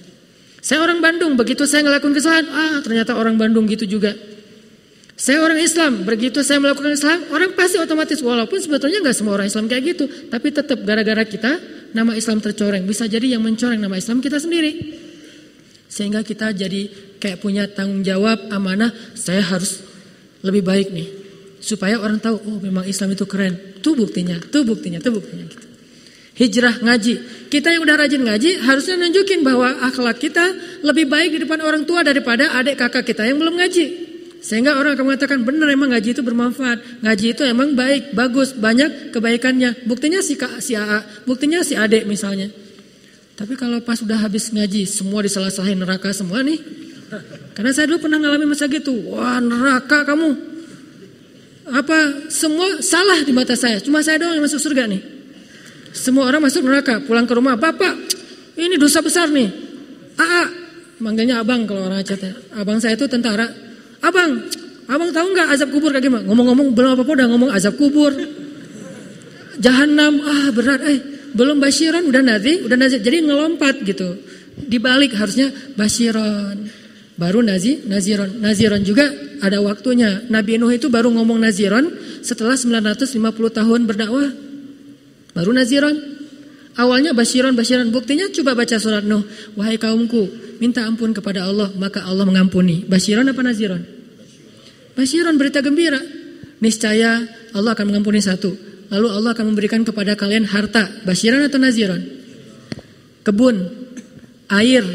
Saya 0.62 0.80
orang 0.80 1.04
Bandung, 1.04 1.36
begitu 1.36 1.68
saya 1.68 1.84
ngelakuin 1.84 2.14
kesalahan, 2.16 2.46
ah 2.48 2.76
ternyata 2.80 3.18
orang 3.18 3.36
Bandung 3.36 3.68
gitu 3.68 3.84
juga. 3.84 4.16
Saya 5.18 5.42
orang 5.42 5.58
Islam, 5.58 6.06
begitu 6.06 6.46
saya 6.46 6.62
melakukan 6.62 6.94
Islam, 6.94 7.26
orang 7.34 7.50
pasti 7.58 7.74
otomatis 7.74 8.22
walaupun 8.22 8.62
sebetulnya 8.62 9.02
nggak 9.02 9.16
semua 9.18 9.34
orang 9.34 9.50
Islam 9.50 9.66
kayak 9.66 9.82
gitu, 9.90 10.06
tapi 10.30 10.54
tetap 10.54 10.78
gara-gara 10.86 11.26
kita 11.26 11.58
nama 11.90 12.14
Islam 12.14 12.38
tercoreng, 12.38 12.86
bisa 12.86 13.10
jadi 13.10 13.34
yang 13.34 13.42
mencoreng 13.42 13.82
nama 13.82 13.98
Islam 13.98 14.22
kita 14.22 14.38
sendiri. 14.38 14.78
Sehingga 15.90 16.22
kita 16.22 16.54
jadi 16.54 16.86
kayak 17.18 17.42
punya 17.42 17.66
tanggung 17.66 18.06
jawab 18.06 18.46
amanah, 18.54 18.94
saya 19.18 19.42
harus 19.42 19.82
lebih 20.46 20.62
baik 20.62 20.94
nih. 20.94 21.10
Supaya 21.58 21.98
orang 21.98 22.22
tahu, 22.22 22.38
oh 22.38 22.58
memang 22.62 22.86
Islam 22.86 23.18
itu 23.18 23.26
keren. 23.26 23.82
Tuh 23.82 23.98
buktinya, 23.98 24.38
tuh 24.38 24.62
buktinya, 24.62 25.02
tuh 25.02 25.18
buktinya 25.18 25.50
gitu. 25.50 25.66
Hijrah 26.38 26.78
ngaji. 26.78 27.14
Kita 27.50 27.74
yang 27.74 27.82
udah 27.82 28.06
rajin 28.06 28.22
ngaji 28.22 28.62
harusnya 28.62 28.94
nunjukin 28.94 29.42
bahwa 29.42 29.82
akhlak 29.82 30.22
kita 30.22 30.46
lebih 30.86 31.10
baik 31.10 31.34
di 31.34 31.38
depan 31.42 31.58
orang 31.58 31.82
tua 31.82 32.06
daripada 32.06 32.54
adik 32.54 32.78
kakak 32.78 33.02
kita 33.02 33.26
yang 33.26 33.42
belum 33.42 33.58
ngaji. 33.58 34.07
Sehingga 34.38 34.78
orang 34.78 34.94
akan 34.94 35.04
mengatakan 35.12 35.38
benar 35.42 35.66
emang 35.66 35.90
ngaji 35.90 36.14
itu 36.14 36.22
bermanfaat. 36.22 37.02
Ngaji 37.02 37.26
itu 37.34 37.42
emang 37.42 37.74
baik, 37.74 38.14
bagus, 38.14 38.54
banyak 38.54 39.10
kebaikannya. 39.10 39.82
Buktinya 39.84 40.22
si 40.22 40.38
Kak, 40.38 40.62
si 40.62 40.78
AA, 40.78 41.26
buktinya 41.26 41.60
si 41.66 41.74
Adek 41.74 42.06
misalnya. 42.06 42.46
Tapi 43.38 43.54
kalau 43.54 43.78
pas 43.82 43.98
udah 44.02 44.18
habis 44.18 44.50
ngaji, 44.50 44.86
semua 44.86 45.22
disalah-salahin 45.22 45.78
neraka 45.78 46.10
semua 46.10 46.42
nih. 46.42 46.58
Karena 47.54 47.70
saya 47.74 47.90
dulu 47.90 48.06
pernah 48.06 48.18
ngalami 48.22 48.46
masa 48.46 48.66
gitu. 48.70 48.94
Wah 49.14 49.42
neraka 49.42 50.06
kamu. 50.06 50.30
Apa 51.68 52.30
semua 52.30 52.80
salah 52.80 53.22
di 53.26 53.32
mata 53.34 53.58
saya. 53.58 53.82
Cuma 53.82 54.02
saya 54.02 54.22
doang 54.22 54.38
yang 54.38 54.46
masuk 54.46 54.62
surga 54.62 54.86
nih. 54.86 55.02
Semua 55.94 56.30
orang 56.30 56.42
masuk 56.46 56.62
neraka. 56.62 57.02
Pulang 57.02 57.26
ke 57.26 57.34
rumah. 57.34 57.58
Bapak 57.58 57.94
ini 58.58 58.78
dosa 58.78 59.02
besar 59.02 59.30
nih. 59.30 59.50
AA. 60.18 60.44
Manggilnya 60.98 61.38
abang 61.42 61.62
kalau 61.66 61.86
orang 61.86 62.02
Aceh. 62.02 62.18
Abang 62.58 62.82
saya 62.82 62.98
itu 62.98 63.06
tentara. 63.06 63.67
Abang, 64.02 64.46
abang 64.86 65.10
tahu 65.10 65.26
nggak 65.34 65.48
azab 65.54 65.68
kubur 65.74 65.90
kayak 65.90 66.06
gimana? 66.06 66.22
Ngomong-ngomong 66.26 66.68
belum 66.74 66.90
apa-apa 66.94 67.12
udah 67.18 67.28
ngomong 67.30 67.50
azab 67.50 67.74
kubur. 67.74 68.14
Jahanam, 69.58 70.22
ah 70.22 70.54
berat, 70.54 70.80
eh 70.86 70.98
belum 71.34 71.58
basiron 71.58 72.06
udah 72.06 72.22
nazi, 72.22 72.62
udah 72.62 72.78
nazi. 72.78 73.02
Jadi 73.02 73.26
ngelompat 73.26 73.82
gitu. 73.82 74.08
Dibalik 74.58 75.14
harusnya 75.14 75.50
basiron. 75.74 76.70
Baru 77.18 77.42
nazi, 77.42 77.82
naziron. 77.82 78.38
Naziron 78.38 78.86
juga 78.86 79.10
ada 79.42 79.58
waktunya. 79.58 80.22
Nabi 80.30 80.54
Nuh 80.58 80.70
itu 80.70 80.86
baru 80.86 81.10
ngomong 81.10 81.42
naziron 81.42 81.90
setelah 82.22 82.54
950 82.54 83.18
tahun 83.50 83.80
berdakwah. 83.90 84.30
Baru 85.34 85.50
naziron. 85.50 86.17
Awalnya 86.78 87.10
basiron. 87.10 87.58
Buktinya 87.90 88.30
coba 88.30 88.54
baca 88.54 88.78
surat 88.78 89.02
Nuh. 89.02 89.26
Wahai 89.58 89.82
kaumku, 89.82 90.30
minta 90.62 90.86
ampun 90.86 91.10
kepada 91.10 91.50
Allah, 91.50 91.74
maka 91.74 92.06
Allah 92.06 92.22
mengampuni. 92.22 92.86
Basiron 92.86 93.26
apa 93.26 93.42
naziron? 93.42 93.82
Basiron 94.94 95.34
berita 95.34 95.58
gembira. 95.58 95.98
Niscaya 96.62 97.26
Allah 97.50 97.74
akan 97.74 97.90
mengampuni 97.90 98.22
satu. 98.22 98.54
Lalu 98.94 99.06
Allah 99.10 99.30
akan 99.34 99.50
memberikan 99.50 99.82
kepada 99.82 100.14
kalian 100.14 100.46
harta. 100.46 100.86
Basiron 101.02 101.42
atau 101.42 101.58
naziron? 101.58 101.98
Kebun, 103.26 103.58
air, 104.54 104.86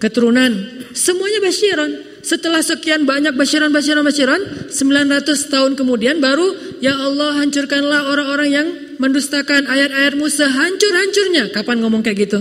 keturunan. 0.00 0.52
Semuanya 0.96 1.44
basiron. 1.44 1.92
Setelah 2.24 2.58
sekian 2.58 3.06
banyak 3.06 3.38
basiran, 3.38 3.70
basiran, 3.70 4.02
basiran, 4.02 4.40
900 4.72 5.52
tahun 5.52 5.78
kemudian 5.78 6.18
baru 6.18 6.80
ya 6.82 6.96
Allah 6.98 7.38
hancurkanlah 7.38 8.10
orang-orang 8.10 8.50
yang 8.50 8.68
mendustakan 8.98 9.68
ayat-ayatmu 9.68 10.26
sehancur-hancurnya. 10.28 11.52
Kapan 11.52 11.80
ngomong 11.84 12.02
kayak 12.04 12.28
gitu? 12.28 12.40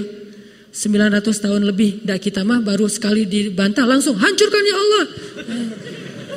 900 0.75 1.23
tahun 1.23 1.61
lebih. 1.63 2.03
Dak 2.03 2.19
kita 2.19 2.43
mah 2.43 2.59
baru 2.59 2.91
sekali 2.91 3.23
dibantah 3.23 3.87
langsung 3.87 4.19
hancurkan 4.19 4.63
ya 4.63 4.75
Allah. 4.75 5.05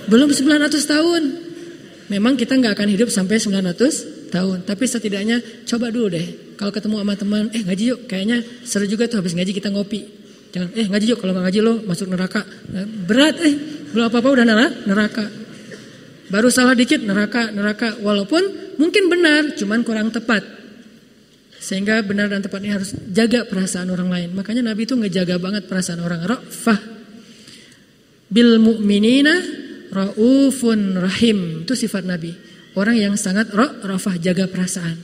Belum 0.07 0.31
900 0.31 0.79
tahun. 0.87 1.23
Memang 2.09 2.41
kita 2.41 2.57
nggak 2.57 2.73
akan 2.73 2.89
hidup 2.89 3.13
sampai 3.13 3.37
900 3.37 4.33
tahun, 4.33 4.65
tapi 4.65 4.85
setidaknya 4.89 5.45
coba 5.69 5.93
dulu 5.93 6.09
deh. 6.17 6.57
Kalau 6.57 6.73
ketemu 6.73 7.05
sama 7.05 7.15
teman, 7.17 7.45
eh 7.53 7.61
ngaji 7.65 7.85
yuk, 7.93 8.01
kayaknya 8.09 8.41
seru 8.65 8.89
juga 8.89 9.05
tuh 9.09 9.21
habis 9.21 9.37
ngaji 9.37 9.53
kita 9.53 9.69
ngopi. 9.69 10.09
Jangan, 10.49 10.73
eh 10.73 10.89
ngaji 10.89 11.05
yuk, 11.13 11.19
kalau 11.21 11.37
nggak 11.37 11.45
ngaji 11.53 11.61
lo 11.61 11.75
masuk 11.85 12.09
neraka. 12.09 12.41
Berat, 13.05 13.37
eh 13.45 13.55
belum 13.93 14.09
apa-apa 14.09 14.29
udah 14.41 14.45
neraka. 14.89 15.25
Baru 16.33 16.49
salah 16.49 16.73
dikit 16.73 17.05
neraka, 17.05 17.53
neraka. 17.53 18.01
Walaupun 18.01 18.68
mungkin 18.79 19.11
benar, 19.11 19.59
cuman 19.59 19.85
kurang 19.85 20.09
tepat. 20.15 20.47
Sehingga 21.59 22.01
benar 22.07 22.31
dan 22.31 22.41
tepat 22.41 22.63
ini 22.63 22.73
harus 22.73 22.95
jaga 23.11 23.45
perasaan 23.45 23.91
orang 23.91 24.09
lain. 24.09 24.29
Makanya 24.33 24.73
Nabi 24.73 24.87
itu 24.87 24.95
ngejaga 24.95 25.37
banget 25.43 25.67
perasaan 25.67 26.01
orang. 26.01 26.23
Ra'fah 26.23 26.81
bil 28.31 28.63
mu'minina 28.63 29.67
Raufun 29.89 31.01
rahim 31.01 31.65
itu 31.65 31.73
sifat 31.73 32.05
Nabi. 32.05 32.37
Orang 32.77 32.95
yang 32.95 33.17
sangat 33.17 33.51
rafah 33.57 34.21
jaga 34.21 34.47
perasaan. 34.47 35.01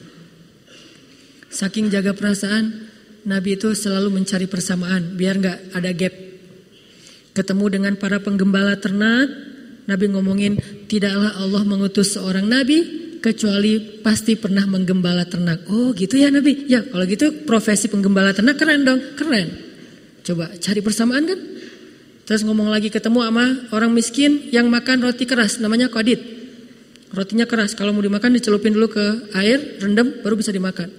Saking 1.48 1.88
jaga 1.88 2.12
perasaan, 2.12 2.92
Nabi 3.24 3.56
itu 3.56 3.72
selalu 3.72 4.20
mencari 4.20 4.44
persamaan 4.44 5.16
biar 5.16 5.40
nggak 5.40 5.58
ada 5.72 5.90
gap. 5.96 6.14
Ketemu 7.34 7.64
dengan 7.66 7.92
para 7.96 8.20
penggembala 8.20 8.76
ternak, 8.78 9.26
Nabi 9.88 10.04
ngomongin 10.12 10.60
tidaklah 10.86 11.34
Allah 11.40 11.62
mengutus 11.64 12.14
seorang 12.14 12.46
nabi 12.46 13.03
kecuali 13.24 14.04
pasti 14.04 14.36
pernah 14.36 14.68
menggembala 14.68 15.24
ternak. 15.24 15.64
Oh 15.72 15.96
gitu 15.96 16.20
ya 16.20 16.28
Nabi. 16.28 16.68
Ya 16.68 16.84
kalau 16.84 17.08
gitu 17.08 17.48
profesi 17.48 17.88
penggembala 17.88 18.36
ternak 18.36 18.60
keren 18.60 18.84
dong, 18.84 19.00
keren. 19.16 19.48
Coba 20.20 20.52
cari 20.60 20.84
persamaan 20.84 21.24
kan? 21.24 21.40
Terus 22.28 22.44
ngomong 22.44 22.68
lagi 22.68 22.92
ketemu 22.92 23.24
sama 23.24 23.44
orang 23.72 23.96
miskin 23.96 24.52
yang 24.52 24.68
makan 24.68 25.00
roti 25.00 25.24
keras 25.24 25.56
namanya 25.56 25.88
kodit. 25.88 26.20
Rotinya 27.14 27.46
keras, 27.46 27.78
kalau 27.78 27.94
mau 27.94 28.02
dimakan 28.02 28.34
dicelupin 28.34 28.74
dulu 28.74 28.90
ke 28.90 29.04
air, 29.38 29.78
rendam, 29.78 30.18
baru 30.20 30.34
bisa 30.34 30.50
dimakan. 30.50 30.90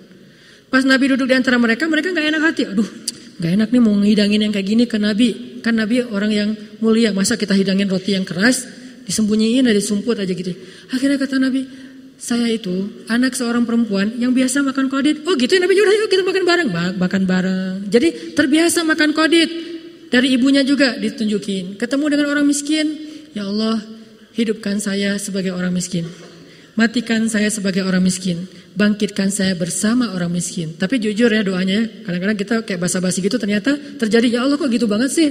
Pas 0.72 0.82
Nabi 0.88 1.12
duduk 1.12 1.28
di 1.28 1.36
antara 1.36 1.60
mereka, 1.60 1.92
mereka 1.92 2.16
nggak 2.16 2.28
enak 2.32 2.42
hati. 2.42 2.64
Aduh, 2.72 2.88
nggak 3.36 3.52
enak 3.52 3.70
nih 3.76 3.82
mau 3.84 3.94
ngidangin 4.00 4.40
yang 4.48 4.54
kayak 4.56 4.64
gini 4.64 4.84
ke 4.88 4.96
Nabi. 4.96 5.60
Kan 5.60 5.76
Nabi 5.76 6.08
orang 6.08 6.32
yang 6.32 6.50
mulia, 6.80 7.12
masa 7.12 7.36
kita 7.36 7.52
hidangin 7.52 7.92
roti 7.92 8.16
yang 8.16 8.24
keras, 8.24 8.64
disembunyiin 9.04 9.68
ada 9.68 9.82
sumput 9.84 10.16
aja 10.24 10.32
gitu. 10.32 10.56
Akhirnya 10.88 11.20
kata 11.20 11.36
Nabi, 11.36 11.68
saya 12.16 12.48
itu 12.48 13.06
anak 13.12 13.36
seorang 13.36 13.68
perempuan 13.68 14.16
yang 14.16 14.32
biasa 14.32 14.64
makan 14.64 14.88
kodit. 14.88 15.28
Oh 15.28 15.36
gitu 15.36 15.60
ya 15.60 15.62
Nabi, 15.62 15.76
yaudah 15.76 15.96
yuk 16.00 16.08
kita 16.08 16.24
makan 16.24 16.44
bareng. 16.48 16.70
Makan 16.96 17.22
bareng. 17.28 17.76
Jadi 17.92 18.34
terbiasa 18.34 18.88
makan 18.88 19.12
kodit. 19.12 19.50
Dari 20.08 20.32
ibunya 20.32 20.64
juga 20.64 20.96
ditunjukin. 20.96 21.76
Ketemu 21.76 22.06
dengan 22.08 22.28
orang 22.32 22.48
miskin, 22.48 22.88
ya 23.36 23.44
Allah, 23.52 23.84
hidupkan 24.32 24.80
saya 24.80 25.20
sebagai 25.20 25.52
orang 25.52 25.76
miskin. 25.76 26.08
Matikan 26.80 27.28
saya 27.28 27.52
sebagai 27.52 27.84
orang 27.84 28.00
miskin. 28.00 28.48
Bangkitkan 28.76 29.32
saya 29.32 29.56
bersama 29.56 30.16
orang 30.16 30.32
miskin. 30.32 30.76
Tapi 30.76 31.00
jujur 31.04 31.32
ya 31.32 31.44
doanya, 31.44 31.84
kadang-kadang 32.04 32.38
kita 32.40 32.56
kayak 32.64 32.80
basa-basi 32.80 33.24
gitu 33.24 33.36
ternyata 33.36 33.76
terjadi, 34.00 34.40
ya 34.40 34.48
Allah 34.48 34.56
kok 34.56 34.72
gitu 34.72 34.88
banget 34.88 35.12
sih. 35.12 35.30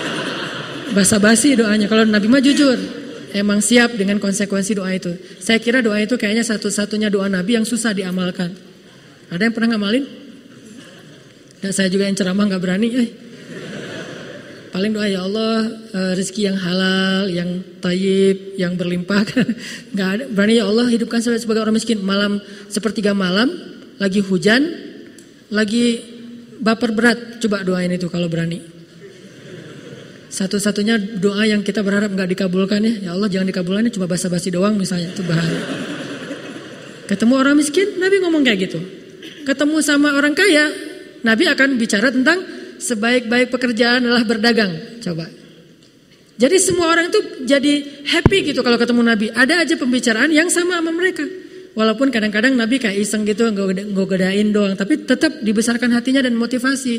Basa-basi 0.96 1.56
doanya. 1.56 1.88
Kalau 1.88 2.04
Nabi 2.08 2.28
mah 2.28 2.44
jujur, 2.44 2.99
emang 3.32 3.62
siap 3.62 3.94
dengan 3.94 4.18
konsekuensi 4.18 4.78
doa 4.78 4.90
itu. 4.94 5.14
Saya 5.38 5.58
kira 5.62 5.80
doa 5.80 5.98
itu 5.98 6.14
kayaknya 6.18 6.42
satu-satunya 6.46 7.08
doa 7.08 7.26
Nabi 7.30 7.58
yang 7.60 7.66
susah 7.66 7.94
diamalkan. 7.94 8.54
Ada 9.30 9.46
yang 9.46 9.54
pernah 9.54 9.76
ngamalin? 9.76 10.04
Dan 11.60 11.70
saya 11.76 11.92
juga 11.92 12.08
yang 12.08 12.16
ceramah 12.16 12.48
nggak 12.48 12.62
berani. 12.62 12.88
Eh, 12.90 13.08
Paling 14.70 14.94
doa 14.94 15.06
ya 15.10 15.26
Allah 15.26 15.66
uh, 15.66 16.12
rezeki 16.14 16.46
yang 16.46 16.58
halal, 16.62 17.26
yang 17.26 17.58
tayyib, 17.82 18.54
yang 18.54 18.78
berlimpah. 18.78 19.26
Gak 19.98 20.08
ada. 20.14 20.24
Berani 20.30 20.62
ya 20.62 20.70
Allah 20.70 20.86
hidupkan 20.86 21.18
saya 21.18 21.42
sebagai 21.42 21.66
orang 21.66 21.74
miskin. 21.74 21.98
Malam 21.98 22.38
sepertiga 22.70 23.10
malam, 23.10 23.50
lagi 23.98 24.22
hujan, 24.22 24.62
lagi 25.50 25.98
baper 26.62 26.94
berat. 26.94 27.42
Coba 27.42 27.66
doain 27.66 27.90
itu 27.90 28.06
kalau 28.06 28.30
berani. 28.30 28.62
Satu-satunya 30.30 31.18
doa 31.18 31.42
yang 31.42 31.66
kita 31.66 31.82
berharap 31.82 32.14
nggak 32.14 32.30
dikabulkan 32.38 32.78
ya. 32.86 32.94
Ya 33.02 33.10
Allah 33.18 33.26
jangan 33.26 33.50
dikabulkan 33.50 33.90
cuma 33.90 34.06
basa-basi 34.06 34.54
doang 34.54 34.78
misalnya. 34.78 35.10
Itu 35.10 35.26
bahaya. 35.26 35.60
Ketemu 37.10 37.34
orang 37.34 37.58
miskin, 37.58 37.98
Nabi 37.98 38.22
ngomong 38.22 38.46
kayak 38.46 38.70
gitu. 38.70 38.78
Ketemu 39.42 39.82
sama 39.82 40.14
orang 40.14 40.30
kaya, 40.30 40.70
Nabi 41.26 41.50
akan 41.50 41.74
bicara 41.74 42.14
tentang 42.14 42.38
sebaik-baik 42.78 43.50
pekerjaan 43.50 44.06
adalah 44.06 44.22
berdagang. 44.22 45.02
Coba. 45.02 45.26
Jadi 46.40 46.56
semua 46.56 46.94
orang 46.94 47.10
itu 47.10 47.44
jadi 47.44 48.06
happy 48.06 48.54
gitu 48.54 48.62
kalau 48.62 48.78
ketemu 48.78 49.02
Nabi. 49.02 49.26
Ada 49.34 49.66
aja 49.66 49.74
pembicaraan 49.76 50.30
yang 50.30 50.46
sama 50.48 50.78
sama 50.78 50.94
mereka. 50.94 51.26
Walaupun 51.74 52.10
kadang-kadang 52.14 52.54
Nabi 52.54 52.78
kayak 52.78 52.98
iseng 52.98 53.26
gitu 53.26 53.50
godain 53.94 54.48
doang, 54.50 54.74
tapi 54.74 55.06
tetap 55.06 55.42
dibesarkan 55.42 55.90
hatinya 55.94 56.22
dan 56.22 56.34
motivasi. 56.34 56.98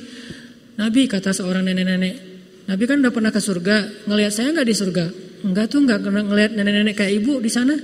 Nabi 0.79 1.11
kata 1.11 1.35
seorang 1.35 1.67
nenek-nenek, 1.67 2.30
Nabi 2.71 2.87
kan 2.87 3.03
udah 3.03 3.11
pernah 3.11 3.35
ke 3.35 3.43
surga, 3.43 4.07
ngelihat 4.07 4.31
saya 4.31 4.55
nggak 4.55 4.63
di 4.63 4.71
surga? 4.71 5.11
Enggak 5.43 5.75
tuh 5.75 5.83
nggak 5.83 6.07
ngelihat 6.07 6.55
nenek-nenek 6.55 6.95
kayak 6.95 7.19
ibu 7.19 7.43
di 7.43 7.51
sana. 7.51 7.75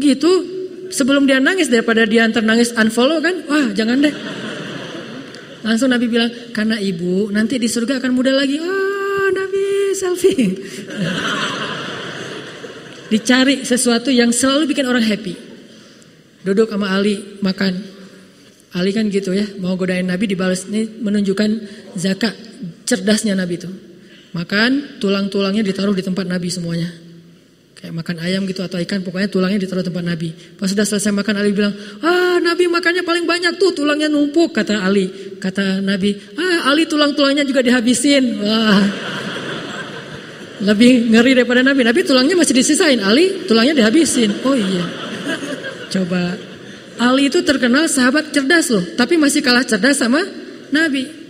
Gitu. 0.00 0.32
Sebelum 0.88 1.28
dia 1.28 1.44
nangis 1.44 1.68
daripada 1.68 2.08
dia 2.08 2.24
antar 2.24 2.40
nangis 2.40 2.72
unfollow 2.72 3.20
kan, 3.20 3.44
wah 3.44 3.68
jangan 3.76 4.00
deh. 4.00 4.16
Langsung 5.60 5.92
Nabi 5.92 6.08
bilang, 6.08 6.32
karena 6.56 6.80
ibu 6.80 7.28
nanti 7.36 7.60
di 7.60 7.68
surga 7.68 8.00
akan 8.00 8.16
muda 8.16 8.32
lagi. 8.32 8.56
Oh 8.56 9.28
Nabi 9.28 9.92
selfie. 9.92 10.48
Dicari 13.12 13.68
sesuatu 13.68 14.08
yang 14.08 14.32
selalu 14.32 14.72
bikin 14.72 14.88
orang 14.88 15.04
happy. 15.04 15.36
Duduk 16.48 16.72
sama 16.72 16.96
Ali 16.96 17.20
makan. 17.44 17.76
Ali 18.72 18.96
kan 18.96 19.04
gitu 19.12 19.36
ya, 19.36 19.44
mau 19.60 19.76
godain 19.76 20.08
Nabi 20.08 20.32
dibalas. 20.32 20.64
Ini 20.64 21.04
menunjukkan 21.04 21.50
zakat 22.00 22.32
cerdasnya 22.88 23.36
Nabi 23.36 23.60
itu. 23.60 23.83
Makan, 24.34 24.98
tulang-tulangnya 24.98 25.62
ditaruh 25.62 25.94
di 25.94 26.02
tempat 26.02 26.26
Nabi 26.26 26.50
semuanya. 26.50 26.90
Kayak 27.78 27.94
makan 28.02 28.16
ayam 28.18 28.42
gitu 28.50 28.66
atau 28.66 28.82
ikan, 28.82 29.06
pokoknya 29.06 29.30
tulangnya 29.30 29.62
ditaruh 29.62 29.86
tempat 29.86 30.02
Nabi. 30.02 30.34
Pas 30.58 30.66
sudah 30.66 30.82
selesai 30.82 31.14
makan, 31.14 31.38
Ali 31.38 31.54
bilang, 31.54 31.70
ah 32.02 32.42
Nabi 32.42 32.66
makannya 32.66 33.06
paling 33.06 33.30
banyak 33.30 33.62
tuh, 33.62 33.70
tulangnya 33.70 34.10
numpuk, 34.10 34.50
kata 34.50 34.82
Ali. 34.82 35.38
Kata 35.38 35.78
Nabi, 35.78 36.18
ah 36.34 36.74
Ali 36.74 36.90
tulang-tulangnya 36.90 37.46
juga 37.46 37.62
dihabisin. 37.62 38.42
Wah, 38.42 38.82
lebih 40.66 41.14
ngeri 41.14 41.38
daripada 41.38 41.62
Nabi. 41.62 41.86
Nabi 41.86 42.00
tulangnya 42.02 42.34
masih 42.34 42.54
disisain, 42.58 42.98
Ali 42.98 43.46
tulangnya 43.46 43.78
dihabisin. 43.78 44.42
Oh 44.42 44.56
iya, 44.58 44.84
coba. 45.94 46.34
Ali 46.98 47.30
itu 47.30 47.38
terkenal 47.46 47.86
sahabat 47.86 48.34
cerdas 48.34 48.70
loh, 48.70 48.82
tapi 48.98 49.14
masih 49.14 49.46
kalah 49.46 49.62
cerdas 49.62 49.98
sama 49.98 50.22
Nabi. 50.74 51.23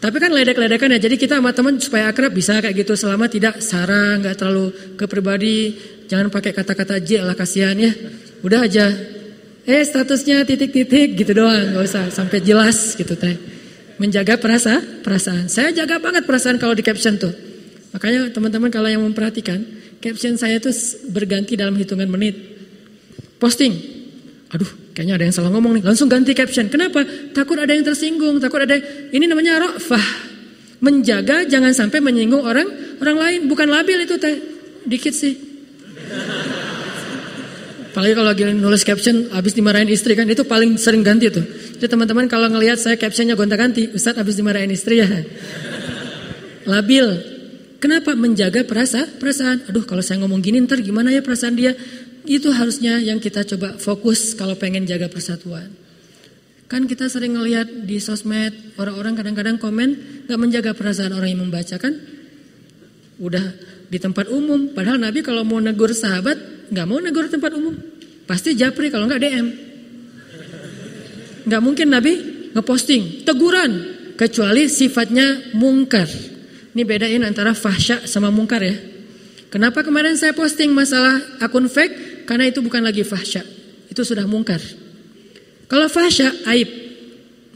Tapi 0.00 0.16
kan 0.16 0.32
ledek-ledekan 0.32 0.96
ya, 0.96 0.98
jadi 0.98 1.16
kita 1.20 1.36
sama 1.44 1.52
teman 1.52 1.76
supaya 1.76 2.08
akrab 2.08 2.32
bisa 2.32 2.56
kayak 2.56 2.72
gitu 2.72 2.96
selama 2.96 3.28
tidak 3.28 3.60
sarang, 3.60 4.24
nggak 4.24 4.32
terlalu 4.32 4.96
ke 4.96 5.04
pribadi, 5.04 5.76
Jangan 6.10 6.26
pakai 6.26 6.50
kata-kata 6.50 6.98
J 6.98 7.22
lah 7.22 7.38
kasihan 7.38 7.78
ya. 7.78 7.94
Udah 8.42 8.66
aja. 8.66 8.90
Eh 9.62 9.78
statusnya 9.86 10.42
titik-titik 10.42 11.14
gitu 11.14 11.38
doang, 11.38 11.70
nggak 11.70 11.86
usah 11.86 12.10
sampai 12.10 12.42
jelas 12.42 12.98
gitu 12.98 13.14
teh. 13.14 13.38
Menjaga 14.02 14.34
perasa, 14.34 14.82
perasaan. 15.06 15.46
Saya 15.46 15.70
jaga 15.70 16.02
banget 16.02 16.26
perasaan 16.26 16.58
kalau 16.58 16.74
di 16.74 16.82
caption 16.82 17.14
tuh. 17.14 17.30
Makanya 17.94 18.34
teman-teman 18.34 18.74
kalau 18.74 18.90
yang 18.90 19.06
memperhatikan, 19.06 19.62
caption 20.02 20.34
saya 20.34 20.58
tuh 20.58 20.74
berganti 21.14 21.54
dalam 21.54 21.78
hitungan 21.78 22.10
menit. 22.10 22.34
Posting. 23.38 23.99
Aduh, 24.50 24.66
kayaknya 24.98 25.14
ada 25.14 25.24
yang 25.30 25.34
salah 25.34 25.50
ngomong 25.54 25.78
nih. 25.78 25.84
Langsung 25.86 26.10
ganti 26.10 26.34
caption. 26.34 26.66
Kenapa? 26.66 27.06
Takut 27.30 27.54
ada 27.54 27.70
yang 27.70 27.86
tersinggung, 27.86 28.42
takut 28.42 28.66
ada 28.66 28.74
yang... 28.74 28.84
ini 29.14 29.24
namanya 29.30 29.62
rafah. 29.62 30.06
Menjaga 30.82 31.46
jangan 31.46 31.70
sampai 31.70 32.02
menyinggung 32.02 32.42
orang 32.42 32.66
orang 32.98 33.16
lain, 33.20 33.40
bukan 33.46 33.70
labil 33.70 34.02
itu 34.02 34.18
teh. 34.18 34.36
Dikit 34.88 35.14
sih. 35.14 35.34
Apalagi 37.90 38.14
kalau 38.14 38.28
lagi 38.30 38.42
nulis 38.54 38.82
caption 38.86 39.34
habis 39.34 39.54
dimarahin 39.54 39.90
istri 39.90 40.14
kan 40.14 40.26
itu 40.26 40.42
paling 40.46 40.78
sering 40.78 41.02
ganti 41.02 41.30
tuh. 41.30 41.42
Jadi 41.78 41.90
teman-teman 41.90 42.26
kalau 42.26 42.46
ngelihat 42.50 42.78
saya 42.78 42.94
captionnya 42.94 43.34
gonta-ganti, 43.34 43.90
Ustaz 43.90 44.14
habis 44.14 44.38
dimarahin 44.38 44.70
istri 44.70 45.02
ya. 45.02 45.10
Labil. 46.66 47.06
Kenapa 47.80 48.12
menjaga 48.12 48.62
perasa, 48.62 49.08
perasaan? 49.08 49.64
Aduh 49.72 49.88
kalau 49.88 50.04
saya 50.04 50.20
ngomong 50.20 50.44
gini 50.44 50.60
ntar 50.62 50.84
gimana 50.84 51.08
ya 51.10 51.24
perasaan 51.24 51.56
dia? 51.56 51.72
Itu 52.28 52.52
harusnya 52.52 53.00
yang 53.00 53.20
kita 53.22 53.44
coba 53.44 53.80
fokus 53.80 54.36
kalau 54.36 54.56
pengen 54.56 54.84
jaga 54.84 55.08
persatuan. 55.08 55.72
Kan 56.70 56.86
kita 56.86 57.10
sering 57.10 57.34
ngelihat 57.34 57.88
di 57.88 57.98
sosmed 57.98 58.78
orang-orang 58.78 59.18
kadang-kadang 59.18 59.56
komen 59.58 59.90
gak 60.30 60.38
menjaga 60.38 60.70
perasaan 60.70 61.10
orang 61.16 61.34
yang 61.34 61.42
membaca 61.42 61.76
kan? 61.80 61.98
Udah 63.18 63.42
di 63.90 63.98
tempat 63.98 64.30
umum. 64.30 64.70
Padahal 64.70 65.02
Nabi 65.02 65.20
kalau 65.20 65.42
mau 65.42 65.58
negur 65.58 65.90
sahabat 65.90 66.70
nggak 66.70 66.86
mau 66.86 67.02
negur 67.02 67.26
tempat 67.26 67.50
umum, 67.58 67.74
pasti 68.24 68.54
japri 68.54 68.88
kalau 68.88 69.10
nggak 69.10 69.20
DM. 69.20 69.46
Nggak 71.50 71.62
mungkin 71.66 71.86
Nabi 71.90 72.12
ngeposting 72.54 73.26
teguran 73.26 73.72
kecuali 74.14 74.70
sifatnya 74.70 75.58
mungkar. 75.58 76.06
Ini 76.70 76.86
bedain 76.86 77.26
antara 77.26 77.50
fahsya 77.50 78.06
sama 78.06 78.30
mungkar 78.30 78.62
ya. 78.62 78.78
Kenapa 79.50 79.82
kemarin 79.82 80.14
saya 80.14 80.30
posting 80.30 80.70
masalah 80.70 81.18
akun 81.42 81.66
fake? 81.66 82.09
Karena 82.30 82.46
itu 82.46 82.62
bukan 82.62 82.86
lagi 82.86 83.02
fahsya. 83.02 83.42
Itu 83.90 84.06
sudah 84.06 84.22
mungkar. 84.22 84.62
Kalau 85.66 85.90
fahsya, 85.90 86.46
aib. 86.54 86.70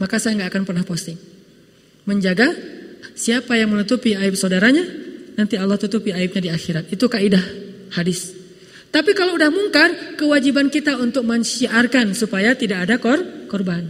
Maka 0.03 0.19
saya 0.19 0.35
nggak 0.35 0.51
akan 0.51 0.63
pernah 0.67 0.83
posting. 0.83 1.15
Menjaga 2.11 2.51
siapa 3.15 3.55
yang 3.55 3.71
menutupi 3.71 4.19
aib 4.19 4.35
saudaranya, 4.35 4.83
nanti 5.39 5.55
Allah 5.55 5.79
tutupi 5.79 6.11
aibnya 6.11 6.43
di 6.43 6.51
akhirat. 6.51 6.91
Itu 6.91 7.07
kaidah 7.07 7.47
hadis. 7.95 8.35
Tapi 8.91 9.15
kalau 9.15 9.39
udah 9.39 9.55
mungkar, 9.55 10.19
kewajiban 10.19 10.67
kita 10.75 10.99
untuk 10.99 11.23
mensiarkan 11.23 12.11
supaya 12.19 12.59
tidak 12.59 12.91
ada 12.91 12.99
kor 12.99 13.47
korban. 13.47 13.87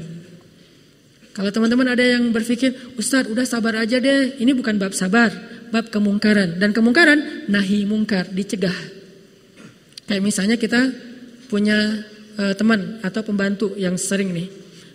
Kalau 1.32 1.48
teman-teman 1.48 1.96
ada 1.96 2.04
yang 2.04 2.28
berpikir, 2.28 2.76
Ustadz 3.00 3.32
udah 3.32 3.48
sabar 3.48 3.80
aja 3.80 3.96
deh, 3.96 4.36
ini 4.36 4.52
bukan 4.52 4.76
bab 4.76 4.92
sabar, 4.92 5.32
bab 5.72 5.88
kemungkaran. 5.88 6.60
Dan 6.60 6.76
kemungkaran, 6.76 7.48
nahi 7.48 7.88
mungkar, 7.88 8.28
dicegah. 8.28 9.03
Kayak 10.04 10.22
misalnya 10.22 10.56
kita 10.60 10.80
punya 11.48 12.04
uh, 12.36 12.52
teman 12.56 13.00
atau 13.00 13.24
pembantu 13.24 13.72
yang 13.78 13.96
sering 13.96 14.32
nih. 14.34 14.48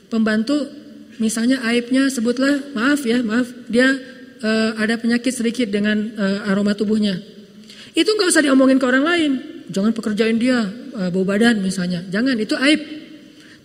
Pembantu 0.09 0.69
misalnya 1.21 1.61
aibnya 1.65 2.09
sebutlah, 2.09 2.73
maaf 2.73 3.01
ya, 3.05 3.21
maaf, 3.21 3.49
dia 3.69 3.89
uh, 4.41 4.71
ada 4.77 4.97
penyakit 4.97 5.33
sedikit 5.33 5.67
dengan 5.69 6.13
uh, 6.17 6.49
aroma 6.49 6.73
tubuhnya. 6.73 7.17
Itu 7.93 8.15
nggak 8.15 8.29
usah 8.29 8.45
diomongin 8.45 8.77
ke 8.77 8.85
orang 8.85 9.05
lain. 9.05 9.31
Jangan 9.69 9.93
pekerjain 9.93 10.37
dia 10.37 10.65
uh, 10.95 11.09
bau 11.13 11.25
badan 11.25 11.61
misalnya. 11.61 12.05
Jangan, 12.09 12.37
itu 12.37 12.57
aib. 12.57 12.81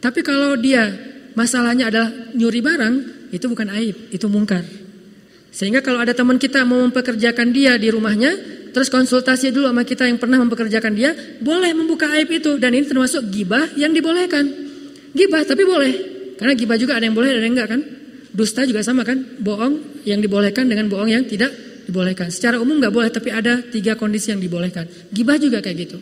Tapi 0.00 0.20
kalau 0.20 0.56
dia 0.60 0.92
masalahnya 1.32 1.88
adalah 1.88 2.12
nyuri 2.36 2.60
barang, 2.60 2.94
itu 3.32 3.46
bukan 3.48 3.68
aib, 3.80 3.96
itu 4.12 4.26
mungkar. 4.28 4.64
Sehingga 5.54 5.80
kalau 5.80 6.02
ada 6.02 6.12
teman 6.12 6.36
kita 6.36 6.66
mau 6.66 6.82
mempekerjakan 6.82 7.54
dia 7.54 7.78
di 7.78 7.88
rumahnya, 7.88 8.53
terus 8.74 8.90
konsultasi 8.90 9.54
dulu 9.54 9.70
sama 9.70 9.86
kita 9.86 10.10
yang 10.10 10.18
pernah 10.18 10.42
mempekerjakan 10.42 10.92
dia, 10.92 11.14
boleh 11.38 11.70
membuka 11.72 12.10
aib 12.18 12.28
itu. 12.34 12.58
Dan 12.58 12.74
ini 12.74 12.84
termasuk 12.84 13.30
gibah 13.30 13.70
yang 13.78 13.94
dibolehkan. 13.94 14.44
Gibah 15.14 15.46
tapi 15.46 15.62
boleh. 15.62 15.94
Karena 16.34 16.52
gibah 16.58 16.74
juga 16.74 16.98
ada 16.98 17.06
yang 17.06 17.14
boleh, 17.14 17.30
ada 17.30 17.40
yang 17.40 17.54
enggak 17.54 17.70
kan. 17.70 17.80
Dusta 18.34 18.66
juga 18.66 18.82
sama 18.82 19.06
kan, 19.06 19.38
bohong 19.38 20.02
yang 20.02 20.18
dibolehkan 20.18 20.66
dengan 20.66 20.90
bohong 20.90 21.06
yang 21.06 21.22
tidak 21.22 21.54
dibolehkan. 21.86 22.34
Secara 22.34 22.58
umum 22.58 22.82
nggak 22.82 22.90
boleh, 22.90 23.06
tapi 23.14 23.30
ada 23.30 23.62
tiga 23.62 23.94
kondisi 23.94 24.34
yang 24.34 24.42
dibolehkan. 24.42 24.90
Gibah 25.14 25.38
juga 25.38 25.62
kayak 25.62 25.76
gitu. 25.86 25.98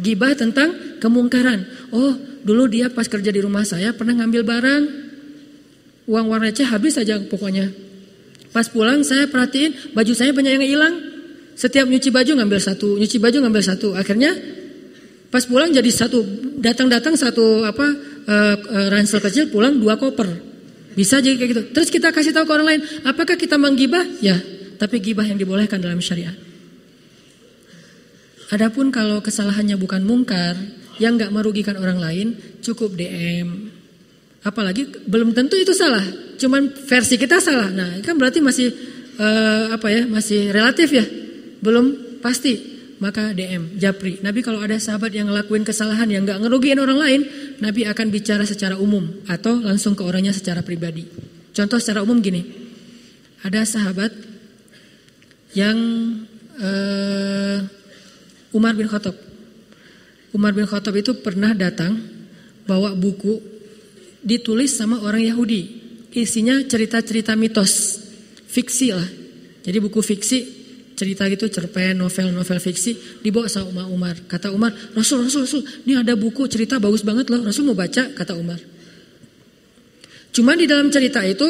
Gibah 0.00 0.32
tentang 0.32 0.96
kemungkaran. 0.96 1.92
Oh, 1.92 2.16
dulu 2.40 2.72
dia 2.72 2.88
pas 2.88 3.04
kerja 3.04 3.28
di 3.28 3.44
rumah 3.44 3.68
saya 3.68 3.92
pernah 3.92 4.16
ngambil 4.16 4.42
barang, 4.48 4.82
uang 6.08 6.24
uang 6.32 6.40
receh 6.40 6.64
habis 6.64 6.96
saja 6.96 7.20
pokoknya. 7.20 7.68
Pas 8.48 8.64
pulang 8.72 9.04
saya 9.04 9.28
perhatiin 9.28 9.92
baju 9.92 10.12
saya 10.16 10.32
banyak 10.32 10.52
yang 10.56 10.64
hilang. 10.64 10.94
Setiap 11.58 11.90
nyuci 11.90 12.14
baju 12.14 12.38
ngambil 12.38 12.62
satu, 12.62 12.94
nyuci 12.94 13.18
baju 13.18 13.42
ngambil 13.42 13.62
satu. 13.66 13.90
Akhirnya 13.98 14.30
pas 15.26 15.42
pulang 15.42 15.74
jadi 15.74 15.90
satu, 15.90 16.22
datang-datang 16.62 17.18
satu 17.18 17.66
apa 17.66 17.82
uh, 18.30 18.56
uh, 18.62 18.86
ransel 18.94 19.18
kecil, 19.18 19.50
pulang 19.50 19.74
dua 19.82 19.98
koper. 19.98 20.38
Bisa 20.94 21.18
jadi 21.18 21.34
kayak 21.34 21.50
gitu. 21.50 21.62
Terus 21.74 21.90
kita 21.90 22.14
kasih 22.14 22.30
tahu 22.30 22.46
ke 22.46 22.52
orang 22.54 22.68
lain, 22.74 22.80
apakah 23.02 23.34
kita 23.34 23.58
menggibah? 23.58 24.06
Ya, 24.22 24.38
tapi 24.78 25.02
gibah 25.02 25.26
yang 25.26 25.34
dibolehkan 25.34 25.82
dalam 25.82 25.98
syariat. 25.98 26.34
Adapun 28.54 28.94
kalau 28.94 29.18
kesalahannya 29.18 29.74
bukan 29.82 30.06
mungkar, 30.06 30.54
yang 31.02 31.18
nggak 31.18 31.34
merugikan 31.34 31.74
orang 31.74 31.98
lain, 31.98 32.38
cukup 32.62 32.94
DM. 32.94 33.74
Apalagi 34.46 34.86
belum 35.10 35.34
tentu 35.34 35.58
itu 35.58 35.74
salah, 35.74 36.06
cuman 36.38 36.70
versi 36.86 37.18
kita 37.18 37.42
salah. 37.42 37.66
Nah, 37.74 37.98
kan 38.06 38.14
berarti 38.14 38.38
masih 38.38 38.70
uh, 39.18 39.74
apa 39.74 39.90
ya, 39.90 40.02
masih 40.06 40.54
relatif 40.54 40.94
ya, 40.94 41.04
belum 41.60 42.18
pasti. 42.20 42.78
Maka 42.98 43.30
DM, 43.30 43.78
Japri. 43.78 44.18
Nabi 44.26 44.42
kalau 44.42 44.58
ada 44.58 44.74
sahabat 44.74 45.14
yang 45.14 45.30
ngelakuin 45.30 45.62
kesalahan 45.62 46.10
yang 46.10 46.26
nggak 46.26 46.42
ngerugiin 46.42 46.82
orang 46.82 46.98
lain, 46.98 47.20
Nabi 47.62 47.86
akan 47.86 48.10
bicara 48.10 48.42
secara 48.42 48.74
umum 48.74 49.22
atau 49.30 49.54
langsung 49.62 49.94
ke 49.94 50.02
orangnya 50.02 50.34
secara 50.34 50.66
pribadi. 50.66 51.06
Contoh 51.54 51.78
secara 51.78 52.02
umum 52.02 52.18
gini, 52.18 52.42
ada 53.46 53.62
sahabat 53.62 54.10
yang 55.54 55.78
uh, 56.58 57.58
Umar 58.50 58.74
bin 58.74 58.90
Khattab. 58.90 59.14
Umar 60.34 60.50
bin 60.50 60.66
Khattab 60.66 60.98
itu 60.98 61.14
pernah 61.22 61.54
datang 61.54 62.02
bawa 62.66 62.98
buku 62.98 63.38
ditulis 64.26 64.74
sama 64.74 64.98
orang 65.06 65.22
Yahudi. 65.22 65.78
Isinya 66.18 66.58
cerita-cerita 66.66 67.38
mitos, 67.38 68.02
fiksi 68.50 68.90
lah. 68.90 69.06
Jadi 69.62 69.78
buku 69.78 70.02
fiksi, 70.02 70.57
cerita 70.98 71.22
gitu, 71.30 71.46
cerpen, 71.46 71.94
novel-novel 71.94 72.58
fiksi 72.58 73.22
dibawa 73.22 73.46
sama 73.46 73.86
Umar. 73.86 74.18
Kata 74.26 74.50
Umar, 74.50 74.74
Rasul, 74.98 75.30
Rasul, 75.30 75.46
Rasul, 75.46 75.62
ini 75.86 75.94
ada 75.94 76.18
buku 76.18 76.50
cerita 76.50 76.82
bagus 76.82 77.06
banget 77.06 77.30
loh. 77.30 77.46
Rasul 77.46 77.70
mau 77.70 77.78
baca, 77.78 78.10
kata 78.10 78.34
Umar. 78.34 78.58
Cuma 80.34 80.58
di 80.58 80.66
dalam 80.66 80.90
cerita 80.90 81.22
itu 81.22 81.46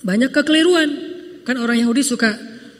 banyak 0.00 0.32
kekeliruan. 0.32 0.88
Kan 1.44 1.60
orang 1.60 1.80
Yahudi 1.84 2.00
suka 2.00 2.32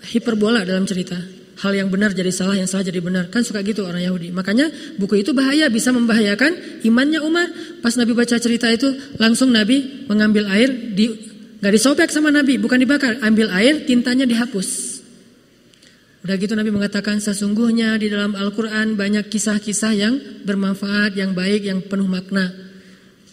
hiperbola 0.09 0.65
dalam 0.65 0.89
cerita. 0.89 1.17
Hal 1.55 1.73
yang 1.73 1.89
benar 1.89 2.13
jadi 2.13 2.29
salah, 2.35 2.59
yang 2.59 2.69
salah 2.69 2.85
jadi 2.85 3.01
benar. 3.01 3.33
Kan 3.33 3.45
suka 3.47 3.65
gitu 3.65 3.87
orang 3.89 4.05
Yahudi. 4.05 4.35
Makanya 4.35 4.69
buku 5.01 5.21
itu 5.25 5.33
bahaya, 5.33 5.71
bisa 5.73 5.95
membahayakan 5.95 6.83
imannya 6.85 7.21
Umar. 7.25 7.47
Pas 7.81 7.95
Nabi 7.97 8.13
baca 8.13 8.37
cerita 8.37 8.69
itu, 8.69 8.91
langsung 9.17 9.55
Nabi 9.55 10.05
mengambil 10.11 10.51
air, 10.51 10.69
di, 10.93 11.09
gak 11.63 11.73
disobek 11.73 12.11
sama 12.13 12.29
Nabi, 12.35 12.61
bukan 12.61 12.77
dibakar. 12.77 13.17
Ambil 13.25 13.49
air, 13.55 13.87
tintanya 13.89 14.29
dihapus. 14.29 14.94
Udah 16.25 16.41
gitu 16.41 16.57
Nabi 16.57 16.73
mengatakan 16.73 17.21
sesungguhnya 17.21 18.01
di 18.01 18.09
dalam 18.09 18.33
Al-Quran 18.33 18.97
banyak 18.97 19.29
kisah-kisah 19.29 19.93
yang 19.93 20.15
bermanfaat, 20.49 21.13
yang 21.21 21.37
baik, 21.37 21.69
yang 21.69 21.85
penuh 21.85 22.09
makna. 22.09 22.49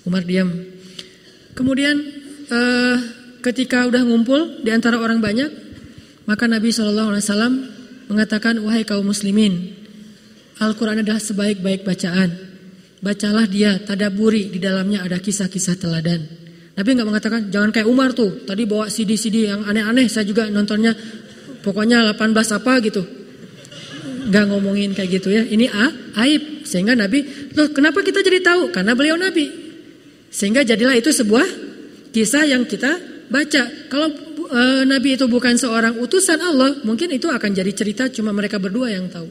Umar 0.04 0.28
diam. 0.28 0.52
Kemudian 1.56 1.96
eh, 2.52 2.98
ketika 3.40 3.88
udah 3.88 4.04
ngumpul 4.04 4.60
di 4.60 4.76
antara 4.76 5.00
orang 5.00 5.24
banyak, 5.24 5.48
maka 6.28 6.52
Nabi 6.52 6.76
SAW 6.76 7.16
mengatakan, 8.12 8.60
wahai 8.60 8.84
kaum 8.84 9.08
muslimin, 9.08 9.72
Al-Quran 10.60 11.00
adalah 11.00 11.24
sebaik-baik 11.24 11.88
bacaan. 11.88 12.30
Bacalah 13.00 13.48
dia, 13.48 13.80
tadaburi, 13.82 14.52
di 14.52 14.60
dalamnya 14.60 15.02
ada 15.08 15.18
kisah-kisah 15.18 15.80
teladan. 15.80 16.22
Nabi 16.76 16.90
nggak 16.92 17.08
mengatakan, 17.08 17.42
jangan 17.50 17.72
kayak 17.72 17.88
Umar 17.88 18.12
tuh, 18.12 18.44
tadi 18.44 18.68
bawa 18.68 18.92
CD-CD 18.92 19.48
yang 19.48 19.64
aneh-aneh, 19.66 20.06
saya 20.12 20.28
juga 20.28 20.46
nontonnya, 20.52 20.94
pokoknya 21.62 22.14
18 22.14 22.58
apa 22.58 22.74
gitu. 22.84 23.02
Gak 24.30 24.46
ngomongin 24.54 24.94
kayak 24.94 25.22
gitu 25.22 25.34
ya, 25.34 25.42
ini 25.46 25.66
a, 25.66 25.90
aib. 26.26 26.66
Sehingga 26.66 26.94
Nabi, 26.94 27.52
loh 27.58 27.74
kenapa 27.74 28.06
kita 28.06 28.22
jadi 28.22 28.42
tahu? 28.42 28.70
Karena 28.70 28.94
beliau 28.94 29.18
Nabi. 29.18 29.50
Sehingga 30.30 30.62
jadilah 30.62 30.94
itu 30.94 31.10
sebuah 31.10 31.44
kisah 32.14 32.46
yang 32.46 32.64
kita 32.70 33.02
baca. 33.28 33.64
Kalau 33.90 34.08
e, 34.48 34.62
Nabi 34.88 35.18
itu 35.20 35.26
bukan 35.26 35.58
seorang 35.58 35.98
utusan 36.00 36.40
Allah, 36.40 36.80
mungkin 36.86 37.12
itu 37.12 37.28
akan 37.28 37.52
jadi 37.52 37.72
cerita 37.74 38.04
cuma 38.14 38.32
mereka 38.32 38.62
berdua 38.62 38.94
yang 38.94 39.10
tahu. 39.10 39.28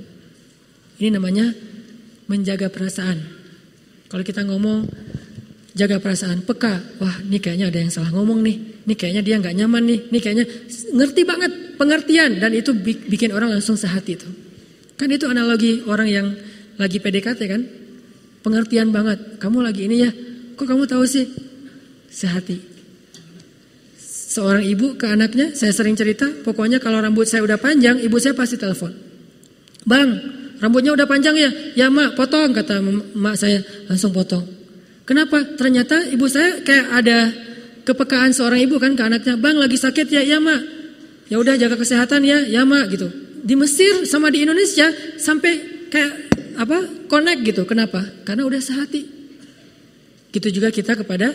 Ini 1.01 1.16
namanya 1.16 1.55
menjaga 2.28 2.68
perasaan. 2.68 3.18
Kalau 4.11 4.26
kita 4.26 4.43
ngomong 4.45 4.91
jaga 5.72 6.03
perasaan, 6.03 6.43
peka. 6.45 6.99
Wah, 6.99 7.16
ini 7.24 7.39
kayaknya 7.39 7.70
ada 7.70 7.78
yang 7.78 7.93
salah 7.95 8.11
ngomong 8.12 8.43
nih. 8.43 8.85
Ini 8.85 8.95
kayaknya 8.99 9.22
dia 9.22 9.37
nggak 9.39 9.55
nyaman 9.55 9.83
nih. 9.87 10.01
Ini 10.12 10.18
kayaknya 10.18 10.47
ngerti 10.93 11.22
banget 11.24 11.53
pengertian 11.81 12.37
dan 12.37 12.53
itu 12.53 12.76
bikin 13.09 13.33
orang 13.33 13.57
langsung 13.57 13.81
sehati 13.81 14.20
tuh. 14.20 14.28
Kan 15.01 15.09
itu 15.09 15.24
analogi 15.24 15.81
orang 15.89 16.09
yang 16.12 16.26
lagi 16.76 17.01
PDKT 17.01 17.41
kan? 17.49 17.64
Pengertian 18.45 18.93
banget. 18.93 19.41
Kamu 19.41 19.64
lagi 19.64 19.89
ini 19.89 19.97
ya. 20.05 20.12
Kok 20.61 20.68
kamu 20.68 20.85
tahu 20.85 21.09
sih? 21.09 21.24
Sehati. 22.12 22.61
Seorang 24.31 24.61
ibu 24.61 24.95
ke 25.01 25.09
anaknya, 25.09 25.57
saya 25.57 25.72
sering 25.72 25.97
cerita, 25.97 26.28
pokoknya 26.45 26.78
kalau 26.78 27.01
rambut 27.01 27.24
saya 27.24 27.43
udah 27.43 27.57
panjang, 27.57 27.99
ibu 27.99 28.14
saya 28.20 28.37
pasti 28.37 28.61
telepon. 28.61 28.93
Bang, 29.89 30.20
rambutnya 30.61 30.93
udah 30.95 31.09
panjang 31.09 31.35
ya? 31.35 31.51
Ya 31.74 31.87
mak, 31.89 32.14
potong, 32.14 32.53
kata 32.53 32.78
mak 33.16 33.35
saya, 33.41 33.64
langsung 33.91 34.12
potong. 34.12 34.45
Kenapa? 35.09 35.43
Ternyata 35.59 36.07
ibu 36.12 36.31
saya 36.31 36.62
kayak 36.62 36.87
ada 36.95 37.18
kepekaan 37.83 38.31
seorang 38.31 38.62
ibu 38.62 38.78
kan 38.78 38.95
ke 38.95 39.03
anaknya, 39.03 39.35
bang 39.35 39.57
lagi 39.59 39.74
sakit 39.74 40.07
ya? 40.07 40.22
Ya 40.22 40.39
mak, 40.39 40.80
ya 41.31 41.39
udah 41.39 41.55
jaga 41.55 41.78
kesehatan 41.78 42.26
ya, 42.26 42.43
ya 42.45 42.66
mak 42.66 42.91
gitu. 42.91 43.07
Di 43.41 43.55
Mesir 43.57 44.05
sama 44.05 44.28
di 44.28 44.45
Indonesia 44.45 44.91
sampai 45.16 45.87
kayak 45.89 46.12
apa 46.61 47.09
connect 47.09 47.41
gitu. 47.47 47.62
Kenapa? 47.64 48.05
Karena 48.26 48.45
udah 48.45 48.61
sehati. 48.61 49.07
Gitu 50.31 50.49
juga 50.61 50.68
kita 50.68 50.99
kepada 50.99 51.33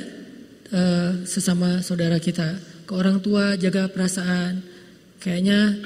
uh, 0.69 1.25
sesama 1.25 1.81
saudara 1.81 2.21
kita 2.21 2.59
ke 2.85 2.93
orang 2.93 3.23
tua 3.23 3.57
jaga 3.57 3.89
perasaan. 3.89 4.61
Kayaknya 5.17 5.81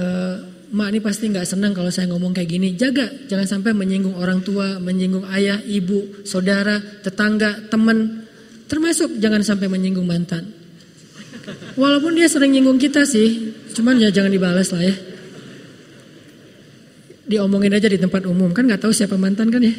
uh, 0.00 0.36
mak 0.72 0.88
ini 0.94 1.04
pasti 1.04 1.28
nggak 1.28 1.44
senang 1.44 1.76
kalau 1.76 1.92
saya 1.92 2.08
ngomong 2.08 2.32
kayak 2.32 2.48
gini. 2.48 2.72
Jaga, 2.72 3.28
jangan 3.28 3.44
sampai 3.44 3.76
menyinggung 3.76 4.16
orang 4.16 4.40
tua, 4.40 4.80
menyinggung 4.80 5.28
ayah, 5.28 5.60
ibu, 5.60 6.24
saudara, 6.24 6.80
tetangga, 7.04 7.68
teman. 7.68 8.24
Termasuk 8.66 9.20
jangan 9.20 9.44
sampai 9.44 9.68
menyinggung 9.68 10.08
mantan. 10.08 10.55
Walaupun 11.78 12.18
dia 12.18 12.26
sering 12.26 12.54
nyinggung 12.54 12.80
kita 12.80 13.06
sih, 13.06 13.54
cuman 13.76 14.02
ya 14.02 14.10
jangan 14.10 14.32
dibalas 14.32 14.70
lah 14.74 14.82
ya. 14.82 14.94
diomongin 17.26 17.74
aja 17.74 17.90
di 17.90 17.98
tempat 17.98 18.22
umum 18.22 18.54
kan 18.54 18.70
nggak 18.70 18.86
tahu 18.86 18.94
siapa 18.94 19.18
mantan 19.18 19.50
kan 19.50 19.58
ya. 19.58 19.74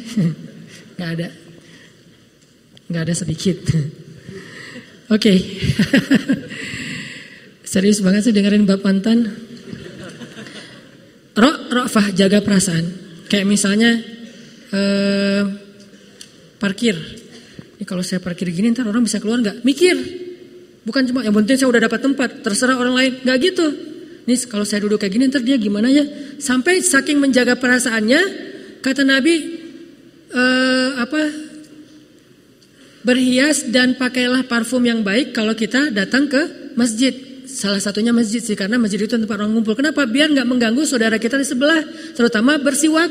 Nggak 1.00 1.10
ada. 1.16 1.28
Nggak 2.92 3.02
ada 3.08 3.14
sedikit. 3.16 3.56
Oke. 5.16 5.32
Serius 7.72 8.04
banget 8.04 8.28
sih 8.28 8.36
dengerin 8.36 8.68
bab 8.68 8.84
mantan. 8.84 9.32
Rok 11.32 11.72
rofah 11.72 12.12
jaga 12.12 12.44
perasaan. 12.44 12.84
Kayak 13.32 13.48
misalnya 13.48 13.96
eh, 14.76 15.42
parkir. 16.60 17.00
Ini 17.80 17.88
kalau 17.88 18.04
saya 18.04 18.20
parkir 18.20 18.52
gini 18.52 18.76
ntar 18.76 18.84
orang 18.84 19.08
bisa 19.08 19.24
keluar 19.24 19.40
nggak? 19.40 19.64
Mikir 19.64 20.27
bukan 20.88 21.04
cuma 21.04 21.20
yang 21.20 21.36
penting 21.36 21.60
saya 21.60 21.68
udah 21.68 21.84
dapat 21.84 22.00
tempat 22.00 22.28
terserah 22.40 22.80
orang 22.80 22.96
lain 22.96 23.12
nggak 23.20 23.38
gitu 23.44 23.66
Nih 24.28 24.36
kalau 24.44 24.68
saya 24.68 24.84
duduk 24.84 25.00
kayak 25.00 25.12
gini 25.16 25.24
ntar 25.32 25.40
dia 25.40 25.56
gimana 25.56 25.88
ya? 25.88 26.04
Sampai 26.36 26.84
saking 26.84 27.16
menjaga 27.16 27.56
perasaannya, 27.56 28.20
kata 28.84 29.00
Nabi 29.00 29.34
eh, 30.28 30.88
apa? 31.00 31.48
Berhias 33.00 33.72
dan 33.72 33.96
pakailah 33.96 34.44
parfum 34.44 34.84
yang 34.84 35.00
baik 35.00 35.32
kalau 35.32 35.56
kita 35.56 35.88
datang 35.88 36.28
ke 36.28 36.76
masjid. 36.76 37.16
Salah 37.48 37.80
satunya 37.80 38.12
masjid 38.12 38.44
sih 38.44 38.52
karena 38.52 38.76
masjid 38.76 39.00
itu 39.00 39.16
tempat 39.16 39.40
orang 39.40 39.56
ngumpul. 39.56 39.72
Kenapa? 39.72 40.04
Biar 40.04 40.28
nggak 40.28 40.44
mengganggu 40.44 40.84
saudara 40.84 41.16
kita 41.16 41.40
di 41.40 41.48
sebelah, 41.48 41.80
terutama 42.12 42.60
bersiwak. 42.60 43.08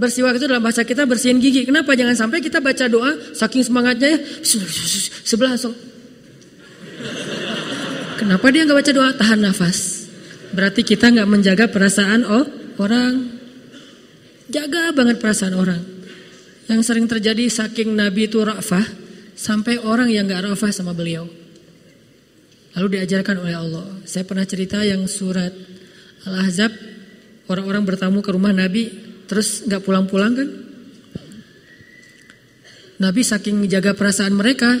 Bersiwak 0.00 0.40
itu 0.40 0.48
dalam 0.48 0.64
bahasa 0.64 0.88
kita 0.88 1.04
bersihin 1.04 1.36
gigi. 1.36 1.68
Kenapa? 1.68 1.92
Jangan 1.92 2.16
sampai 2.16 2.40
kita 2.40 2.64
baca 2.64 2.88
doa 2.88 3.12
saking 3.36 3.60
semangatnya 3.60 4.16
ya 4.16 4.18
sebelah 5.28 5.60
langsung. 5.60 5.89
Kenapa 8.20 8.52
dia 8.52 8.68
nggak 8.68 8.78
baca 8.84 8.92
doa? 8.92 9.10
Tahan 9.16 9.40
nafas. 9.40 9.78
Berarti 10.52 10.84
kita 10.84 11.08
nggak 11.08 11.24
menjaga 11.24 11.64
perasaan 11.72 12.28
oh, 12.28 12.44
orang. 12.76 13.40
Jaga 14.52 14.92
banget 14.92 15.16
perasaan 15.16 15.56
orang. 15.56 15.80
Yang 16.68 16.80
sering 16.84 17.08
terjadi 17.08 17.48
saking 17.48 17.96
Nabi 17.96 18.28
itu 18.28 18.44
rafah 18.44 18.84
sampai 19.32 19.80
orang 19.80 20.12
yang 20.12 20.28
nggak 20.28 20.52
rafah 20.52 20.68
sama 20.68 20.92
beliau. 20.92 21.24
Lalu 22.76 23.00
diajarkan 23.00 23.40
oleh 23.40 23.56
Allah. 23.56 23.88
Saya 24.04 24.28
pernah 24.28 24.44
cerita 24.44 24.84
yang 24.84 25.08
surat 25.08 25.56
Al-Ahzab 26.28 26.76
orang-orang 27.48 27.88
bertamu 27.88 28.20
ke 28.20 28.36
rumah 28.36 28.52
Nabi 28.52 28.92
terus 29.24 29.64
nggak 29.64 29.80
pulang-pulang 29.80 30.36
kan? 30.36 30.48
Nabi 33.00 33.24
saking 33.24 33.56
menjaga 33.56 33.96
perasaan 33.96 34.36
mereka, 34.36 34.76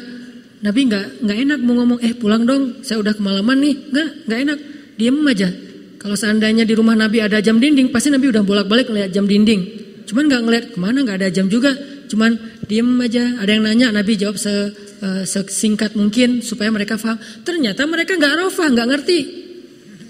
Nabi 0.60 0.80
nggak 0.92 1.24
nggak 1.24 1.38
enak 1.48 1.58
mau 1.64 1.74
ngomong 1.80 2.00
eh 2.04 2.12
pulang 2.12 2.44
dong, 2.44 2.84
saya 2.84 3.00
udah 3.00 3.16
kemalaman 3.16 3.56
nih, 3.64 3.74
nggak 3.88 4.08
nggak 4.28 4.40
enak. 4.44 4.58
Diam 5.00 5.24
aja. 5.24 5.48
Kalau 5.96 6.16
seandainya 6.16 6.68
di 6.68 6.76
rumah 6.76 6.92
Nabi 6.92 7.24
ada 7.24 7.40
jam 7.40 7.56
dinding, 7.56 7.88
pasti 7.88 8.12
Nabi 8.12 8.28
udah 8.28 8.44
bolak-balik 8.44 8.92
ngeliat 8.92 9.12
jam 9.12 9.24
dinding. 9.24 9.60
Cuman 10.04 10.28
nggak 10.28 10.42
ngeliat 10.44 10.64
ke 10.72 10.78
mana, 10.80 11.04
nggak 11.04 11.16
ada 11.20 11.28
jam 11.32 11.48
juga. 11.48 11.72
Cuman 12.08 12.36
diem 12.68 12.88
aja. 13.00 13.40
Ada 13.40 13.50
yang 13.56 13.64
nanya, 13.64 13.88
Nabi 13.92 14.20
jawab 14.20 14.36
se, 14.36 14.52
uh, 15.00 15.24
sesingkat 15.24 15.96
mungkin 15.96 16.44
supaya 16.44 16.68
mereka 16.68 17.00
paham. 17.00 17.16
Ternyata 17.44 17.88
mereka 17.88 18.20
nggak 18.20 18.34
rofah, 18.44 18.68
nggak 18.68 18.88
ngerti, 18.92 19.18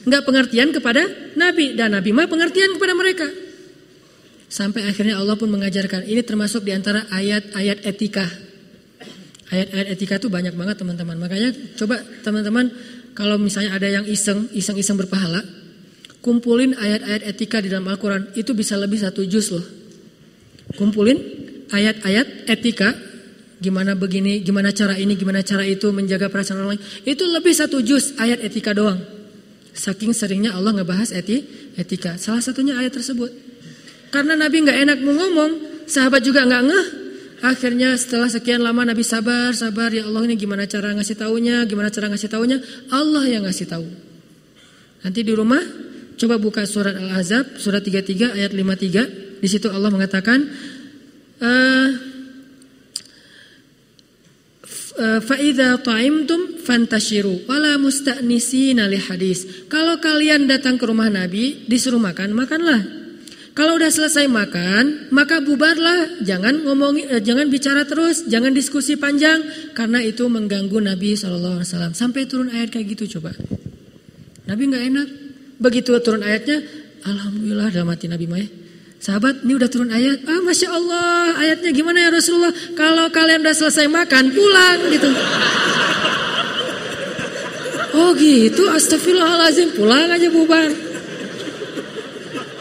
nggak 0.07 0.23
pengertian 0.27 0.75
kepada 0.75 1.03
Nabi 1.39 1.79
dan 1.79 1.95
Nabi 1.95 2.11
mah 2.11 2.27
pengertian 2.27 2.75
kepada 2.75 2.95
mereka. 2.99 3.27
Sampai 4.51 4.83
akhirnya 4.83 5.15
Allah 5.15 5.39
pun 5.39 5.47
mengajarkan. 5.47 6.11
Ini 6.11 6.27
termasuk 6.27 6.67
di 6.67 6.75
antara 6.75 7.07
ayat-ayat 7.15 7.87
etika. 7.87 8.50
Ayat-ayat 9.51 9.87
etika 9.99 10.15
itu 10.23 10.31
banyak 10.31 10.55
banget 10.55 10.79
teman-teman. 10.79 11.19
Makanya 11.19 11.51
coba 11.75 11.99
teman-teman 12.23 12.71
kalau 13.19 13.35
misalnya 13.37 13.75
ada 13.75 13.91
yang 13.91 14.07
iseng, 14.07 14.47
iseng-iseng 14.55 14.95
berpahala, 14.95 15.43
kumpulin 16.23 16.79
ayat-ayat 16.79 17.27
etika 17.27 17.59
di 17.59 17.67
dalam 17.67 17.91
Al-Quran, 17.91 18.31
itu 18.39 18.55
bisa 18.55 18.79
lebih 18.79 19.03
satu 19.03 19.27
juz 19.27 19.51
loh. 19.51 19.67
Kumpulin 20.79 21.19
ayat-ayat 21.75 22.47
etika, 22.47 22.95
gimana 23.59 23.99
begini, 23.99 24.39
gimana 24.47 24.71
cara 24.71 24.95
ini, 24.95 25.19
gimana 25.19 25.43
cara 25.43 25.67
itu, 25.67 25.91
menjaga 25.91 26.31
perasaan 26.31 26.63
orang 26.63 26.79
lain. 26.79 26.83
Itu 27.03 27.27
lebih 27.27 27.51
satu 27.51 27.83
juz 27.83 28.15
ayat 28.23 28.47
etika 28.47 28.71
doang. 28.71 29.03
Saking 29.75 30.15
seringnya 30.15 30.55
Allah 30.55 30.79
ngebahas 30.79 31.11
eti, 31.11 31.43
etika. 31.75 32.15
Salah 32.23 32.43
satunya 32.43 32.79
ayat 32.79 32.95
tersebut. 32.95 33.31
Karena 34.15 34.39
Nabi 34.39 34.63
nggak 34.63 34.79
enak 34.87 34.99
mau 35.03 35.15
ngomong, 35.15 35.51
sahabat 35.91 36.23
juga 36.23 36.43
nggak 36.47 36.63
ngeh, 36.67 36.87
Akhirnya 37.41 37.97
setelah 37.97 38.29
sekian 38.29 38.61
lama 38.61 38.85
Nabi 38.85 39.01
sabar, 39.01 39.57
sabar 39.57 39.89
ya 39.89 40.05
Allah 40.05 40.29
ini 40.29 40.37
gimana 40.37 40.69
cara 40.69 40.93
ngasih 40.93 41.17
taunya, 41.17 41.65
gimana 41.65 41.89
cara 41.89 42.13
ngasih 42.13 42.29
taunya? 42.29 42.61
Allah 42.93 43.25
yang 43.25 43.49
ngasih 43.49 43.65
tahu. 43.65 43.89
Nanti 45.01 45.21
di 45.25 45.33
rumah 45.33 45.65
coba 46.21 46.37
buka 46.37 46.69
surat 46.69 46.93
Al-Azab 46.93 47.57
surat 47.57 47.81
33 47.81 48.37
ayat 48.37 48.53
53. 48.53 49.41
Di 49.41 49.49
situ 49.49 49.73
Allah 49.73 49.89
mengatakan 49.89 50.39
uh, 51.41 51.89
Fa'idha 55.01 55.81
ta'imtum 55.81 56.61
fantashiru 56.61 57.49
wala 57.49 57.81
musta'nisina 57.81 58.85
li 58.85 59.01
hadis. 59.01 59.65
Kalau 59.73 59.97
kalian 59.97 60.45
datang 60.45 60.77
ke 60.77 60.85
rumah 60.85 61.09
Nabi 61.09 61.65
disuruh 61.65 61.97
makan, 61.97 62.37
makanlah. 62.37 63.00
Kalau 63.51 63.77
udah 63.77 63.91
selesai 63.91 64.31
makan, 64.31 65.11
maka 65.11 65.43
bubarlah. 65.43 66.23
Jangan 66.23 66.63
ngomongin, 66.63 67.11
eh, 67.11 67.23
jangan 67.23 67.51
bicara 67.51 67.83
terus, 67.83 68.25
jangan 68.31 68.55
diskusi 68.55 68.95
panjang, 68.95 69.43
karena 69.75 69.99
itu 70.01 70.23
mengganggu 70.31 70.79
Nabi 70.79 71.19
saw. 71.19 71.91
Sampai 71.93 72.31
turun 72.31 72.49
ayat 72.55 72.71
kayak 72.71 72.95
gitu 72.95 73.19
coba. 73.19 73.35
Nabi 74.47 74.63
nggak 74.71 74.85
enak. 74.95 75.09
Begitu 75.61 75.93
turun 76.01 76.25
ayatnya, 76.25 76.63
alhamdulillah 77.05 77.69
dalam 77.75 77.91
hati 77.91 78.07
Nabi 78.09 78.27
Maya. 78.31 78.49
Sahabat, 79.01 79.45
ini 79.45 79.53
udah 79.57 79.69
turun 79.69 79.91
ayat. 79.93 80.25
Ah, 80.29 80.41
masya 80.45 80.69
Allah, 80.73 81.37
ayatnya 81.41 81.73
gimana 81.73 82.05
ya 82.07 82.09
Rasulullah? 82.13 82.53
Kalau 82.77 83.09
kalian 83.13 83.45
udah 83.45 83.57
selesai 83.57 83.89
makan, 83.89 84.31
pulang 84.33 84.79
gitu. 84.95 85.11
Oh 87.91 88.15
gitu, 88.15 88.63
astagfirullahalazim, 88.71 89.75
pulang 89.75 90.09
aja 90.09 90.29
bubar. 90.31 90.90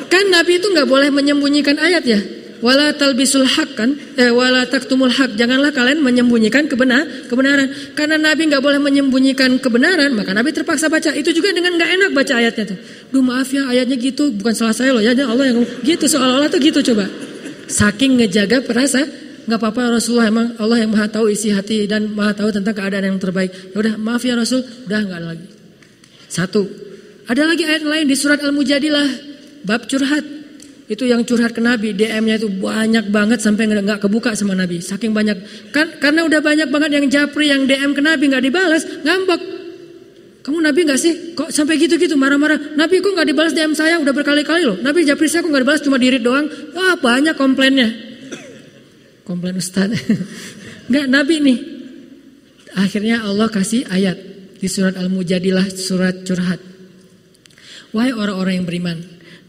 Kan 0.09 0.25
Nabi 0.33 0.57
itu 0.57 0.67
nggak 0.73 0.89
boleh 0.89 1.13
menyembunyikan 1.13 1.77
ayat 1.77 2.03
ya. 2.03 2.19
Wala 2.59 2.91
talbisul 2.91 3.47
hak 3.47 3.79
kan, 3.79 3.95
eh, 4.19 4.35
wala 4.35 4.67
taktumul 4.67 5.07
hak. 5.07 5.39
Janganlah 5.39 5.71
kalian 5.71 6.03
menyembunyikan 6.03 6.67
kebenar, 6.67 7.07
kebenaran. 7.31 7.71
Karena 7.95 8.19
Nabi 8.19 8.51
nggak 8.51 8.59
boleh 8.59 8.83
menyembunyikan 8.83 9.63
kebenaran, 9.63 10.11
maka 10.11 10.35
Nabi 10.35 10.51
terpaksa 10.51 10.91
baca. 10.91 11.15
Itu 11.15 11.31
juga 11.31 11.55
dengan 11.55 11.79
nggak 11.79 11.89
enak 11.95 12.09
baca 12.11 12.33
ayatnya 12.35 12.75
tuh. 12.75 12.77
Duh 13.15 13.23
maaf 13.23 13.47
ya 13.47 13.63
ayatnya 13.71 13.95
gitu, 13.95 14.35
bukan 14.35 14.51
salah 14.51 14.75
saya 14.75 14.91
loh 14.91 14.99
ya. 14.99 15.15
Allah 15.15 15.55
yang 15.55 15.63
gitu 15.87 16.03
seolah-olah 16.03 16.51
tuh 16.51 16.59
gitu 16.59 16.83
coba. 16.83 17.07
Saking 17.71 18.19
ngejaga 18.19 18.59
perasa, 18.59 19.07
nggak 19.47 19.55
apa-apa 19.55 19.95
Rasulullah 19.95 20.27
emang 20.27 20.51
Allah 20.59 20.83
yang 20.83 20.91
maha 20.91 21.07
tahu 21.07 21.31
isi 21.31 21.55
hati 21.55 21.87
dan 21.87 22.11
maha 22.11 22.35
tahu 22.35 22.51
tentang 22.51 22.75
keadaan 22.75 23.15
yang 23.15 23.19
terbaik. 23.23 23.71
Ya 23.71 23.77
udah 23.79 23.93
maaf 23.95 24.19
ya 24.27 24.35
Rasul, 24.35 24.67
udah 24.83 24.99
nggak 24.99 25.21
lagi. 25.23 25.47
Satu. 26.27 26.67
Ada 27.29 27.45
lagi 27.45 27.63
ayat 27.63 27.87
lain 27.87 28.09
di 28.09 28.17
surat 28.17 28.41
Al-Mujadilah 28.41 29.28
bab 29.69 29.85
curhat. 29.85 30.25
Itu 30.89 31.05
yang 31.05 31.21
curhat 31.21 31.53
ke 31.53 31.61
Nabi, 31.61 31.93
DM-nya 31.93 32.41
itu 32.41 32.49
banyak 32.49 33.13
banget 33.13 33.45
sampai 33.45 33.69
nggak 33.69 34.01
kebuka 34.01 34.33
sama 34.33 34.57
Nabi. 34.57 34.81
Saking 34.81 35.13
banyak, 35.13 35.69
kan, 35.69 36.01
karena 36.01 36.25
udah 36.25 36.41
banyak 36.41 36.73
banget 36.73 36.97
yang 36.97 37.05
japri, 37.05 37.53
yang 37.53 37.69
DM 37.69 37.93
ke 37.93 38.01
Nabi 38.01 38.25
nggak 38.25 38.41
dibalas, 38.41 38.81
ngambek. 39.05 39.61
Kamu 40.41 40.65
Nabi 40.65 40.89
nggak 40.89 40.97
sih? 40.97 41.37
Kok 41.37 41.53
sampai 41.53 41.77
gitu-gitu 41.77 42.17
marah-marah? 42.17 42.73
Nabi 42.73 43.05
kok 43.05 43.13
nggak 43.13 43.29
dibalas 43.29 43.53
DM 43.53 43.77
saya? 43.77 44.01
Udah 44.01 44.09
berkali-kali 44.09 44.65
loh. 44.65 44.81
Nabi 44.81 45.05
japri 45.05 45.29
saya 45.29 45.45
kok 45.45 45.53
nggak 45.53 45.61
dibalas 45.61 45.81
cuma 45.85 46.01
dirit 46.01 46.25
doang? 46.25 46.49
Wah 46.73 46.97
banyak 46.97 47.37
komplainnya. 47.37 47.93
Komplain 49.29 49.61
Ustaz. 49.61 49.93
nggak 50.89 51.05
Nabi 51.05 51.35
nih. 51.37 51.59
Akhirnya 52.81 53.21
Allah 53.21 53.45
kasih 53.45 53.85
ayat 53.93 54.17
di 54.57 54.65
surat 54.65 54.97
Al-Mujadilah 54.97 55.69
surat 55.69 56.25
curhat. 56.25 56.57
Wahai 57.93 58.13
orang-orang 58.13 58.61
yang 58.61 58.65
beriman, 58.65 58.97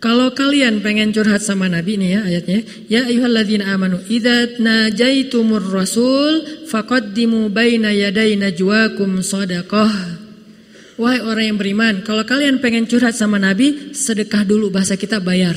kalau 0.01 0.33
kalian 0.33 0.81
pengen 0.81 1.13
curhat 1.13 1.45
sama 1.45 1.69
Nabi 1.69 2.01
nih 2.01 2.11
ya 2.17 2.21
ayatnya, 2.25 2.61
ya 2.89 3.01
ayyuhalladzina 3.05 3.69
amanu 3.69 4.01
idza 4.09 4.57
najaitumur 4.57 5.61
rasul 5.61 6.65
faqaddimu 6.73 7.53
baina 7.53 7.93
yaday 7.93 8.33
najwakum 8.41 9.21
shadaqah. 9.21 9.93
Wahai 10.97 11.21
orang 11.21 11.45
yang 11.53 11.59
beriman, 11.61 11.95
kalau 12.01 12.25
kalian 12.25 12.65
pengen 12.65 12.89
curhat 12.89 13.13
sama 13.13 13.37
Nabi, 13.37 13.93
sedekah 13.93 14.45
dulu 14.45 14.73
bahasa 14.73 14.97
kita 14.97 15.21
bayar. 15.21 15.57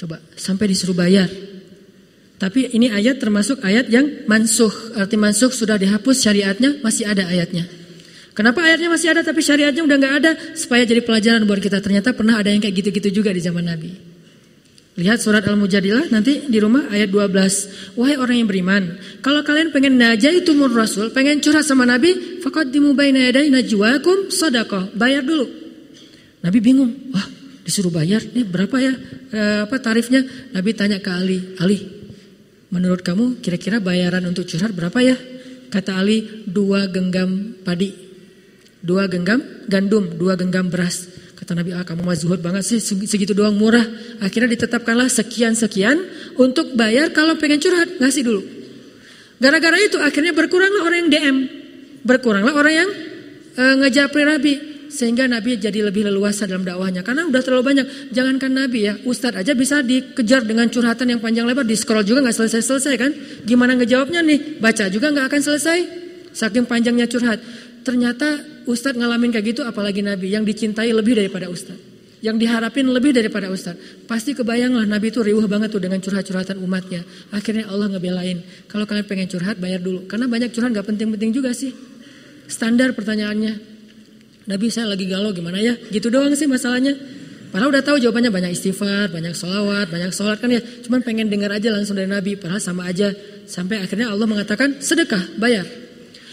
Coba 0.00 0.16
sampai 0.36 0.72
disuruh 0.72 0.96
bayar. 0.96 1.28
Tapi 2.40 2.72
ini 2.72 2.88
ayat 2.88 3.20
termasuk 3.20 3.60
ayat 3.60 3.92
yang 3.92 4.24
mansuh. 4.24 4.72
Arti 4.96 5.20
mansuh 5.20 5.52
sudah 5.52 5.76
dihapus 5.76 6.16
syariatnya, 6.24 6.80
masih 6.80 7.04
ada 7.04 7.28
ayatnya. 7.28 7.68
Kenapa 8.30 8.62
ayatnya 8.62 8.88
masih 8.94 9.10
ada 9.10 9.26
tapi 9.26 9.42
syariatnya 9.42 9.82
udah 9.82 9.96
nggak 9.98 10.14
ada? 10.22 10.30
Supaya 10.54 10.86
jadi 10.86 11.02
pelajaran 11.02 11.42
buat 11.44 11.58
kita. 11.58 11.82
Ternyata 11.82 12.14
pernah 12.14 12.38
ada 12.38 12.48
yang 12.48 12.62
kayak 12.62 12.74
gitu-gitu 12.78 13.22
juga 13.22 13.34
di 13.34 13.42
zaman 13.42 13.66
Nabi. 13.66 14.10
Lihat 15.00 15.22
surat 15.22 15.40
Al-Mujadilah 15.46 16.12
nanti 16.12 16.44
di 16.50 16.58
rumah 16.60 16.92
ayat 16.92 17.08
12. 17.08 17.96
Wahai 17.96 18.20
orang 18.20 18.36
yang 18.42 18.48
beriman, 18.50 18.82
kalau 19.24 19.40
kalian 19.40 19.72
pengen 19.72 19.96
itu 19.96 20.52
mur 20.52 20.68
rasul, 20.68 21.08
pengen 21.14 21.40
curhat 21.40 21.64
sama 21.64 21.88
Nabi, 21.88 22.42
faqaddimu 22.44 22.92
baina 22.92 23.22
yaday 23.30 23.48
najwakum 23.48 24.28
sadaqah. 24.28 24.92
Bayar 24.92 25.24
dulu. 25.24 25.46
Nabi 26.44 26.58
bingung. 26.60 26.92
Wah, 27.16 27.26
disuruh 27.64 27.94
bayar, 27.94 28.20
nih 28.34 28.44
berapa 28.44 28.76
ya 28.76 28.92
e, 29.30 29.40
apa 29.64 29.78
tarifnya? 29.78 30.26
Nabi 30.52 30.74
tanya 30.74 30.98
ke 30.98 31.10
Ali, 31.14 31.38
Ali, 31.62 31.78
menurut 32.74 33.06
kamu 33.06 33.38
kira-kira 33.38 33.78
bayaran 33.78 34.26
untuk 34.26 34.44
curhat 34.50 34.74
berapa 34.74 34.98
ya? 35.00 35.16
Kata 35.70 35.96
Ali, 36.02 36.44
dua 36.50 36.90
genggam 36.90 37.62
padi, 37.62 38.09
dua 38.80 39.06
genggam 39.06 39.40
gandum, 39.68 40.16
dua 40.16 40.36
genggam 40.36 40.68
beras. 40.68 41.08
Kata 41.36 41.56
Nabi, 41.56 41.72
ah 41.72 41.88
kamu 41.88 42.04
mah 42.04 42.16
banget 42.36 42.64
sih, 42.68 42.78
segitu 42.84 43.32
doang 43.32 43.56
murah. 43.56 43.84
Akhirnya 44.20 44.52
ditetapkanlah 44.60 45.08
sekian-sekian 45.08 45.96
untuk 46.36 46.76
bayar 46.76 47.16
kalau 47.16 47.40
pengen 47.40 47.56
curhat, 47.56 47.96
ngasih 47.96 48.22
dulu. 48.28 48.42
Gara-gara 49.40 49.80
itu 49.80 49.96
akhirnya 49.96 50.36
berkuranglah 50.36 50.84
orang 50.84 51.08
yang 51.08 51.10
DM, 51.10 51.36
berkuranglah 52.04 52.52
orang 52.52 52.74
yang 52.84 52.90
e, 53.56 53.64
ngejapri 53.80 54.24
Nabi. 54.28 54.54
Sehingga 54.90 55.30
Nabi 55.30 55.56
jadi 55.56 55.86
lebih 55.86 56.10
leluasa 56.10 56.44
dalam 56.44 56.66
dakwahnya. 56.66 57.00
Karena 57.06 57.24
udah 57.24 57.40
terlalu 57.40 57.62
banyak. 57.62 57.86
Jangankan 58.10 58.50
Nabi 58.50 58.90
ya, 58.90 58.98
Ustadz 59.06 59.38
aja 59.38 59.54
bisa 59.54 59.80
dikejar 59.86 60.44
dengan 60.44 60.66
curhatan 60.66 61.08
yang 61.08 61.22
panjang 61.22 61.46
lebar. 61.46 61.62
Di 61.62 61.78
scroll 61.78 62.02
juga 62.02 62.26
nggak 62.26 62.36
selesai-selesai 62.36 62.94
kan. 62.98 63.10
Gimana 63.46 63.78
ngejawabnya 63.78 64.20
nih? 64.20 64.58
Baca 64.58 64.90
juga 64.90 65.14
nggak 65.14 65.30
akan 65.30 65.40
selesai. 65.46 65.78
Saking 66.34 66.66
panjangnya 66.66 67.06
curhat. 67.06 67.38
Ternyata 67.80 68.62
Ustadz 68.68 68.98
ngalamin 69.00 69.32
kayak 69.32 69.46
gitu 69.56 69.62
apalagi 69.64 70.04
Nabi. 70.04 70.30
Yang 70.32 70.54
dicintai 70.54 70.92
lebih 70.92 71.16
daripada 71.16 71.48
Ustadz. 71.48 71.88
Yang 72.20 72.36
diharapin 72.44 72.84
lebih 72.92 73.16
daripada 73.16 73.48
Ustadz. 73.48 74.04
Pasti 74.04 74.36
kebayanglah 74.36 74.84
Nabi 74.84 75.08
itu 75.08 75.24
riuh 75.24 75.44
banget 75.48 75.72
tuh 75.72 75.80
dengan 75.80 75.96
curhat-curhatan 75.98 76.60
umatnya. 76.60 77.00
Akhirnya 77.32 77.68
Allah 77.72 77.88
ngebelain. 77.96 78.44
Kalau 78.68 78.84
kalian 78.84 79.08
pengen 79.08 79.26
curhat 79.26 79.56
bayar 79.56 79.80
dulu. 79.80 80.04
Karena 80.04 80.28
banyak 80.28 80.52
curhat 80.52 80.76
gak 80.76 80.84
penting-penting 80.84 81.32
juga 81.32 81.56
sih. 81.56 81.72
Standar 82.44 82.92
pertanyaannya. 82.92 83.72
Nabi 84.50 84.66
saya 84.68 84.92
lagi 84.92 85.08
galau 85.08 85.32
gimana 85.32 85.62
ya? 85.62 85.78
Gitu 85.78 86.12
doang 86.12 86.36
sih 86.36 86.44
masalahnya. 86.44 86.92
Padahal 87.50 87.74
udah 87.74 87.82
tahu 87.82 87.98
jawabannya 87.98 88.30
banyak 88.30 88.50
istighfar, 88.54 89.10
banyak 89.10 89.34
sholawat, 89.34 89.90
banyak 89.90 90.14
sholat 90.14 90.38
kan 90.38 90.54
ya. 90.54 90.62
Cuman 90.62 91.02
pengen 91.02 91.26
dengar 91.26 91.50
aja 91.50 91.74
langsung 91.74 91.98
dari 91.98 92.06
Nabi. 92.06 92.38
Padahal 92.38 92.62
sama 92.62 92.86
aja. 92.86 93.10
Sampai 93.48 93.82
akhirnya 93.82 94.12
Allah 94.12 94.28
mengatakan 94.28 94.78
sedekah, 94.78 95.34
bayar. 95.40 95.66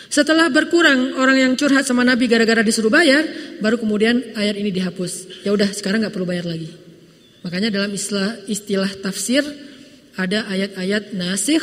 Setelah 0.07 0.47
berkurang 0.47 1.19
orang 1.19 1.37
yang 1.37 1.53
curhat 1.59 1.83
sama 1.83 2.01
Nabi 2.07 2.31
gara-gara 2.31 2.63
disuruh 2.63 2.91
bayar, 2.91 3.27
baru 3.59 3.75
kemudian 3.75 4.35
ayat 4.39 4.55
ini 4.55 4.71
dihapus. 4.71 5.43
Ya 5.43 5.51
udah 5.51 5.67
sekarang 5.75 6.03
nggak 6.03 6.15
perlu 6.15 6.27
bayar 6.27 6.47
lagi. 6.47 6.71
Makanya 7.43 7.69
dalam 7.71 7.91
istilah, 7.91 8.39
istilah 8.47 8.91
tafsir 9.03 9.43
ada 10.17 10.47
ayat-ayat 10.49 11.13
nasih, 11.13 11.61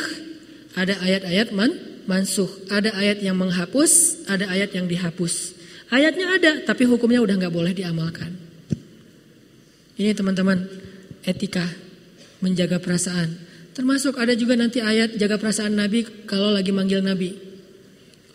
ada 0.77 0.97
ayat-ayat 1.01 1.51
man, 1.51 1.73
mansuh, 2.05 2.47
ada 2.69 2.93
ayat 2.95 3.21
yang 3.21 3.35
menghapus, 3.35 4.25
ada 4.29 4.47
ayat 4.49 4.71
yang 4.73 4.85
dihapus. 4.85 5.57
Ayatnya 5.93 6.33
ada, 6.33 6.51
tapi 6.65 6.89
hukumnya 6.89 7.21
udah 7.21 7.35
nggak 7.37 7.53
boleh 7.53 7.73
diamalkan. 7.73 8.33
Ini 9.95 10.11
teman-teman 10.17 10.65
etika 11.23 11.65
menjaga 12.41 12.81
perasaan. 12.81 13.37
Termasuk 13.75 14.15
ada 14.15 14.31
juga 14.33 14.55
nanti 14.55 14.79
ayat 14.79 15.19
jaga 15.19 15.35
perasaan 15.35 15.75
Nabi 15.75 16.07
kalau 16.25 16.49
lagi 16.49 16.71
manggil 16.71 17.03
Nabi. 17.03 17.44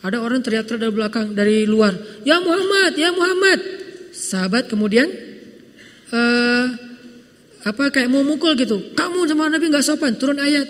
Ada 0.00 0.16
orang 0.16 0.40
teriak-teriak 0.40 0.80
dari 0.80 0.94
belakang, 0.96 1.26
dari 1.36 1.68
luar, 1.68 1.92
ya 2.24 2.40
Muhammad, 2.40 2.96
ya 2.96 3.12
Muhammad. 3.12 3.58
Sahabat 4.16 4.64
kemudian 4.72 5.06
uh, 6.08 6.66
apa 7.60 7.92
kayak 7.92 8.08
mau 8.08 8.24
mukul 8.24 8.56
gitu. 8.56 8.96
Kamu 8.96 9.28
sama 9.28 9.52
Nabi 9.52 9.68
nggak 9.68 9.84
sopan, 9.84 10.16
turun 10.16 10.40
ayat. 10.40 10.64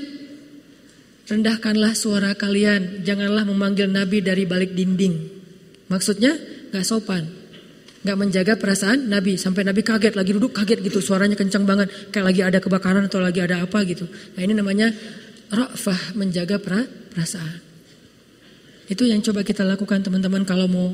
Rendahkanlah 1.31 1.95
suara 1.95 2.35
kalian, 2.35 3.07
janganlah 3.07 3.47
memanggil 3.47 3.87
Nabi 3.87 4.19
dari 4.19 4.51
balik 4.51 4.75
dinding. 4.75 5.15
Maksudnya 5.87 6.35
nggak 6.75 6.83
sopan, 6.83 7.23
nggak 8.03 8.19
menjaga 8.19 8.59
perasaan 8.59 9.07
Nabi 9.07 9.39
sampai 9.39 9.63
Nabi 9.63 9.87
kaget 9.87 10.19
lagi 10.19 10.35
duduk 10.35 10.51
kaget 10.59 10.83
gitu 10.83 10.99
suaranya 10.99 11.39
kencang 11.39 11.63
banget 11.63 12.11
kayak 12.11 12.35
lagi 12.35 12.41
ada 12.43 12.59
kebakaran 12.59 13.07
atau 13.07 13.23
lagi 13.23 13.39
ada 13.39 13.63
apa 13.63 13.79
gitu. 13.87 14.11
Nah 14.11 14.43
ini 14.43 14.59
namanya 14.59 14.91
rafah 15.55 16.19
menjaga 16.19 16.59
perasaan. 16.59 17.70
Itu 18.91 19.07
yang 19.07 19.23
coba 19.23 19.47
kita 19.47 19.63
lakukan 19.63 20.03
teman-teman 20.03 20.43
kalau 20.43 20.67
mau 20.67 20.91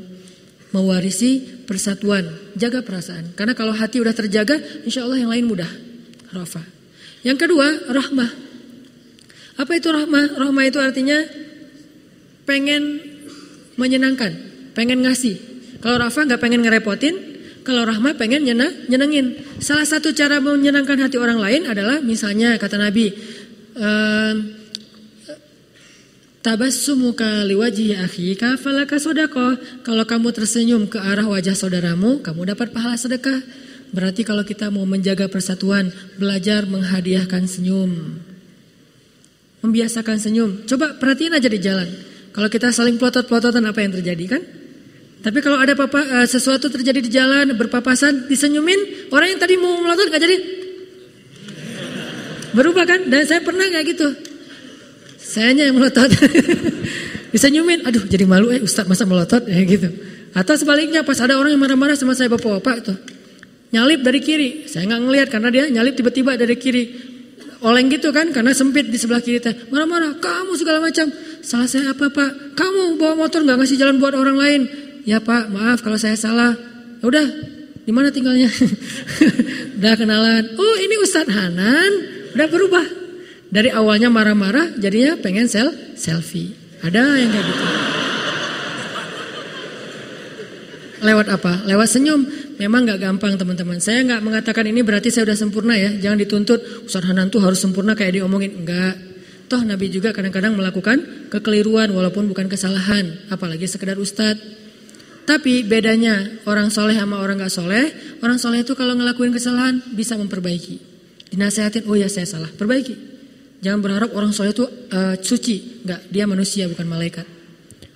mewarisi 0.77 1.65
persatuan, 1.65 2.29
jaga 2.53 2.85
perasaan. 2.85 3.33
Karena 3.33 3.57
kalau 3.57 3.73
hati 3.73 3.99
udah 3.99 4.13
terjaga, 4.13 4.61
insya 4.85 5.09
Allah 5.09 5.25
yang 5.25 5.33
lain 5.33 5.49
mudah. 5.49 5.71
Rafah. 6.37 6.65
Yang 7.25 7.49
kedua, 7.49 7.89
rahmah. 7.89 8.31
Apa 9.57 9.73
itu 9.81 9.89
rahmah? 9.89 10.37
Rahmah 10.37 10.65
itu 10.69 10.77
artinya 10.77 11.17
pengen 12.45 13.01
menyenangkan, 13.81 14.33
pengen 14.77 15.01
ngasih, 15.01 15.57
kalau 15.81 16.01
Rafa 16.01 16.25
nggak 16.25 16.41
pengen 16.41 16.65
ngerepotin, 16.65 17.15
kalau 17.67 17.83
Rahma 17.83 18.15
pengen 18.15 18.47
nyena, 18.47 18.71
nyenengin. 18.87 19.39
Salah 19.59 19.83
satu 19.83 20.15
cara 20.15 20.39
menyenangkan 20.39 21.03
hati 21.03 21.19
orang 21.19 21.43
lain 21.43 21.67
adalah 21.67 21.99
misalnya 21.99 22.55
kata 22.59 22.79
Nabi, 22.79 23.11
ehm, 23.75 24.35
Tabassumuka 26.47 27.43
liwajhi 27.43 27.99
akhika 27.99 28.55
falaka 28.55 29.03
sodako. 29.03 29.59
Kalau 29.83 30.07
kamu 30.07 30.31
tersenyum 30.31 30.87
ke 30.87 30.95
arah 30.95 31.27
wajah 31.27 31.59
saudaramu, 31.59 32.23
kamu 32.23 32.55
dapat 32.55 32.71
pahala 32.71 32.95
sedekah. 32.95 33.43
Berarti 33.91 34.23
kalau 34.23 34.47
kita 34.47 34.71
mau 34.71 34.87
menjaga 34.87 35.27
persatuan, 35.27 35.91
belajar 36.15 36.63
menghadiahkan 36.71 37.51
senyum. 37.51 38.23
Membiasakan 39.59 40.23
senyum. 40.23 40.63
Coba 40.71 40.95
perhatiin 40.95 41.35
aja 41.35 41.51
di 41.51 41.59
jalan. 41.59 41.91
Kalau 42.31 42.47
kita 42.47 42.71
saling 42.71 42.95
pelotot-pelototan 42.95 43.67
apa 43.67 43.83
yang 43.83 43.99
terjadi 43.99 44.39
kan? 44.39 44.43
Tapi 45.27 45.43
kalau 45.43 45.59
ada 45.59 45.75
papa, 45.75 45.99
uh, 45.99 46.27
sesuatu 46.31 46.71
terjadi 46.71 47.03
di 47.03 47.11
jalan 47.11 47.59
berpapasan 47.59 48.31
disenyumin 48.31 49.11
orang 49.11 49.35
yang 49.35 49.41
tadi 49.43 49.59
mau 49.59 49.83
melotot 49.83 50.15
nggak 50.15 50.23
jadi 50.23 50.37
berubah 52.55 52.87
kan? 52.87 53.11
Dan 53.11 53.27
saya 53.27 53.43
pernah 53.43 53.67
kayak 53.67 53.99
gitu. 53.99 54.36
Sayanya 55.37 55.69
yang 55.69 55.77
melotot 55.77 56.09
disenyumin, 57.37 57.85
aduh 57.85 58.09
jadi 58.09 58.25
malu 58.25 58.49
eh 58.49 58.65
Ustadz 58.65 58.89
masa 58.89 59.05
melotot 59.05 59.45
ya 59.53 59.61
gitu. 59.69 59.93
Atau 60.33 60.57
sebaliknya 60.57 61.05
pas 61.05 61.21
ada 61.21 61.37
orang 61.37 61.53
yang 61.53 61.61
marah-marah 61.61 61.93
sama 61.93 62.17
saya 62.17 62.33
bapak-bapak 62.33 62.77
itu 62.81 62.95
nyalip 63.77 64.01
dari 64.01 64.25
kiri, 64.25 64.49
saya 64.65 64.89
nggak 64.89 65.01
ngelihat 65.05 65.29
karena 65.29 65.49
dia 65.53 65.65
nyalip 65.69 65.93
tiba-tiba 65.93 66.41
dari 66.41 66.57
kiri 66.57 66.85
oleng 67.61 67.93
gitu 67.93 68.09
kan 68.17 68.33
karena 68.33 68.57
sempit 68.57 68.89
di 68.89 68.97
sebelah 68.97 69.21
kiri 69.21 69.41
teh 69.41 69.53
marah-marah 69.69 70.17
kamu 70.21 70.57
segala 70.57 70.81
macam 70.81 71.09
salah 71.41 71.65
saya 71.65 71.93
apa 71.93 72.13
pak 72.13 72.57
kamu 72.57 73.01
bawa 73.01 73.27
motor 73.27 73.45
nggak 73.45 73.59
ngasih 73.65 73.77
jalan 73.81 73.97
buat 73.97 74.13
orang 74.13 74.37
lain 74.37 74.63
ya 75.07 75.23
Pak 75.23 75.49
maaf 75.55 75.81
kalau 75.81 75.97
saya 75.97 76.19
salah. 76.19 76.53
Ya 77.01 77.05
udah, 77.07 77.27
di 77.87 77.93
mana 77.95 78.11
tinggalnya? 78.11 78.51
udah 79.79 79.95
kenalan. 79.95 80.45
Oh 80.59 80.77
ini 80.83 80.99
Ustadz 80.99 81.31
Hanan, 81.31 81.91
udah 82.35 82.47
berubah. 82.51 83.06
Dari 83.47 83.71
awalnya 83.71 84.11
marah-marah, 84.11 84.75
jadinya 84.77 85.15
pengen 85.23 85.47
sel 85.47 85.71
selfie. 85.95 86.53
Ada 86.83 87.03
yang 87.19 87.31
kayak 87.31 87.47
gitu. 87.47 87.65
Lewat 91.07 91.27
apa? 91.31 91.53
Lewat 91.65 91.89
senyum. 91.89 92.21
Memang 92.57 92.89
nggak 92.89 93.01
gampang 93.01 93.37
teman-teman. 93.37 93.79
Saya 93.79 94.03
nggak 94.03 94.23
mengatakan 94.25 94.65
ini 94.67 94.81
berarti 94.81 95.13
saya 95.13 95.29
udah 95.29 95.39
sempurna 95.39 95.77
ya. 95.77 95.93
Jangan 95.95 96.19
dituntut 96.19 96.61
Ustadz 96.89 97.07
Hanan 97.07 97.29
tuh 97.29 97.45
harus 97.45 97.61
sempurna 97.61 97.93
kayak 97.95 98.19
diomongin. 98.19 98.65
Enggak. 98.65 98.97
Toh 99.47 99.63
Nabi 99.63 99.93
juga 99.95 100.11
kadang-kadang 100.11 100.59
melakukan 100.59 101.31
kekeliruan 101.31 101.95
walaupun 101.95 102.27
bukan 102.27 102.51
kesalahan. 102.51 103.31
Apalagi 103.31 103.71
sekedar 103.71 103.95
Ustadz. 103.95 104.67
Tapi 105.27 105.67
bedanya 105.67 106.39
orang 106.47 106.71
soleh 106.71 106.95
sama 106.95 107.19
orang 107.19 107.43
gak 107.43 107.51
soleh, 107.51 107.91
orang 108.23 108.39
soleh 108.39 108.63
itu 108.63 108.79
kalau 108.79 108.95
ngelakuin 108.95 109.35
kesalahan 109.35 109.83
bisa 109.91 110.15
memperbaiki. 110.15 110.79
Dinasehatin, 111.35 111.83
oh 111.91 111.99
ya 111.99 112.07
saya 112.07 112.31
salah, 112.31 112.47
perbaiki. 112.55 113.16
Jangan 113.65 113.81
berharap 113.81 114.11
orang 114.13 114.31
soleh 114.37 114.53
itu 114.53 114.69
uh, 114.69 115.17
suci, 115.19 115.83
nggak, 115.83 116.13
dia 116.13 116.29
manusia 116.29 116.69
bukan 116.69 116.87
malaikat. 116.87 117.25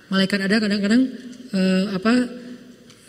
Malaikat 0.09 0.39
ada 0.43 0.57
kadang-kadang 0.57 1.07
uh, 1.53 1.85
apa 1.95 2.13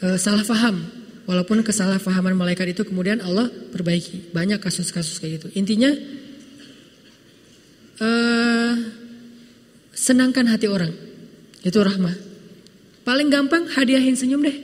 uh, 0.05 0.17
salah 0.21 0.45
faham, 0.45 0.85
walaupun 1.25 1.65
kesalahpahaman 1.65 2.37
malaikat 2.37 2.77
itu 2.77 2.85
kemudian 2.85 3.25
Allah 3.25 3.49
perbaiki. 3.49 4.31
Banyak 4.31 4.61
kasus-kasus 4.61 5.19
kayak 5.19 5.43
gitu. 5.43 5.49
Intinya 5.59 5.91
uh, 7.99 8.73
senangkan 9.97 10.47
hati 10.47 10.69
orang, 10.69 10.93
itu 11.65 11.79
rahmah. 11.81 12.15
Paling 13.03 13.33
gampang 13.33 13.67
hadiahin 13.67 14.15
senyum 14.15 14.45
deh. 14.45 14.57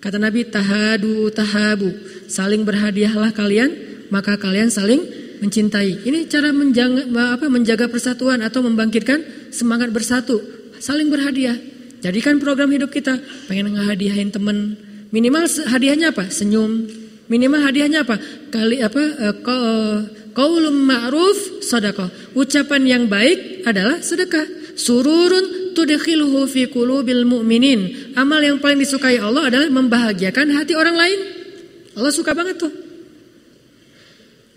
Kata 0.00 0.16
Nabi 0.16 0.46
tahadu 0.46 1.28
tahabu, 1.34 1.90
saling 2.30 2.62
berhadiahlah 2.62 3.34
kalian, 3.34 3.74
maka 4.08 4.38
kalian 4.38 4.70
saling 4.70 5.19
mencintai. 5.40 6.04
Ini 6.04 6.28
cara 6.28 6.52
menjaga, 6.52 7.08
apa, 7.36 7.48
menjaga 7.48 7.88
persatuan 7.88 8.44
atau 8.44 8.60
membangkitkan 8.62 9.50
semangat 9.50 9.90
bersatu, 9.90 10.38
saling 10.78 11.08
berhadiah. 11.08 11.56
Jadikan 12.00 12.40
program 12.40 12.72
hidup 12.72 12.88
kita 12.88 13.20
pengen 13.44 13.76
ngehadiahin 13.76 14.32
temen, 14.32 14.80
minimal 15.12 15.44
hadiahnya 15.68 16.16
apa? 16.16 16.32
Senyum. 16.32 16.88
Minimal 17.28 17.60
hadiahnya 17.60 18.08
apa? 18.08 18.16
Kali 18.48 18.80
apa? 18.80 19.02
Qaulum 20.32 20.76
ma'ruf 20.88 21.60
sedekah. 21.60 22.08
Ucapan 22.32 22.82
yang 22.88 23.04
baik 23.06 23.68
adalah 23.68 24.00
sedekah. 24.00 24.74
Sururun 24.80 25.76
tudkhiluhu 25.76 26.48
fi 26.48 26.72
qulubil 26.72 27.28
mu'minin. 27.28 28.16
Amal 28.16 28.40
yang 28.40 28.58
paling 28.64 28.80
disukai 28.80 29.20
Allah 29.20 29.52
adalah 29.52 29.68
membahagiakan 29.68 30.56
hati 30.56 30.72
orang 30.72 30.96
lain. 30.96 31.18
Allah 32.00 32.12
suka 32.16 32.32
banget 32.32 32.56
tuh. 32.56 32.72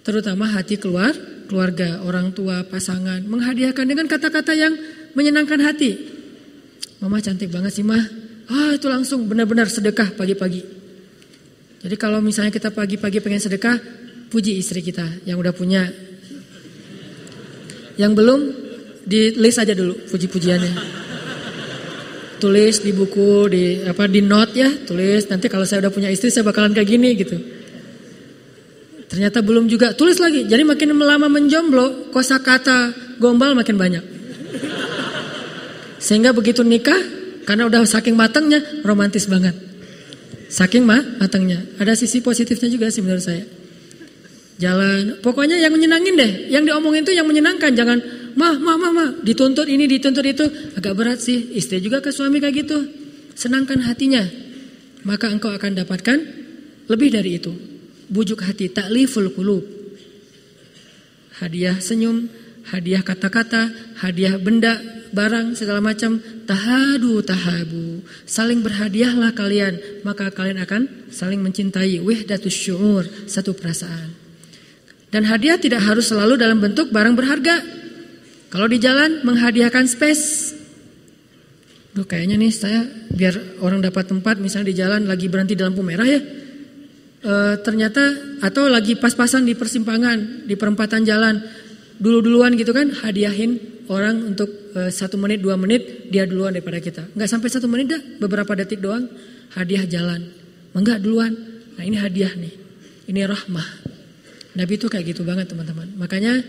Terutama 0.03 0.51
hati 0.51 0.75
keluar, 0.77 1.15
keluarga, 1.47 2.03
orang 2.03 2.35
tua, 2.35 2.67
pasangan, 2.67 3.23
menghadiahkan 3.23 3.85
dengan 3.87 4.05
kata-kata 4.05 4.51
yang 4.53 4.75
menyenangkan 5.15 5.63
hati. 5.63 5.95
Mama 6.99 7.23
cantik 7.23 7.49
banget 7.49 7.71
sih 7.71 7.83
mah. 7.87 8.03
Ah 8.51 8.75
itu 8.75 8.87
langsung 8.91 9.25
benar-benar 9.27 9.71
sedekah 9.71 10.15
pagi-pagi. 10.15 10.61
Jadi 11.83 11.95
kalau 11.99 12.23
misalnya 12.23 12.51
kita 12.51 12.71
pagi-pagi 12.71 13.19
pengen 13.19 13.43
sedekah, 13.43 13.75
puji 14.31 14.59
istri 14.59 14.83
kita 14.83 15.23
yang 15.27 15.39
udah 15.39 15.51
punya. 15.55 15.87
Yang 17.99 18.11
belum, 18.15 18.39
di 19.03 19.35
list 19.35 19.59
aja 19.59 19.75
dulu 19.75 20.07
puji-pujiannya. 20.11 20.73
Tulis 22.39 22.75
di 22.83 22.91
buku, 22.91 23.47
di 23.47 23.63
apa 23.87 24.03
di 24.07 24.19
note 24.19 24.51
ya, 24.55 24.67
tulis 24.83 25.27
nanti 25.31 25.47
kalau 25.47 25.63
saya 25.63 25.87
udah 25.87 25.93
punya 25.95 26.11
istri 26.11 26.27
saya 26.27 26.43
bakalan 26.43 26.75
kayak 26.75 26.89
gini 26.91 27.15
gitu. 27.15 27.39
Ternyata 29.13 29.45
belum 29.45 29.69
juga. 29.69 29.93
Tulis 29.93 30.17
lagi. 30.17 30.49
Jadi 30.49 30.65
makin 30.65 30.97
lama 30.97 31.29
menjomblo, 31.29 32.09
kosakata 32.09 32.97
gombal 33.21 33.53
makin 33.53 33.77
banyak. 33.77 34.01
Sehingga 36.01 36.33
begitu 36.33 36.65
nikah, 36.65 36.97
karena 37.45 37.69
udah 37.69 37.85
saking 37.85 38.17
matangnya, 38.17 38.65
romantis 38.81 39.29
banget. 39.29 39.53
Saking 40.49 40.89
mah 40.89 41.21
matangnya. 41.21 41.61
Ada 41.77 41.93
sisi 41.93 42.25
positifnya 42.25 42.73
juga 42.73 42.89
sih 42.89 43.05
menurut 43.05 43.21
saya. 43.21 43.45
Jalan, 44.57 45.21
pokoknya 45.21 45.61
yang 45.61 45.69
menyenangin 45.69 46.17
deh. 46.17 46.31
Yang 46.49 46.73
diomongin 46.73 47.05
tuh 47.05 47.13
yang 47.13 47.29
menyenangkan. 47.29 47.69
Jangan, 47.69 48.01
mah, 48.33 48.57
mah, 48.57 48.81
mah, 48.81 48.91
mah, 48.97 49.09
dituntut 49.21 49.69
ini, 49.69 49.85
dituntut 49.85 50.25
itu. 50.25 50.73
Agak 50.73 50.97
berat 50.97 51.21
sih. 51.21 51.53
Istri 51.53 51.85
juga 51.85 52.01
ke 52.01 52.09
suami 52.09 52.41
kayak 52.41 52.65
gitu. 52.65 52.81
Senangkan 53.37 53.77
hatinya. 53.85 54.25
Maka 55.05 55.29
engkau 55.29 55.53
akan 55.53 55.77
dapatkan 55.77 56.17
lebih 56.89 57.13
dari 57.13 57.37
itu 57.37 57.72
bujuk 58.13 58.45
hati 58.45 58.69
takliful 58.69 59.33
kulub. 59.33 59.65
Hadiah 61.41 61.81
senyum, 61.81 62.29
hadiah 62.69 63.01
kata-kata, 63.01 63.73
hadiah 64.05 64.37
benda, 64.37 64.77
barang 65.09 65.57
segala 65.57 65.81
macam. 65.81 66.21
Tahadu 66.45 67.25
tahabu. 67.25 68.05
Saling 68.29 68.61
berhadiahlah 68.61 69.33
kalian, 69.33 70.05
maka 70.05 70.29
kalian 70.29 70.61
akan 70.61 71.09
saling 71.09 71.41
mencintai. 71.41 71.97
Wihdatus 71.97 72.53
syu'ur, 72.53 73.09
satu 73.25 73.57
perasaan. 73.57 74.13
Dan 75.09 75.25
hadiah 75.25 75.57
tidak 75.57 75.81
harus 75.81 76.13
selalu 76.13 76.37
dalam 76.37 76.61
bentuk 76.61 76.93
barang 76.93 77.17
berharga. 77.17 77.57
Kalau 78.53 78.69
di 78.69 78.77
jalan 78.77 79.25
menghadiahkan 79.25 79.89
space. 79.89 80.53
Duh 81.93 82.05
kayaknya 82.09 82.41
nih 82.41 82.49
saya 82.49 82.81
biar 83.13 83.61
orang 83.61 83.81
dapat 83.81 84.09
tempat 84.09 84.41
misalnya 84.41 84.73
di 84.73 84.77
jalan 84.77 85.05
lagi 85.05 85.29
berhenti 85.29 85.53
di 85.53 85.61
lampu 85.61 85.85
merah 85.85 86.09
ya 86.09 86.17
e, 87.23 87.33
ternyata 87.63 88.03
atau 88.43 88.67
lagi 88.67 88.99
pas-pasan 88.99 89.47
di 89.47 89.55
persimpangan 89.55 90.45
di 90.45 90.53
perempatan 90.59 91.07
jalan. 91.07 91.39
Dulu-duluan 91.97 92.59
gitu 92.59 92.75
kan 92.75 92.91
hadiahin 92.91 93.57
orang 93.87 94.35
untuk 94.35 94.75
e, 94.75 94.91
satu 94.91 95.15
menit 95.15 95.39
dua 95.39 95.55
menit 95.55 96.11
dia 96.11 96.27
duluan 96.27 96.51
daripada 96.51 96.83
kita. 96.83 97.07
Nggak 97.15 97.29
sampai 97.31 97.49
satu 97.49 97.65
menit 97.71 97.87
dah 97.95 98.01
beberapa 98.19 98.51
detik 98.53 98.83
doang 98.83 99.07
hadiah 99.55 99.87
jalan. 99.87 100.29
Enggak 100.75 100.99
duluan. 100.99 101.31
Nah 101.79 101.83
ini 101.87 101.97
hadiah 101.97 102.33
nih. 102.35 102.53
Ini 103.07 103.21
rahmah. 103.25 103.67
Nabi 104.53 104.73
itu 104.77 104.85
kayak 104.85 105.15
gitu 105.15 105.25
banget 105.25 105.49
teman-teman. 105.49 105.97
Makanya 105.97 106.43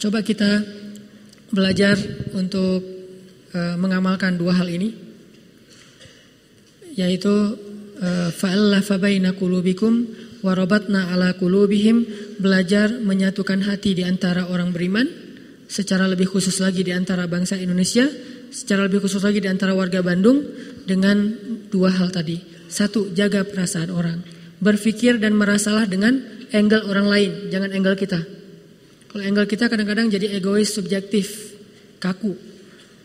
coba 0.00 0.24
kita 0.24 0.64
belajar 1.50 1.98
untuk 2.32 2.80
e, 3.50 3.60
mengamalkan 3.76 4.38
dua 4.38 4.54
hal 4.56 4.70
ini 4.70 5.10
yaitu 6.98 7.56
fa'allafa 8.32 8.96
baina 8.96 9.36
qulubikum 9.36 10.08
warabatna 10.40 11.12
ala 11.12 11.36
qulubihim 11.36 12.08
belajar 12.40 12.88
menyatukan 12.96 13.60
hati 13.68 13.92
di 13.92 14.02
antara 14.08 14.48
orang 14.48 14.72
beriman 14.72 15.04
secara 15.68 16.08
lebih 16.08 16.32
khusus 16.32 16.58
lagi 16.64 16.80
di 16.80 16.96
antara 16.96 17.28
bangsa 17.28 17.60
Indonesia 17.60 18.08
secara 18.50 18.88
lebih 18.90 19.04
khusus 19.04 19.22
lagi 19.22 19.38
di 19.38 19.46
antara 19.46 19.76
warga 19.76 20.02
Bandung 20.02 20.42
dengan 20.84 21.22
dua 21.70 21.94
hal 21.94 22.10
tadi. 22.10 22.40
Satu 22.70 23.14
jaga 23.14 23.46
perasaan 23.46 23.90
orang. 23.94 24.18
Berpikir 24.60 25.16
dan 25.22 25.38
merasalah 25.38 25.86
dengan 25.86 26.18
angle 26.50 26.84
orang 26.90 27.06
lain 27.06 27.30
jangan 27.48 27.70
angle 27.70 27.96
kita. 27.96 28.20
Kalau 29.10 29.22
angle 29.22 29.46
kita 29.46 29.70
kadang-kadang 29.70 30.10
jadi 30.10 30.38
egois 30.38 30.70
subjektif 30.70 31.56
kaku 32.02 32.34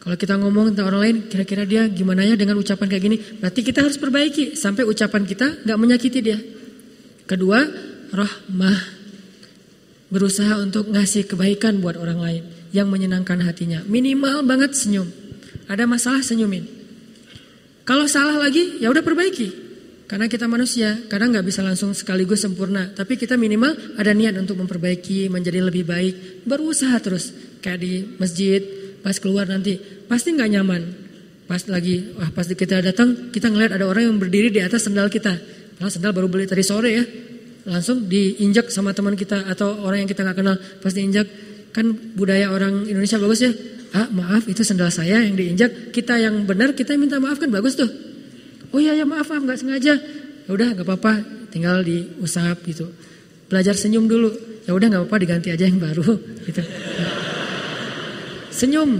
kalau 0.05 0.21
kita 0.21 0.37
ngomong 0.37 0.69
tentang 0.69 0.93
orang 0.93 1.01
lain, 1.01 1.17
kira-kira 1.25 1.65
dia 1.65 1.89
gimana 1.89 2.21
ya 2.21 2.37
dengan 2.37 2.61
ucapan 2.61 2.85
kayak 2.85 3.03
gini, 3.09 3.17
berarti 3.41 3.65
kita 3.65 3.81
harus 3.81 3.97
perbaiki 3.97 4.53
sampai 4.53 4.85
ucapan 4.85 5.25
kita 5.25 5.65
nggak 5.65 5.77
menyakiti 5.81 6.21
dia. 6.21 6.37
Kedua, 7.25 7.65
rahmah. 8.13 8.79
Berusaha 10.13 10.61
untuk 10.61 10.93
ngasih 10.93 11.25
kebaikan 11.25 11.81
buat 11.81 11.97
orang 11.97 12.21
lain 12.21 12.43
yang 12.69 12.85
menyenangkan 12.85 13.41
hatinya. 13.49 13.81
Minimal 13.89 14.45
banget 14.45 14.77
senyum. 14.77 15.09
Ada 15.65 15.89
masalah 15.89 16.21
senyumin. 16.21 16.69
Kalau 17.81 18.05
salah 18.05 18.37
lagi, 18.37 18.77
ya 18.77 18.93
udah 18.93 19.01
perbaiki. 19.01 19.65
Karena 20.05 20.29
kita 20.29 20.45
manusia, 20.45 21.01
kadang 21.09 21.33
nggak 21.33 21.49
bisa 21.49 21.65
langsung 21.65 21.97
sekaligus 21.97 22.45
sempurna. 22.45 22.93
Tapi 22.93 23.17
kita 23.17 23.41
minimal 23.41 23.97
ada 23.97 24.13
niat 24.13 24.37
untuk 24.37 24.61
memperbaiki, 24.61 25.33
menjadi 25.33 25.65
lebih 25.65 25.81
baik. 25.81 26.45
Berusaha 26.45 26.93
terus. 27.01 27.33
Kayak 27.65 27.79
di 27.81 27.93
masjid, 28.21 28.61
pas 29.05 29.13
keluar 29.21 29.45
nanti 29.45 29.77
pasti 30.09 30.33
nggak 30.33 30.49
nyaman. 30.49 30.81
Pas 31.45 31.61
lagi, 31.69 32.17
wah 32.17 32.33
pas 32.33 32.49
kita 32.49 32.81
datang, 32.81 33.29
kita 33.29 33.53
ngeliat 33.53 33.77
ada 33.77 33.85
orang 33.85 34.09
yang 34.09 34.17
berdiri 34.17 34.49
di 34.49 34.65
atas 34.65 34.89
sendal 34.89 35.13
kita. 35.13 35.37
Nah, 35.77 35.93
sendal 35.93 36.09
baru 36.09 36.25
beli 36.25 36.49
tadi 36.49 36.65
sore 36.65 36.89
ya. 36.89 37.05
Langsung 37.69 38.09
diinjak 38.09 38.73
sama 38.73 38.97
teman 38.97 39.13
kita 39.13 39.45
atau 39.45 39.85
orang 39.85 40.01
yang 40.01 40.09
kita 40.09 40.25
nggak 40.25 40.37
kenal. 40.41 40.57
Pas 40.81 40.89
diinjak, 40.89 41.29
kan 41.69 41.85
budaya 42.17 42.49
orang 42.49 42.89
Indonesia 42.89 43.21
bagus 43.21 43.45
ya. 43.45 43.53
Ah 43.93 44.09
maaf 44.09 44.49
itu 44.49 44.65
sendal 44.65 44.89
saya 44.89 45.21
yang 45.21 45.37
diinjak. 45.37 45.93
Kita 45.93 46.17
yang 46.17 46.49
benar 46.49 46.73
kita 46.73 46.97
minta 46.97 47.21
maaf 47.21 47.37
kan 47.37 47.53
bagus 47.53 47.77
tuh. 47.77 47.89
Oh 48.73 48.81
iya 48.81 48.97
ya 48.97 49.05
maaf 49.05 49.29
maaf 49.29 49.45
nggak 49.45 49.59
sengaja. 49.61 49.93
Ya 50.45 50.49
udah 50.49 50.73
nggak 50.73 50.81
apa-apa, 50.81 51.21
tinggal 51.53 51.85
diusap 51.85 52.57
gitu. 52.65 52.89
Belajar 53.53 53.77
senyum 53.77 54.09
dulu. 54.09 54.33
Ya 54.65 54.73
udah 54.73 54.89
nggak 54.89 55.01
apa-apa 55.05 55.17
diganti 55.21 55.53
aja 55.53 55.69
yang 55.69 55.77
baru 55.77 56.09
gitu. 56.49 56.65
Senyum. 58.55 58.91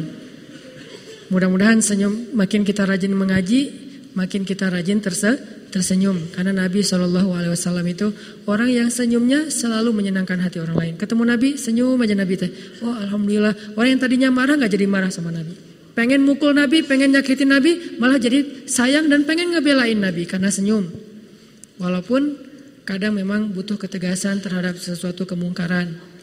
Mudah-mudahan 1.31 1.79
senyum 1.79 2.35
makin 2.35 2.67
kita 2.67 2.83
rajin 2.83 3.15
mengaji, 3.15 3.71
makin 4.13 4.43
kita 4.43 4.67
rajin 4.67 4.99
terse 4.99 5.39
tersenyum. 5.71 6.35
Karena 6.35 6.51
Nabi 6.51 6.83
Shallallahu 6.83 7.31
Alaihi 7.31 7.55
Wasallam 7.55 7.87
itu 7.87 8.11
orang 8.51 8.67
yang 8.67 8.91
senyumnya 8.91 9.47
selalu 9.47 9.95
menyenangkan 9.95 10.43
hati 10.43 10.59
orang 10.59 10.75
lain. 10.75 10.93
Ketemu 10.99 11.23
Nabi 11.23 11.49
senyum 11.55 11.95
aja 12.03 12.15
Nabi 12.19 12.33
teh. 12.35 12.51
Oh 12.83 12.95
alhamdulillah. 12.95 13.79
Orang 13.79 13.95
yang 13.95 14.01
tadinya 14.03 14.29
marah 14.29 14.59
nggak 14.59 14.71
jadi 14.75 14.85
marah 14.91 15.11
sama 15.11 15.31
Nabi. 15.31 15.55
Pengen 15.95 16.27
mukul 16.27 16.51
Nabi, 16.51 16.83
pengen 16.83 17.15
nyakitin 17.15 17.55
Nabi, 17.55 17.95
malah 17.95 18.19
jadi 18.19 18.67
sayang 18.67 19.07
dan 19.07 19.23
pengen 19.23 19.55
ngebelain 19.55 19.95
Nabi 19.95 20.27
karena 20.27 20.51
senyum. 20.51 20.91
Walaupun 21.79 22.35
kadang 22.83 23.15
memang 23.15 23.55
butuh 23.55 23.79
ketegasan 23.79 24.43
terhadap 24.43 24.75
sesuatu 24.75 25.23
kemungkaran. 25.23 26.14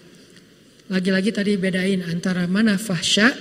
Lagi-lagi 0.92 1.32
tadi 1.32 1.56
bedain 1.56 2.04
antara 2.04 2.44
mana 2.44 2.76
fahsya, 2.76 3.32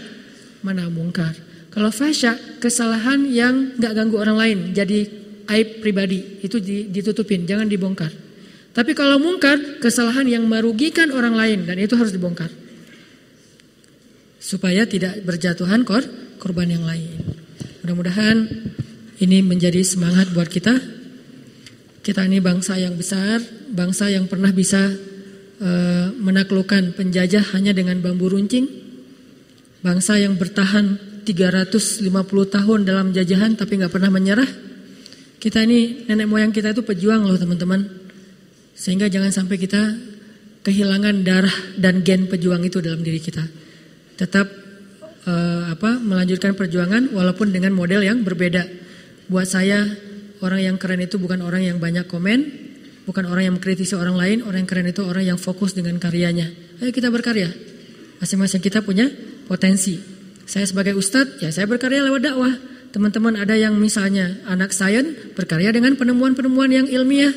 mana 0.63 0.87
mungkar. 0.87 1.35
Kalau 1.67 1.91
fahsya, 1.91 2.63
kesalahan 2.63 3.27
yang 3.27 3.75
gak 3.75 3.91
ganggu 3.91 4.23
orang 4.23 4.39
lain, 4.39 4.59
jadi 4.71 5.03
aib 5.51 5.83
pribadi, 5.83 6.39
itu 6.39 6.63
ditutupin, 6.63 7.43
jangan 7.43 7.67
dibongkar. 7.67 8.07
Tapi 8.71 8.95
kalau 8.95 9.19
mungkar, 9.19 9.83
kesalahan 9.83 10.31
yang 10.31 10.47
merugikan 10.47 11.11
orang 11.11 11.35
lain, 11.35 11.67
dan 11.67 11.75
itu 11.75 11.91
harus 11.99 12.15
dibongkar. 12.15 12.47
Supaya 14.39 14.87
tidak 14.87 15.19
berjatuhan 15.27 15.83
kor, 15.83 16.07
korban 16.39 16.71
yang 16.71 16.87
lain. 16.87 17.19
Mudah-mudahan 17.83 18.47
ini 19.19 19.43
menjadi 19.43 19.83
semangat 19.83 20.31
buat 20.31 20.47
kita. 20.47 20.79
Kita 21.99 22.23
ini 22.23 22.39
bangsa 22.39 22.79
yang 22.79 22.95
besar, 22.95 23.43
bangsa 23.75 24.07
yang 24.07 24.31
pernah 24.31 24.55
bisa 24.55 25.10
Eh, 25.61 26.09
menaklukkan 26.17 26.97
penjajah 26.97 27.53
hanya 27.53 27.69
dengan 27.69 28.01
bambu 28.01 28.33
runcing. 28.33 28.65
Bangsa 29.85 30.17
yang 30.17 30.33
bertahan 30.33 30.97
350 31.21 32.01
tahun 32.49 32.79
dalam 32.81 33.13
jajahan 33.13 33.53
tapi 33.53 33.77
nggak 33.77 33.93
pernah 33.93 34.09
menyerah. 34.09 34.49
Kita 35.37 35.61
ini 35.61 36.09
nenek 36.09 36.25
moyang 36.25 36.49
kita 36.49 36.73
itu 36.73 36.81
pejuang 36.81 37.29
loh 37.29 37.37
teman-teman. 37.37 37.77
Sehingga 38.73 39.05
jangan 39.05 39.29
sampai 39.29 39.61
kita 39.61 39.81
kehilangan 40.65 41.21
darah 41.21 41.53
dan 41.77 42.01
gen 42.01 42.25
pejuang 42.25 42.65
itu 42.65 42.81
dalam 42.81 43.05
diri 43.05 43.21
kita. 43.21 43.45
Tetap 44.17 44.49
uh, 45.29 45.77
apa 45.77 46.01
melanjutkan 46.01 46.57
perjuangan 46.57 47.13
walaupun 47.13 47.53
dengan 47.53 47.77
model 47.77 48.01
yang 48.01 48.25
berbeda. 48.25 48.65
Buat 49.29 49.45
saya 49.45 49.85
orang 50.41 50.73
yang 50.73 50.75
keren 50.81 51.05
itu 51.05 51.21
bukan 51.21 51.45
orang 51.45 51.69
yang 51.69 51.77
banyak 51.77 52.09
komen, 52.09 52.70
Bukan 53.01 53.25
orang 53.25 53.49
yang 53.49 53.55
mengkritisi 53.57 53.97
orang 53.97 54.13
lain, 54.13 54.37
orang 54.45 54.65
yang 54.65 54.69
keren 54.69 54.87
itu 54.89 55.01
orang 55.01 55.25
yang 55.25 55.39
fokus 55.41 55.73
dengan 55.73 55.97
karyanya. 55.97 56.53
Ayo 56.81 56.93
kita 56.93 57.09
berkarya. 57.09 57.49
Masing-masing 58.21 58.61
kita 58.61 58.85
punya 58.85 59.09
potensi. 59.49 59.97
Saya 60.45 60.69
sebagai 60.69 60.93
ustadz, 60.93 61.41
ya 61.41 61.49
saya 61.49 61.65
berkarya 61.65 62.05
lewat 62.05 62.21
dakwah. 62.21 62.53
Teman-teman 62.91 63.39
ada 63.39 63.55
yang 63.55 63.73
misalnya 63.79 64.43
anak 64.45 64.75
sains 64.75 65.33
berkarya 65.33 65.71
dengan 65.71 65.95
penemuan-penemuan 65.95 66.69
yang 66.69 66.87
ilmiah. 66.91 67.31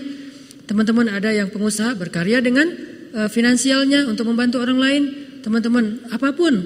Teman-teman 0.67 1.09
ada 1.09 1.31
yang 1.31 1.49
pengusaha 1.49 1.95
berkarya 1.95 2.43
dengan 2.43 2.69
uh, 3.15 3.29
finansialnya 3.31 4.05
untuk 4.11 4.27
membantu 4.29 4.61
orang 4.61 4.77
lain, 4.81 5.03
teman-teman 5.47 6.05
apa 6.11 6.35
pun 6.35 6.59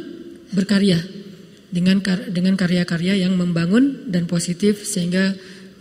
berkarya 0.57 0.99
dengan 1.69 2.01
dengan 2.33 2.57
karya-karya 2.57 3.29
yang 3.29 3.37
membangun 3.37 4.09
dan 4.09 4.25
positif 4.25 4.89
sehingga 4.89 5.37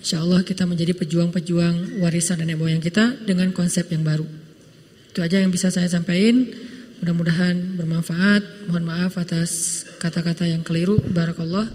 insya 0.07 0.23
Allah 0.23 0.39
kita 0.39 0.63
menjadi 0.63 0.95
pejuang-pejuang 0.95 1.99
warisan 1.99 2.39
nenek 2.39 2.55
moyang 2.55 2.79
kita 2.79 3.19
dengan 3.27 3.51
konsep 3.51 3.91
yang 3.91 4.07
baru. 4.07 4.23
Itu 5.11 5.19
aja 5.19 5.43
yang 5.43 5.51
bisa 5.51 5.67
saya 5.67 5.91
sampaikan. 5.91 6.47
Mudah-mudahan 7.03 7.75
bermanfaat. 7.75 8.71
Mohon 8.71 8.87
maaf 8.87 9.19
atas 9.19 9.83
kata-kata 9.99 10.47
yang 10.47 10.63
keliru. 10.63 10.95
Barakallah. 11.11 11.67